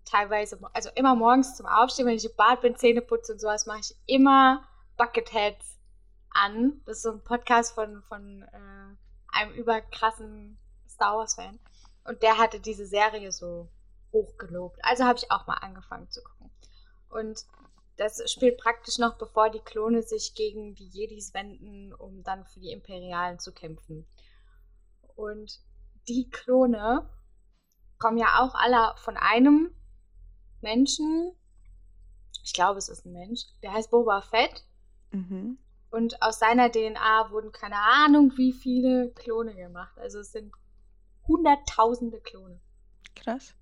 teilweise, 0.05 0.59
also 0.75 0.91
immer 0.97 1.15
morgens 1.15 1.57
zum 1.57 1.67
Aufstehen, 1.67 2.07
wenn 2.07 2.17
ich 2.17 2.25
im 2.27 2.37
Bad 2.37 2.61
bin, 2.61 2.77
Zähne 2.77 3.01
putze 3.01 3.33
und 3.33 3.39
sowas, 3.41 3.65
mache 3.67 3.81
ich 3.81 3.97
immer 4.07 4.67
Bucketheads 4.99 5.79
an. 6.31 6.83
Das 6.85 6.97
ist 6.99 7.03
so 7.05 7.13
ein 7.13 7.23
Podcast 7.25 7.73
von, 7.75 8.03
von 8.03 8.43
äh, 8.43 8.97
einem 9.29 9.55
überkrassen 9.55 10.59
Star 10.95 11.17
Wars-Fan. 11.19 11.59
Und 12.05 12.23
der 12.23 12.39
hatte 12.39 12.61
diese 12.61 12.87
Serie 12.87 13.33
so 13.33 13.69
hochgelobt. 14.13 14.79
Also 14.83 15.05
habe 15.05 15.19
ich 15.19 15.31
auch 15.31 15.47
mal 15.47 15.55
angefangen 15.55 16.11
zu 16.11 16.23
gucken. 16.23 16.51
Und 17.09 17.45
das 17.97 18.23
spielt 18.31 18.59
praktisch 18.59 18.99
noch, 18.99 19.17
bevor 19.17 19.51
die 19.51 19.61
Klone 19.61 20.03
sich 20.03 20.35
gegen 20.35 20.75
die 20.75 20.89
Jedis 20.89 21.33
wenden, 21.33 21.93
um 21.95 22.23
dann 22.23 22.45
für 22.45 22.61
die 22.61 22.73
Imperialen 22.73 23.39
zu 23.39 23.53
kämpfen. 23.53 24.07
Und 25.15 25.61
die 26.09 26.29
Klone 26.31 27.09
kommen 27.99 28.19
ja 28.19 28.41
auch 28.41 28.55
alle 28.55 28.95
von 28.97 29.17
einem 29.17 29.75
Menschen. 30.61 31.33
Ich 32.43 32.53
glaube, 32.53 32.79
es 32.79 32.89
ist 32.89 33.07
ein 33.07 33.13
Mensch. 33.13 33.43
Der 33.63 33.73
heißt 33.73 33.91
Boba 33.91 34.23
Fett. 34.23 34.65
Mhm. 35.13 35.59
Und 35.91 36.21
aus 36.21 36.41
seiner 36.41 36.71
DNA 36.71 37.31
wurden 37.31 37.53
keine 37.53 37.79
Ahnung, 37.79 38.33
wie 38.37 38.53
viele 38.53 39.13
Klone 39.13 39.55
gemacht. 39.55 39.97
Also 39.99 40.19
es 40.19 40.33
sind 40.33 40.53
hunderttausende 41.27 42.21
Klone. 42.21 42.61
Krass. 43.15 43.55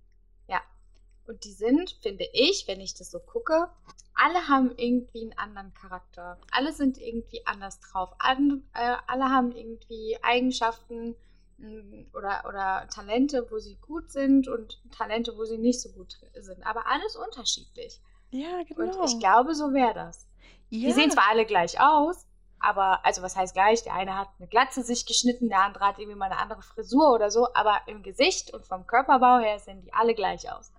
Und 1.26 1.44
die 1.44 1.52
sind, 1.52 1.96
finde 2.02 2.26
ich, 2.32 2.66
wenn 2.66 2.80
ich 2.80 2.94
das 2.94 3.10
so 3.10 3.18
gucke, 3.18 3.68
alle 4.14 4.48
haben 4.48 4.72
irgendwie 4.76 5.22
einen 5.22 5.38
anderen 5.38 5.72
Charakter. 5.74 6.38
Alle 6.50 6.72
sind 6.72 6.98
irgendwie 6.98 7.46
anders 7.46 7.80
drauf. 7.80 8.10
An, 8.18 8.64
äh, 8.74 8.96
alle 9.06 9.30
haben 9.30 9.52
irgendwie 9.52 10.18
Eigenschaften 10.22 11.14
mh, 11.58 12.06
oder, 12.12 12.44
oder 12.46 12.86
Talente, 12.92 13.46
wo 13.50 13.58
sie 13.58 13.76
gut 13.76 14.10
sind 14.10 14.48
und 14.48 14.80
Talente, 14.90 15.36
wo 15.36 15.44
sie 15.44 15.58
nicht 15.58 15.80
so 15.80 15.90
gut 15.90 16.18
sind. 16.34 16.66
Aber 16.66 16.86
alles 16.86 17.16
unterschiedlich. 17.16 18.00
Ja, 18.30 18.62
genau. 18.64 18.98
Und 19.00 19.10
ich 19.10 19.18
glaube, 19.18 19.54
so 19.54 19.72
wäre 19.72 19.94
das. 19.94 20.26
ja. 20.70 20.88
Die 20.88 20.92
sehen 20.92 21.10
zwar 21.10 21.30
alle 21.30 21.46
gleich 21.46 21.80
aus, 21.80 22.26
aber, 22.62 23.04
also 23.04 23.22
was 23.22 23.36
heißt 23.36 23.54
gleich? 23.54 23.82
Der 23.82 23.94
eine 23.94 24.16
hat 24.16 24.28
eine 24.38 24.48
Glatze 24.48 24.82
sich 24.82 25.06
geschnitten, 25.06 25.48
der 25.48 25.62
andere 25.62 25.86
hat 25.86 25.98
irgendwie 25.98 26.18
mal 26.18 26.26
eine 26.26 26.38
andere 26.38 26.62
Frisur 26.62 27.12
oder 27.12 27.30
so, 27.30 27.48
aber 27.54 27.80
im 27.86 28.02
Gesicht 28.02 28.54
und 28.54 28.66
vom 28.66 28.86
Körperbau 28.86 29.38
her 29.38 29.58
sehen 29.58 29.82
die 29.82 29.92
alle 29.92 30.14
gleich 30.14 30.50
aus. 30.50 30.72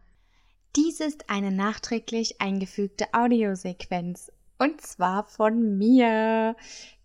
Dies 0.76 1.00
ist 1.00 1.30
eine 1.30 1.52
nachträglich 1.52 2.41
eingefügte 2.41 3.13
Audiosequenz. 3.13 4.32
Und 4.58 4.82
zwar 4.82 5.26
von 5.26 5.78
mir. 5.78 6.56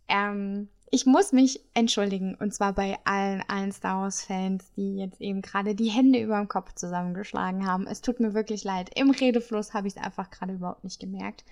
Ähm, 0.08 0.68
ich 0.90 1.04
muss 1.04 1.32
mich 1.32 1.60
entschuldigen. 1.74 2.34
Und 2.34 2.54
zwar 2.54 2.72
bei 2.72 2.98
allen, 3.04 3.42
allen 3.46 3.72
Star 3.72 4.00
Wars-Fans, 4.02 4.72
die 4.76 4.96
jetzt 4.96 5.20
eben 5.20 5.42
gerade 5.42 5.74
die 5.74 5.90
Hände 5.90 6.18
über 6.18 6.38
dem 6.38 6.48
Kopf 6.48 6.72
zusammengeschlagen 6.74 7.66
haben. 7.66 7.86
Es 7.86 8.00
tut 8.00 8.20
mir 8.20 8.32
wirklich 8.32 8.64
leid. 8.64 8.90
Im 8.94 9.10
Redefluss 9.10 9.74
habe 9.74 9.86
ich 9.88 9.96
es 9.96 10.02
einfach 10.02 10.30
gerade 10.30 10.54
überhaupt 10.54 10.84
nicht 10.84 10.98
gemerkt. 10.98 11.44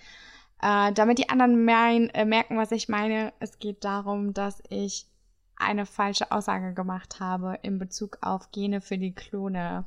Äh, 0.63 0.93
damit 0.93 1.19
die 1.19 1.29
anderen 1.29 1.65
mein, 1.65 2.11
äh, 2.11 2.25
merken, 2.25 2.57
was 2.57 2.73
ich 2.73 2.89
meine, 2.89 3.33
es 3.41 3.59
geht 3.59 3.85
darum, 3.85 4.33
dass 4.33 4.63
ich 4.69 5.07
eine 5.57 5.87
falsche 5.87 6.33
Aussage 6.33 6.75
gemacht 6.75 7.21
habe 7.21 7.59
in 7.63 7.79
Bezug 7.79 8.19
auf 8.21 8.51
Gene 8.53 8.81
für 8.81 8.99
die 8.99 9.15
Klone. 9.15 9.85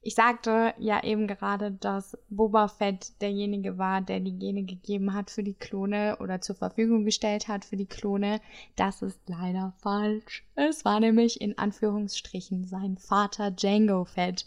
Ich 0.00 0.14
sagte 0.14 0.74
ja 0.78 1.02
eben 1.02 1.26
gerade, 1.26 1.72
dass 1.72 2.16
Boba 2.30 2.68
Fett 2.68 3.20
derjenige 3.20 3.78
war, 3.78 4.00
der 4.00 4.20
die 4.20 4.38
Gene 4.38 4.62
gegeben 4.62 5.12
hat 5.12 5.30
für 5.30 5.42
die 5.42 5.54
Klone 5.54 6.16
oder 6.20 6.40
zur 6.40 6.54
Verfügung 6.54 7.04
gestellt 7.04 7.48
hat 7.48 7.64
für 7.64 7.76
die 7.76 7.86
Klone. 7.86 8.40
Das 8.76 9.02
ist 9.02 9.20
leider 9.26 9.74
falsch. 9.78 10.44
Es 10.54 10.84
war 10.84 11.00
nämlich 11.00 11.40
in 11.40 11.58
Anführungsstrichen 11.58 12.64
sein 12.64 12.96
Vater 12.96 13.50
Django 13.50 14.04
Fett. 14.04 14.46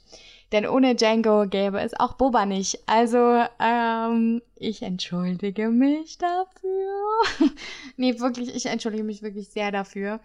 Denn 0.53 0.65
ohne 0.65 0.95
Django 0.95 1.45
gäbe 1.47 1.79
es 1.79 1.99
auch 1.99 2.13
Boba 2.13 2.45
nicht. 2.45 2.79
Also, 2.85 3.43
ähm, 3.59 4.41
ich 4.55 4.81
entschuldige 4.81 5.69
mich 5.69 6.17
dafür. 6.17 7.21
nee, 7.97 8.19
wirklich, 8.19 8.55
ich 8.55 8.65
entschuldige 8.67 9.03
mich 9.03 9.21
wirklich 9.21 9.49
sehr 9.49 9.71
dafür. 9.71 10.21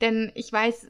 Denn 0.00 0.32
ich 0.34 0.52
weiß, 0.52 0.88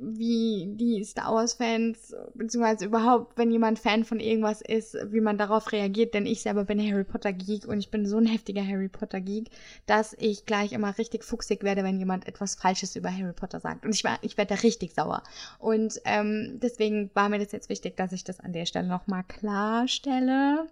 wie 0.00 0.66
die 0.74 1.02
Star 1.04 1.34
Wars-Fans, 1.34 2.14
beziehungsweise 2.34 2.86
überhaupt, 2.86 3.36
wenn 3.36 3.50
jemand 3.50 3.78
Fan 3.78 4.04
von 4.04 4.20
irgendwas 4.20 4.60
ist, 4.60 4.96
wie 5.10 5.20
man 5.20 5.38
darauf 5.38 5.72
reagiert, 5.72 6.14
denn 6.14 6.26
ich 6.26 6.42
selber 6.42 6.64
bin 6.64 6.80
Harry 6.80 7.04
Potter-Geek 7.04 7.66
und 7.66 7.78
ich 7.78 7.90
bin 7.90 8.06
so 8.06 8.18
ein 8.18 8.26
heftiger 8.26 8.66
Harry 8.66 8.88
Potter-Geek, 8.88 9.50
dass 9.86 10.14
ich 10.18 10.46
gleich 10.46 10.72
immer 10.72 10.96
richtig 10.98 11.24
fuchsig 11.24 11.62
werde, 11.62 11.82
wenn 11.84 11.98
jemand 11.98 12.26
etwas 12.28 12.54
Falsches 12.54 12.96
über 12.96 13.10
Harry 13.10 13.32
Potter 13.32 13.60
sagt. 13.60 13.84
Und 13.84 13.94
ich, 13.94 14.04
ich 14.22 14.36
werde 14.36 14.54
da 14.54 14.60
richtig 14.60 14.94
sauer. 14.94 15.22
Und 15.58 16.00
ähm, 16.04 16.58
deswegen 16.62 17.10
war 17.14 17.28
mir 17.28 17.38
das 17.38 17.52
jetzt 17.52 17.68
wichtig, 17.68 17.96
dass 17.96 18.12
ich 18.12 18.24
das 18.24 18.40
an 18.40 18.52
der 18.52 18.66
Stelle 18.66 18.88
nochmal 18.88 19.24
klarstelle 19.24 20.66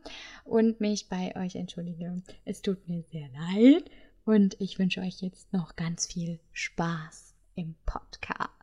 und 0.45 0.81
mich 0.81 1.09
bei 1.09 1.35
euch 1.37 1.57
entschuldige. 1.57 2.23
Es 2.45 2.63
tut 2.63 2.89
mir 2.89 3.03
sehr 3.11 3.29
leid 3.55 3.91
und 4.25 4.61
ich 4.61 4.79
wünsche 4.79 5.01
euch 5.01 5.21
jetzt 5.21 5.53
noch 5.53 5.77
ganz 5.77 6.07
viel 6.07 6.39
Spaß 6.53 7.35
im 7.55 7.75
Podcast. 7.87 8.56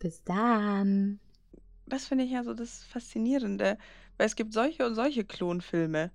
Bis 0.00 0.24
dann. 0.24 1.20
das 1.86 2.06
finde 2.06 2.24
ich 2.24 2.30
ja 2.30 2.44
so 2.44 2.54
das 2.54 2.84
Faszinierende. 2.84 3.78
Weil 4.16 4.26
es 4.26 4.36
gibt 4.36 4.52
solche 4.52 4.86
und 4.86 4.94
solche 4.94 5.24
Klonfilme, 5.24 6.10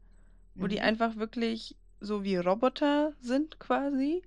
wo 0.59 0.67
die 0.67 0.81
Mhm. 0.81 0.81
einfach 0.81 1.17
wirklich 1.17 1.77
so 2.01 2.23
wie 2.23 2.37
Roboter 2.37 3.13
sind 3.21 3.59
quasi 3.59 4.23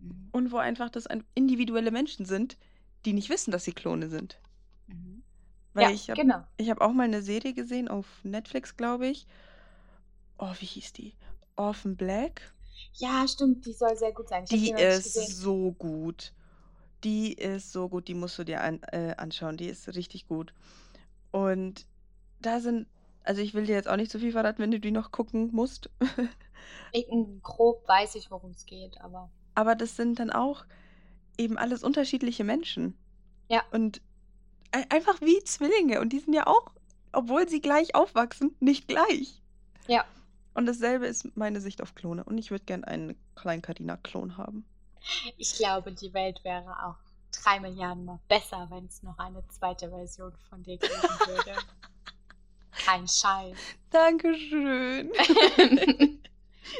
Mhm. 0.00 0.32
und 0.32 0.52
wo 0.52 0.58
einfach 0.58 0.90
das 0.90 1.06
individuelle 1.34 1.90
Menschen 1.90 2.26
sind, 2.26 2.58
die 3.06 3.12
nicht 3.14 3.30
wissen, 3.30 3.50
dass 3.52 3.64
sie 3.64 3.72
Klone 3.72 4.08
sind. 4.10 4.38
Mhm. 4.88 5.22
Weil 5.74 5.90
Ja, 5.90 5.92
ich 5.92 6.10
habe 6.10 6.22
genau. 6.22 6.46
ich 6.56 6.70
hab 6.70 6.80
auch 6.80 6.92
mal 6.92 7.02
eine 7.04 7.22
Serie 7.22 7.52
gesehen 7.52 7.88
auf 7.88 8.06
Netflix, 8.24 8.76
glaube 8.76 9.08
ich. 9.08 9.26
Oh, 10.38 10.54
wie 10.60 10.66
hieß 10.66 10.92
die? 10.92 11.16
Orphan 11.56 11.96
Black. 11.96 12.52
Ja, 12.94 13.26
stimmt, 13.28 13.66
die 13.66 13.72
soll 13.72 13.96
sehr 13.96 14.12
gut 14.12 14.28
sein. 14.28 14.44
Ich 14.44 14.52
habe 14.52 14.62
Die 14.62 14.72
die 14.72 14.76
ist 14.76 15.12
so 15.12 15.72
gut. 15.72 16.32
Die 17.04 17.32
ist 17.34 17.72
so 17.72 17.88
gut, 17.88 18.08
die 18.08 18.14
musst 18.14 18.38
du 18.38 18.44
dir 18.44 18.62
an, 18.62 18.82
äh, 18.92 19.14
anschauen. 19.16 19.56
Die 19.56 19.66
ist 19.68 19.94
richtig 19.94 20.26
gut. 20.26 20.52
Und 21.30 21.86
da 22.40 22.60
sind, 22.60 22.86
also 23.24 23.40
ich 23.42 23.54
will 23.54 23.66
dir 23.66 23.74
jetzt 23.74 23.88
auch 23.88 23.96
nicht 23.96 24.10
zu 24.10 24.18
viel 24.18 24.32
verraten, 24.32 24.62
wenn 24.62 24.70
du 24.70 24.80
die 24.80 24.90
noch 24.90 25.10
gucken 25.12 25.50
musst. 25.52 25.90
Ich, 26.92 27.06
grob 27.42 27.86
weiß 27.86 28.14
ich, 28.14 28.30
worum 28.30 28.52
es 28.52 28.64
geht, 28.64 28.98
aber 29.02 29.30
Aber 29.54 29.74
das 29.74 29.96
sind 29.96 30.18
dann 30.18 30.30
auch 30.30 30.64
eben 31.36 31.58
alles 31.58 31.82
unterschiedliche 31.84 32.42
Menschen. 32.44 32.96
Ja. 33.50 33.62
Und 33.72 34.00
ein- 34.70 34.90
einfach 34.90 35.20
wie 35.20 35.42
Zwillinge. 35.44 36.00
Und 36.00 36.12
die 36.14 36.20
sind 36.20 36.32
ja 36.32 36.46
auch, 36.46 36.70
obwohl 37.12 37.48
sie 37.48 37.60
gleich 37.60 37.94
aufwachsen, 37.94 38.56
nicht 38.60 38.88
gleich. 38.88 39.42
Ja. 39.88 40.04
Und 40.54 40.64
dasselbe 40.66 41.06
ist 41.06 41.36
meine 41.36 41.60
Sicht 41.60 41.82
auf 41.82 41.94
Klone. 41.94 42.24
Und 42.24 42.38
ich 42.38 42.50
würde 42.50 42.64
gern 42.64 42.84
einen 42.84 43.14
kleinen 43.34 43.60
Carina-Klon 43.60 44.38
haben. 44.38 44.64
Ich 45.36 45.54
glaube, 45.54 45.92
die 45.92 46.12
Welt 46.14 46.42
wäre 46.44 46.70
auch 46.86 46.96
drei 47.42 47.60
Milliarden 47.60 48.04
Mal 48.04 48.20
besser, 48.28 48.66
wenn 48.70 48.86
es 48.86 49.02
noch 49.02 49.18
eine 49.18 49.46
zweite 49.48 49.90
Version 49.90 50.32
von 50.48 50.62
dir 50.62 50.76
geben 50.78 50.92
würde. 51.26 51.54
Kein 52.84 53.06
Scheiß. 53.06 53.56
Dankeschön. 53.90 55.12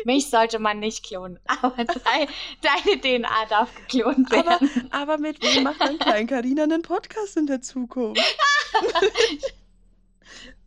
Mich 0.04 0.30
sollte 0.30 0.58
man 0.58 0.80
nicht 0.80 1.04
klonen, 1.04 1.38
aber 1.46 1.84
dein, 1.84 2.28
deine 2.62 3.00
DNA 3.00 3.46
darf 3.48 3.74
geklont 3.74 4.32
Aber, 4.32 4.60
werden. 4.60 4.88
aber 4.90 5.18
mit 5.18 5.42
wem 5.42 5.64
macht 5.64 5.80
dann 5.80 5.98
Klein 5.98 6.26
Carina 6.26 6.62
einen 6.64 6.82
Podcast 6.82 7.36
in 7.36 7.46
der 7.46 7.60
Zukunft? 7.60 8.20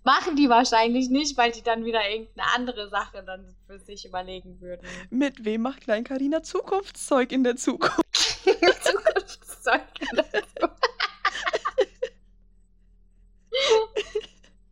Machen 0.07 0.37
die 0.37 0.47
wahrscheinlich 0.47 1.09
nicht, 1.09 1.37
weil 1.37 1.51
die 1.51 1.61
dann 1.61 1.83
wieder 1.83 2.09
irgendeine 2.09 2.49
andere 2.55 2.87
Sache 2.87 3.23
dann 3.25 3.53
für 3.65 3.77
sich 3.77 4.05
überlegen 4.05 4.61
würden. 4.61 4.87
Mit 5.09 5.43
wem 5.43 5.63
macht 5.63 5.81
Klein 5.81 6.05
Carina 6.05 6.41
Zukunftszeug 6.41 7.33
in 7.33 7.43
der 7.43 7.57
Zukunft? 7.57 8.05
Zukunftszeug 8.13 9.81
dazu. 10.15 10.73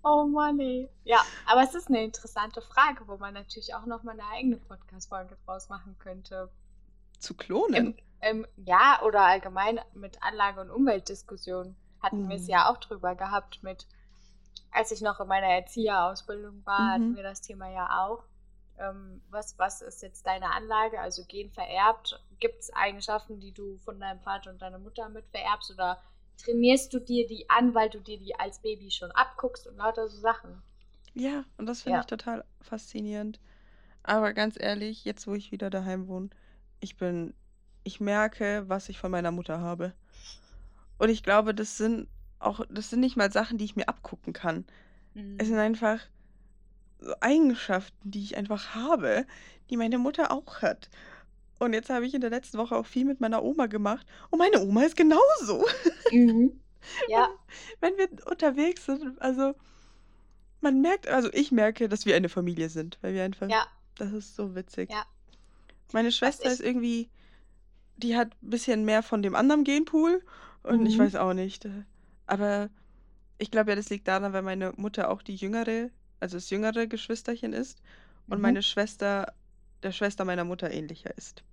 Oh 0.03 0.23
Mann, 0.25 0.57
ey. 0.61 0.87
Ja, 1.03 1.21
aber 1.47 1.63
es 1.63 1.75
ist 1.75 1.89
eine 1.89 2.01
interessante 2.05 2.61
Frage, 2.61 3.05
wo 3.07 3.17
man 3.17 3.33
natürlich 3.33 3.73
auch 3.75 3.85
noch 3.85 4.03
mal 4.03 4.13
eine 4.13 4.25
eigene 4.27 4.55
Podcast-Folge 4.55 5.35
draus 5.45 5.67
machen 5.67 5.97
könnte. 5.99 6.49
Zu 7.19 7.33
klonen? 7.33 7.97
Im, 8.21 8.45
im, 8.45 8.47
ja, 8.65 9.01
oder 9.03 9.19
allgemein 9.25 9.81
mit 9.95 10.23
Anlage- 10.23 10.61
und 10.61 10.69
Umweltdiskussion 10.69 11.75
hatten 12.01 12.29
wir 12.29 12.37
es 12.37 12.43
Mhm. 12.43 12.49
ja 12.51 12.69
auch 12.69 12.77
drüber 12.77 13.15
gehabt 13.15 13.63
mit, 13.63 13.85
als 14.75 14.91
ich 14.91 15.01
noch 15.01 15.19
in 15.19 15.27
meiner 15.27 15.47
Erzieherausbildung 15.47 16.65
war, 16.65 16.93
hatten 16.93 17.07
Mhm. 17.07 17.15
wir 17.15 17.23
das 17.23 17.41
Thema 17.41 17.69
ja 17.71 18.05
auch. 18.05 18.23
Ähm, 18.77 19.21
was, 19.29 19.57
was 19.57 19.81
ist 19.81 20.01
jetzt 20.03 20.25
deine 20.27 20.51
Anlage, 20.51 20.99
also 20.99 21.23
gen 21.25 21.51
vererbt? 21.51 22.21
Gibt 22.39 22.61
es 22.61 22.73
Eigenschaften, 22.73 23.39
die 23.39 23.53
du 23.53 23.77
von 23.79 23.99
deinem 23.99 24.19
Vater 24.21 24.51
und 24.51 24.61
deiner 24.61 24.79
Mutter 24.79 25.09
mit 25.09 25.27
vererbst 25.29 25.71
oder 25.71 26.01
trainierst 26.37 26.93
du 26.93 26.99
dir 26.99 27.25
die 27.27 27.49
an, 27.49 27.73
weil 27.73 27.89
du 27.89 27.99
dir 28.01 28.19
die 28.19 28.35
als 28.37 28.59
Baby 28.61 28.91
schon 28.91 29.11
abguckst 29.11 29.67
und 29.67 29.77
lauter 29.77 30.07
so 30.09 30.19
Sachen? 30.19 30.61
Ja, 31.13 31.45
und 31.57 31.65
das 31.65 31.81
finde 31.81 31.97
Ja. 31.97 31.99
ich 31.99 32.05
total 32.07 32.43
faszinierend. 32.61 33.39
Aber 34.03 34.33
ganz 34.33 34.57
ehrlich, 34.59 35.05
jetzt 35.05 35.27
wo 35.27 35.35
ich 35.35 35.51
wieder 35.51 35.69
daheim 35.71 36.07
wohne, 36.07 36.29
ich 36.81 36.97
bin, 36.97 37.33
ich 37.83 37.99
merke, 38.01 38.65
was 38.67 38.89
ich 38.89 38.99
von 38.99 39.11
meiner 39.11 39.31
Mutter 39.31 39.59
habe. 39.61 39.93
Und 40.97 41.09
ich 41.09 41.23
glaube, 41.23 41.53
das 41.53 41.77
sind 41.77 42.07
auch, 42.45 42.65
das 42.69 42.89
sind 42.89 42.99
nicht 42.99 43.15
mal 43.17 43.31
Sachen, 43.31 43.57
die 43.57 43.65
ich 43.65 43.75
mir 43.75 43.87
abgucken 43.89 44.33
kann. 44.33 44.65
Es 45.37 45.47
sind 45.47 45.57
einfach 45.57 45.99
so 46.99 47.13
Eigenschaften, 47.21 48.11
die 48.11 48.21
ich 48.23 48.35
einfach 48.37 48.75
habe, 48.75 49.25
die 49.69 49.77
meine 49.77 49.97
Mutter 49.97 50.31
auch 50.31 50.61
hat. 50.61 50.89
Und 51.59 51.73
jetzt 51.73 51.89
habe 51.89 52.05
ich 52.05 52.13
in 52.13 52.21
der 52.21 52.29
letzten 52.29 52.57
Woche 52.57 52.75
auch 52.75 52.85
viel 52.85 53.05
mit 53.05 53.21
meiner 53.21 53.41
Oma 53.43 53.67
gemacht. 53.67 54.05
Und 54.29 54.39
meine 54.39 54.59
Oma 54.61 54.83
ist 54.83 54.95
genauso. 54.97 55.65
Mhm. 56.11 56.59
Ja, 57.09 57.29
Wenn 57.81 57.97
wir 57.97 58.07
unterwegs 58.29 58.85
sind, 58.85 59.19
also 59.19 59.55
man 60.61 60.81
merkt, 60.81 61.07
also 61.07 61.29
ich 61.33 61.51
merke, 61.51 61.89
dass 61.89 62.05
wir 62.05 62.15
eine 62.15 62.29
Familie 62.29 62.69
sind, 62.69 62.99
weil 63.01 63.15
wir 63.15 63.23
einfach, 63.23 63.49
ja, 63.49 63.65
das 63.95 64.11
ist 64.11 64.35
so 64.35 64.53
witzig. 64.53 64.91
Ja. 64.91 65.03
Meine 65.93 66.11
Schwester 66.11 66.45
ich- 66.45 66.51
ist 66.53 66.59
irgendwie, 66.61 67.09
die 67.97 68.15
hat 68.15 68.27
ein 68.43 68.49
bisschen 68.51 68.85
mehr 68.85 69.01
von 69.01 69.23
dem 69.23 69.33
anderen 69.33 69.63
Genpool 69.63 70.21
und 70.61 70.85
ich 70.85 70.97
Mhm. 70.97 71.01
weiß 71.03 71.15
auch 71.15 71.33
nicht. 71.33 71.67
Aber 72.27 72.69
ich 73.37 73.51
glaube 73.51 73.71
ja, 73.71 73.75
das 73.75 73.89
liegt 73.89 74.07
daran, 74.07 74.33
weil 74.33 74.41
meine 74.43 74.73
Mutter 74.77 75.09
auch 75.11 75.21
die 75.21 75.35
jüngere, 75.35 75.89
also 76.19 76.37
das 76.37 76.49
jüngere 76.49 76.87
Geschwisterchen 76.87 77.53
ist 77.53 77.81
und 78.29 78.37
Mhm. 78.37 78.41
meine 78.41 78.63
Schwester 78.63 79.33
der 79.83 79.91
Schwester 79.91 80.25
meiner 80.25 80.45
Mutter 80.45 80.71
ähnlicher 80.71 81.15
ist. 81.17 81.43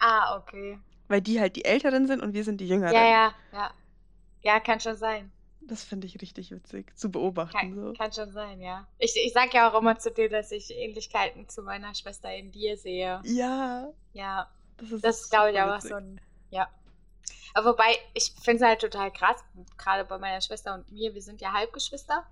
Ah, 0.00 0.36
okay. 0.38 0.78
Weil 1.08 1.20
die 1.20 1.40
halt 1.40 1.56
die 1.56 1.64
Älteren 1.64 2.06
sind 2.06 2.20
und 2.22 2.32
wir 2.34 2.44
sind 2.44 2.60
die 2.60 2.68
Jüngeren. 2.68 2.94
Ja, 2.94 3.04
ja, 3.04 3.34
ja. 3.52 3.70
Ja, 4.42 4.60
kann 4.60 4.80
schon 4.80 4.96
sein. 4.96 5.32
Das 5.60 5.82
finde 5.82 6.06
ich 6.06 6.20
richtig 6.22 6.50
witzig 6.52 6.96
zu 6.96 7.10
beobachten. 7.10 7.58
Kann, 7.58 7.74
so. 7.74 7.92
kann 7.92 8.12
schon 8.12 8.30
sein, 8.32 8.60
ja. 8.60 8.86
Ich, 8.98 9.14
ich 9.16 9.32
sag 9.32 9.52
ja 9.52 9.70
auch 9.70 9.78
immer 9.80 9.98
zu 9.98 10.10
dir, 10.12 10.28
dass 10.28 10.52
ich 10.52 10.70
Ähnlichkeiten 10.70 11.48
zu 11.48 11.62
meiner 11.62 11.94
Schwester 11.94 12.32
in 12.34 12.52
dir 12.52 12.76
sehe. 12.76 13.20
Ja, 13.24 13.92
Ja, 14.12 14.48
das 14.76 14.92
ist 14.92 15.04
das 15.04 15.20
ist, 15.22 15.30
glaube 15.30 15.50
ich, 15.50 15.56
super 15.56 15.74
auch 15.74 15.76
witzig. 15.76 15.90
so 15.90 15.96
ein. 15.96 16.20
Ja. 16.50 16.68
Aber 17.56 17.70
wobei, 17.70 17.96
ich 18.12 18.32
finde 18.32 18.62
es 18.62 18.68
halt 18.68 18.82
total 18.82 19.10
krass, 19.10 19.42
gerade 19.78 20.04
bei 20.04 20.18
meiner 20.18 20.42
Schwester 20.42 20.74
und 20.74 20.92
mir, 20.92 21.14
wir 21.14 21.22
sind 21.22 21.40
ja 21.40 21.54
Halbgeschwister. 21.54 22.26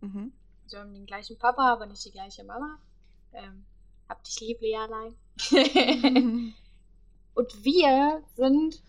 Mhm. 0.00 0.32
Wir 0.68 0.80
haben 0.80 0.92
den 0.92 1.06
gleichen 1.06 1.38
Papa, 1.38 1.72
aber 1.72 1.86
nicht 1.86 2.04
die 2.04 2.10
gleiche 2.10 2.42
Mama. 2.42 2.76
Ähm, 3.32 3.64
hab 4.08 4.24
dich 4.24 4.40
lieb, 4.40 4.60
Lealein. 4.60 5.14
und 7.36 7.64
wir 7.64 8.24
sind 8.34 8.82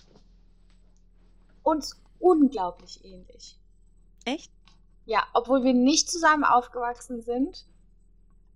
uns 1.61 2.01
unglaublich 2.17 3.05
ähnlich. 3.05 3.55
Echt? 4.25 4.51
Ja, 5.05 5.27
obwohl 5.33 5.63
wir 5.63 5.75
nicht 5.75 6.09
zusammen 6.09 6.45
aufgewachsen 6.45 7.21
sind, 7.21 7.67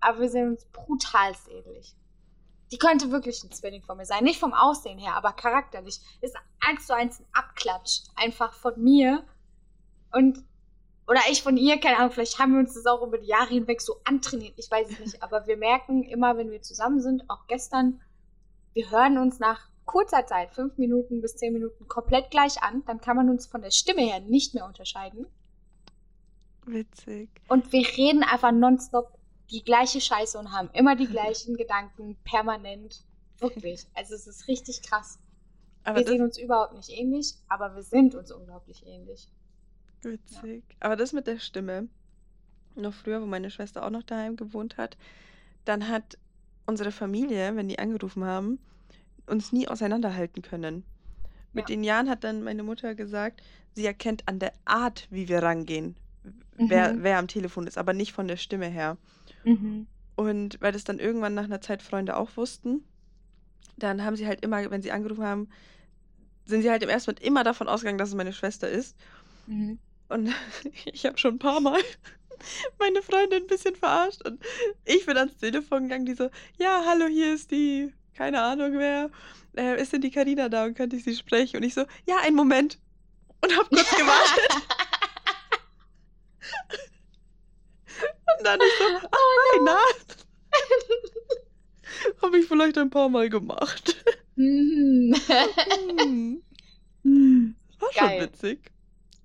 aber 0.00 0.18
wir 0.18 0.30
sind 0.30 0.48
uns 0.48 0.64
brutalst 0.72 1.46
ähnlich. 1.46 1.94
Die 2.74 2.78
könnte 2.78 3.12
wirklich 3.12 3.44
ein 3.44 3.52
Zwilling 3.52 3.82
von 3.82 3.96
mir 3.96 4.04
sein. 4.04 4.24
Nicht 4.24 4.40
vom 4.40 4.52
Aussehen 4.52 4.98
her, 4.98 5.14
aber 5.14 5.32
charakterlich. 5.32 6.00
Ist 6.20 6.36
eins 6.58 6.88
zu 6.88 6.96
eins 6.96 7.20
ein 7.20 7.26
Abklatsch. 7.32 8.00
Einfach 8.16 8.52
von 8.52 8.82
mir. 8.82 9.22
Und, 10.10 10.42
oder 11.06 11.20
ich 11.30 11.44
von 11.44 11.56
ihr, 11.56 11.78
keine 11.78 11.98
Ahnung, 11.98 12.10
vielleicht 12.10 12.40
haben 12.40 12.54
wir 12.54 12.58
uns 12.58 12.74
das 12.74 12.86
auch 12.86 13.06
über 13.06 13.18
die 13.18 13.28
Jahre 13.28 13.50
hinweg 13.50 13.80
so 13.80 14.00
antrainiert. 14.02 14.54
Ich 14.56 14.68
weiß 14.68 14.90
es 14.90 14.98
nicht. 14.98 15.22
Aber 15.22 15.46
wir 15.46 15.56
merken 15.56 16.02
immer, 16.02 16.36
wenn 16.36 16.50
wir 16.50 16.62
zusammen 16.62 17.00
sind, 17.00 17.30
auch 17.30 17.46
gestern, 17.46 18.00
wir 18.72 18.90
hören 18.90 19.18
uns 19.18 19.38
nach 19.38 19.68
kurzer 19.84 20.26
Zeit, 20.26 20.52
fünf 20.52 20.76
Minuten 20.76 21.20
bis 21.20 21.36
zehn 21.36 21.52
Minuten, 21.52 21.86
komplett 21.86 22.32
gleich 22.32 22.60
an. 22.60 22.82
Dann 22.86 23.00
kann 23.00 23.14
man 23.14 23.30
uns 23.30 23.46
von 23.46 23.62
der 23.62 23.70
Stimme 23.70 24.00
her 24.00 24.18
nicht 24.18 24.52
mehr 24.52 24.66
unterscheiden. 24.66 25.28
Witzig. 26.66 27.30
Und 27.46 27.70
wir 27.70 27.86
reden 27.86 28.24
einfach 28.24 28.50
nonstop 28.50 29.16
die 29.54 29.62
gleiche 29.62 30.00
Scheiße 30.00 30.36
und 30.36 30.50
haben 30.52 30.68
immer 30.72 30.96
die 30.96 31.06
gleichen 31.06 31.56
Gedanken 31.56 32.16
permanent. 32.24 33.04
Wirklich. 33.38 33.86
Also 33.94 34.14
es 34.14 34.26
ist 34.26 34.48
richtig 34.48 34.82
krass. 34.82 35.18
Aber 35.84 35.98
wir 36.00 36.06
sehen 36.06 36.22
uns 36.22 36.38
überhaupt 36.38 36.74
nicht 36.74 36.90
ähnlich, 36.90 37.34
aber 37.48 37.74
wir 37.76 37.82
sind 37.84 38.14
uns 38.16 38.32
unglaublich 38.32 38.84
ähnlich. 38.86 39.28
witzig. 40.02 40.64
Aber 40.80 40.96
das 40.96 41.12
mit 41.12 41.26
der 41.26 41.38
Stimme, 41.38 41.88
noch 42.74 42.92
früher, 42.92 43.22
wo 43.22 43.26
meine 43.26 43.50
Schwester 43.50 43.84
auch 43.86 43.90
noch 43.90 44.02
daheim 44.02 44.36
gewohnt 44.36 44.76
hat, 44.76 44.96
dann 45.64 45.88
hat 45.88 46.18
unsere 46.66 46.90
Familie, 46.92 47.54
wenn 47.56 47.68
die 47.68 47.78
angerufen 47.78 48.24
haben, 48.24 48.58
uns 49.26 49.52
nie 49.52 49.66
auseinanderhalten 49.68 50.42
können. 50.42 50.84
Mit 51.52 51.70
Ja. 51.70 51.76
den 51.76 51.84
Jahren 51.84 52.10
hat 52.10 52.24
dann 52.24 52.42
meine 52.42 52.62
Mutter 52.64 52.94
gesagt, 52.94 53.42
sie 53.74 53.86
erkennt 53.86 54.26
an 54.28 54.40
der 54.40 54.52
Art, 54.66 55.06
wie 55.10 55.28
wir 55.28 55.42
rangehen, 55.42 55.96
wer, 56.56 56.92
Mhm. 56.92 57.02
wer 57.02 57.18
am 57.18 57.28
Telefon 57.28 57.66
ist, 57.66 57.78
aber 57.78 57.92
nicht 57.94 58.12
von 58.12 58.28
der 58.28 58.36
Stimme 58.36 58.66
her. 58.66 58.98
Und 60.16 60.60
weil 60.60 60.72
das 60.72 60.84
dann 60.84 60.98
irgendwann 60.98 61.34
nach 61.34 61.44
einer 61.44 61.60
Zeit 61.60 61.82
Freunde 61.82 62.16
auch 62.16 62.36
wussten, 62.36 62.84
dann 63.76 64.04
haben 64.04 64.16
sie 64.16 64.26
halt 64.26 64.44
immer, 64.44 64.70
wenn 64.70 64.82
sie 64.82 64.92
angerufen 64.92 65.24
haben, 65.24 65.48
sind 66.46 66.62
sie 66.62 66.70
halt 66.70 66.82
im 66.82 66.88
ersten 66.88 67.10
Moment 67.10 67.26
immer 67.26 67.44
davon 67.44 67.68
ausgegangen, 67.68 67.98
dass 67.98 68.10
es 68.10 68.14
meine 68.14 68.32
Schwester 68.32 68.68
ist. 68.68 68.96
Mhm. 69.46 69.78
Und 70.08 70.32
ich 70.84 71.06
habe 71.06 71.18
schon 71.18 71.34
ein 71.34 71.38
paar 71.38 71.60
Mal 71.60 71.80
meine 72.78 73.02
Freundin 73.02 73.42
ein 73.42 73.46
bisschen 73.46 73.74
verarscht. 73.74 74.24
Und 74.26 74.40
ich 74.84 75.04
bin 75.06 75.16
ans 75.16 75.36
Telefon 75.36 75.84
gegangen, 75.84 76.06
die 76.06 76.14
so, 76.14 76.30
ja, 76.58 76.84
hallo, 76.86 77.06
hier 77.06 77.34
ist 77.34 77.50
die, 77.50 77.92
keine 78.14 78.42
Ahnung 78.42 78.74
wer, 78.78 79.10
äh, 79.56 79.80
ist 79.80 79.92
denn 79.92 80.00
die 80.00 80.10
Karina 80.10 80.48
da 80.48 80.64
und 80.64 80.74
könnte 80.74 80.96
ich 80.96 81.04
sie 81.04 81.16
sprechen? 81.16 81.56
Und 81.56 81.62
ich 81.62 81.74
so, 81.74 81.84
ja, 82.06 82.18
einen 82.22 82.36
Moment. 82.36 82.78
Und 83.40 83.56
hab 83.56 83.68
kurz 83.68 83.90
gewartet. 83.96 84.68
Und 88.38 88.44
dann 88.46 88.60
ist 88.60 88.78
so, 88.78 88.84
ah, 88.84 89.18
hi, 89.52 89.60
na. 89.64 89.78
Habe 92.22 92.38
ich 92.38 92.46
vielleicht 92.46 92.78
ein 92.78 92.90
paar 92.90 93.08
Mal 93.08 93.28
gemacht. 93.28 93.96
Hm, 94.36 95.14
war 97.78 97.92
schon 97.92 98.08
Geil. 98.08 98.22
witzig. 98.22 98.72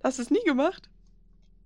Hast 0.02 0.18
du 0.18 0.22
es 0.22 0.30
nie 0.30 0.42
gemacht? 0.44 0.90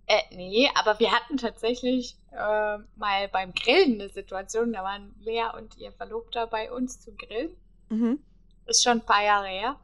äh, 0.06 0.22
nee, 0.34 0.68
aber 0.74 0.98
wir 1.00 1.12
hatten 1.12 1.36
tatsächlich 1.36 2.16
äh, 2.32 2.78
mal 2.96 3.28
beim 3.32 3.54
Grillen 3.54 4.00
eine 4.00 4.10
Situation, 4.10 4.72
da 4.72 4.82
waren 4.82 5.14
Lea 5.20 5.46
und 5.56 5.76
ihr 5.78 5.92
Verlobter 5.92 6.46
bei 6.46 6.70
uns 6.70 7.00
zum 7.00 7.16
Grillen. 7.16 7.56
Mhm. 7.88 8.18
Ist 8.66 8.82
schon 8.82 8.98
ein 8.98 9.06
paar 9.06 9.24
Jahre 9.24 9.48
her. 9.48 9.80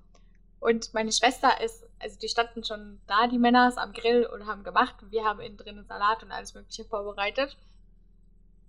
Und 0.59 0.93
meine 0.93 1.13
Schwester 1.13 1.61
ist, 1.63 1.87
also 2.01 2.18
die 2.18 2.28
standen 2.28 2.64
schon 2.64 3.01
da, 3.07 3.26
die 3.26 3.38
Männer, 3.38 3.72
am 3.76 3.92
Grill 3.92 4.26
und 4.26 4.46
haben 4.46 4.64
gemacht. 4.64 4.96
Wir 5.11 5.24
haben 5.24 5.40
innen 5.40 5.57
drin 5.57 5.78
einen 5.78 5.86
Salat 5.86 6.22
und 6.22 6.32
alles 6.32 6.55
Mögliche 6.55 6.84
vorbereitet. 6.84 7.57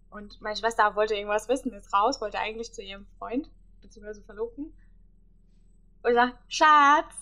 Und 0.09 0.41
meine 0.41 0.57
Schwester 0.57 0.95
wollte 0.95 1.15
irgendwas 1.15 1.47
wissen, 1.47 1.73
ist 1.73 1.93
raus, 1.93 2.19
wollte 2.19 2.37
eigentlich 2.37 2.73
zu 2.73 2.81
ihrem 2.81 3.07
Freund, 3.17 3.49
beziehungsweise 3.81 4.21
Verlobten. 4.23 4.73
Und 6.03 6.13
sagt, 6.13 6.37
Schatz. 6.49 7.15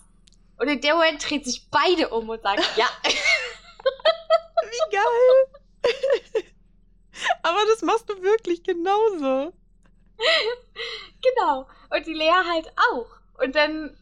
Und 0.57 0.67
in 0.67 0.81
dem 0.81 0.95
Moment 0.95 1.29
dreht 1.29 1.45
sich 1.45 1.69
beide 1.69 2.09
um 2.09 2.27
und 2.29 2.41
sagt, 2.41 2.63
ja. 2.75 2.87
Wie 4.63 4.91
geil! 4.91 6.43
Aber 7.43 7.59
das 7.67 7.81
machst 7.81 8.09
du 8.09 8.21
wirklich 8.21 8.63
genauso. 8.63 9.53
genau. 11.21 11.67
Und 11.89 12.05
die 12.05 12.13
Lea 12.13 12.43
halt 12.45 12.71
auch. 12.91 13.07
Und 13.41 13.55
dann 13.55 13.97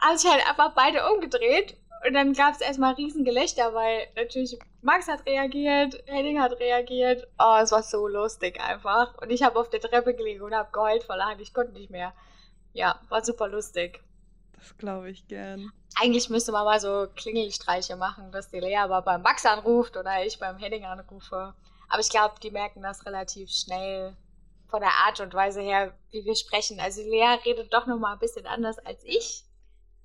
habe 0.00 0.16
ich 0.16 0.24
halt 0.24 0.46
einfach 0.48 0.74
beide 0.74 1.10
umgedreht. 1.12 1.76
Und 2.06 2.14
dann 2.14 2.32
gab 2.32 2.54
es 2.54 2.62
erstmal 2.62 2.94
riesen 2.94 3.24
Gelächter, 3.24 3.74
weil 3.74 4.06
natürlich 4.16 4.58
Max 4.80 5.06
hat 5.06 5.26
reagiert, 5.26 6.02
Henning 6.06 6.40
hat 6.40 6.58
reagiert. 6.58 7.28
Oh, 7.38 7.58
es 7.62 7.72
war 7.72 7.82
so 7.82 8.08
lustig 8.08 8.58
einfach. 8.58 9.18
Und 9.18 9.30
ich 9.30 9.42
habe 9.42 9.58
auf 9.58 9.68
der 9.68 9.82
Treppe 9.82 10.14
gelegen 10.14 10.42
und 10.42 10.54
habe 10.54 10.72
geheult 10.72 11.04
vor 11.04 11.16
Lachen. 11.16 11.40
Ich 11.40 11.52
konnte 11.52 11.72
nicht 11.72 11.90
mehr. 11.90 12.14
Ja, 12.72 13.00
war 13.10 13.22
super 13.22 13.48
lustig. 13.48 14.02
Das 14.56 14.76
glaube 14.78 15.10
ich 15.10 15.28
gern. 15.28 15.72
Eigentlich 16.00 16.30
müsste 16.30 16.52
man 16.52 16.64
mal 16.64 16.80
so 16.80 17.06
Klingelstreiche 17.16 17.96
machen, 17.96 18.32
dass 18.32 18.50
die 18.50 18.60
Lea 18.60 18.76
aber 18.76 19.02
beim 19.02 19.22
Max 19.22 19.44
anruft 19.44 19.96
oder 19.96 20.24
ich 20.24 20.38
beim 20.38 20.56
Henning 20.56 20.86
anrufe. 20.86 21.54
Aber 21.88 22.00
ich 22.00 22.08
glaube, 22.08 22.34
die 22.42 22.50
merken 22.50 22.82
das 22.82 23.04
relativ 23.04 23.50
schnell 23.50 24.16
von 24.68 24.80
der 24.80 24.92
Art 25.06 25.20
und 25.20 25.34
Weise 25.34 25.60
her, 25.60 25.92
wie 26.12 26.24
wir 26.24 26.36
sprechen. 26.36 26.78
Also 26.80 27.02
Lea 27.02 27.36
redet 27.44 27.74
doch 27.74 27.86
noch 27.86 27.98
mal 27.98 28.12
ein 28.12 28.18
bisschen 28.20 28.46
anders 28.46 28.78
als 28.78 29.02
ich 29.04 29.44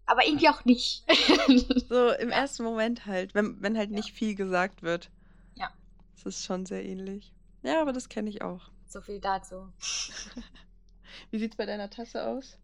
aber 0.05 0.25
irgendwie 0.25 0.49
auch 0.49 0.65
nicht. 0.65 1.03
so 1.89 2.11
im 2.11 2.29
ersten 2.29 2.63
Moment 2.63 3.05
halt, 3.05 3.33
wenn, 3.33 3.61
wenn 3.61 3.77
halt 3.77 3.89
ja. 3.89 3.95
nicht 3.95 4.11
viel 4.11 4.35
gesagt 4.35 4.83
wird. 4.83 5.09
Ja. 5.55 5.69
Das 6.15 6.35
ist 6.35 6.45
schon 6.45 6.65
sehr 6.65 6.83
ähnlich. 6.83 7.33
Ja, 7.63 7.81
aber 7.81 7.93
das 7.93 8.09
kenne 8.09 8.29
ich 8.29 8.41
auch. 8.41 8.69
So 8.87 9.01
viel 9.01 9.19
dazu. 9.19 9.67
Wie 11.31 11.39
sieht's 11.39 11.55
bei 11.55 11.65
deiner 11.65 11.89
Tasse 11.89 12.25
aus? 12.25 12.57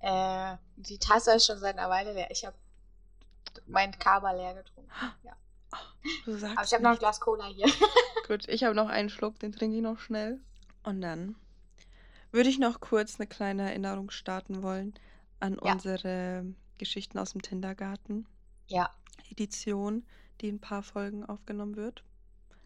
Äh, 0.00 0.56
die 0.76 0.98
Tasse 0.98 1.32
ist 1.32 1.46
schon 1.46 1.58
seit 1.58 1.76
einer 1.76 1.90
Weile 1.90 2.12
leer. 2.12 2.30
Ich 2.30 2.44
habe 2.44 2.56
mein 3.66 3.98
Kaba 3.98 4.32
leer 4.32 4.54
getrunken. 4.54 4.90
Ja. 5.22 5.36
Du 6.24 6.36
sagst 6.36 6.56
aber 6.56 6.66
ich 6.66 6.72
habe 6.74 6.82
noch 6.82 6.90
ein 6.92 6.98
Glas 6.98 7.20
Cola 7.20 7.46
hier. 7.46 7.66
Gut, 8.28 8.48
ich 8.48 8.64
habe 8.64 8.74
noch 8.74 8.88
einen 8.88 9.08
Schluck, 9.08 9.38
den 9.38 9.52
trinke 9.52 9.76
ich 9.76 9.82
noch 9.82 9.98
schnell. 9.98 10.40
Und 10.82 11.00
dann 11.00 11.34
würde 12.30 12.48
ich 12.48 12.58
noch 12.58 12.80
kurz 12.80 13.18
eine 13.18 13.26
kleine 13.26 13.62
Erinnerung 13.70 14.10
starten 14.10 14.62
wollen 14.62 14.94
an 15.40 15.58
ja. 15.62 15.72
unsere 15.72 16.44
Geschichten 16.78 17.18
aus 17.18 17.32
dem 17.32 17.42
Kindergarten. 17.42 18.26
Ja. 18.66 18.90
Edition, 19.30 20.04
die 20.40 20.48
in 20.48 20.56
ein 20.56 20.60
paar 20.60 20.82
Folgen 20.82 21.24
aufgenommen 21.24 21.76
wird. 21.76 22.04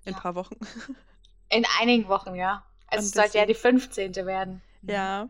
In 0.05 0.13
ein 0.13 0.15
ja. 0.15 0.21
paar 0.21 0.35
Wochen. 0.35 0.57
In 1.51 1.65
einigen 1.81 2.09
Wochen, 2.09 2.35
ja. 2.35 2.65
Also 2.89 3.07
es 3.07 3.13
sollte 3.13 3.39
ja 3.39 3.47
die 3.47 3.55
15. 3.55 4.15
werden. 4.17 4.63
Ja. 4.83 5.29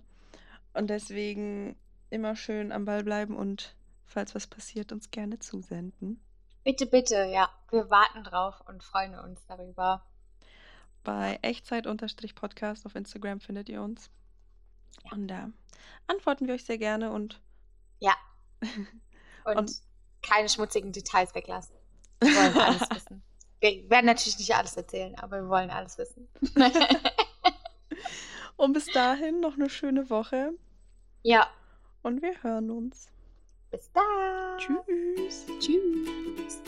Und 0.75 0.89
deswegen 0.91 1.77
immer 2.11 2.37
schön 2.37 2.73
am 2.73 2.85
Ball 2.85 3.05
bleiben 3.05 3.37
und 3.37 3.75
falls 4.05 4.35
was 4.35 4.47
passiert, 4.47 4.93
uns 4.93 5.11
gerne 5.11 5.39
zusenden. 5.39 6.21
Bitte, 6.65 6.87
bitte, 6.87 7.25
ja. 7.25 7.49
Wir 7.71 7.91
warten 7.91 8.25
drauf 8.25 8.63
und 8.67 8.83
freuen 8.83 9.19
uns 9.19 9.45
darüber. 9.47 10.05
Bei 11.05 11.39
Echtzeit-Podcast 11.43 12.85
auf 12.87 12.95
Instagram 12.95 13.41
findet 13.41 13.69
ihr 13.69 13.83
uns. 13.83 14.11
Ja. 15.05 15.13
Und 15.13 15.29
da 15.29 15.51
antworten 16.07 16.47
wir 16.47 16.55
euch 16.55 16.65
sehr 16.65 16.79
gerne 16.79 17.13
und 17.13 17.41
ja, 18.01 18.15
und, 19.45 19.57
und 19.57 19.73
keine 20.23 20.49
schmutzigen 20.49 20.93
Details 20.93 21.35
weglassen. 21.35 21.75
Wir 22.21 22.35
wollen 22.35 22.59
alles 22.59 22.91
wissen. 22.91 23.23
Wir 23.61 23.91
werden 23.91 24.07
natürlich 24.07 24.39
nicht 24.39 24.55
alles 24.55 24.77
erzählen, 24.77 25.15
aber 25.17 25.43
wir 25.43 25.49
wollen 25.49 25.71
alles 25.71 25.99
wissen. 25.99 26.29
und 28.57 28.73
bis 28.73 28.87
dahin 28.87 29.41
noch 29.41 29.55
eine 29.55 29.69
schöne 29.69 30.09
Woche. 30.11 30.53
Ja. 31.23 31.49
Und 32.03 32.23
wir 32.23 32.43
hören 32.43 32.71
uns. 32.71 33.09
Bis 33.71 33.91
dann. 33.93 34.59
Tschüss. 34.59 35.47
Tschüss. 35.59 36.63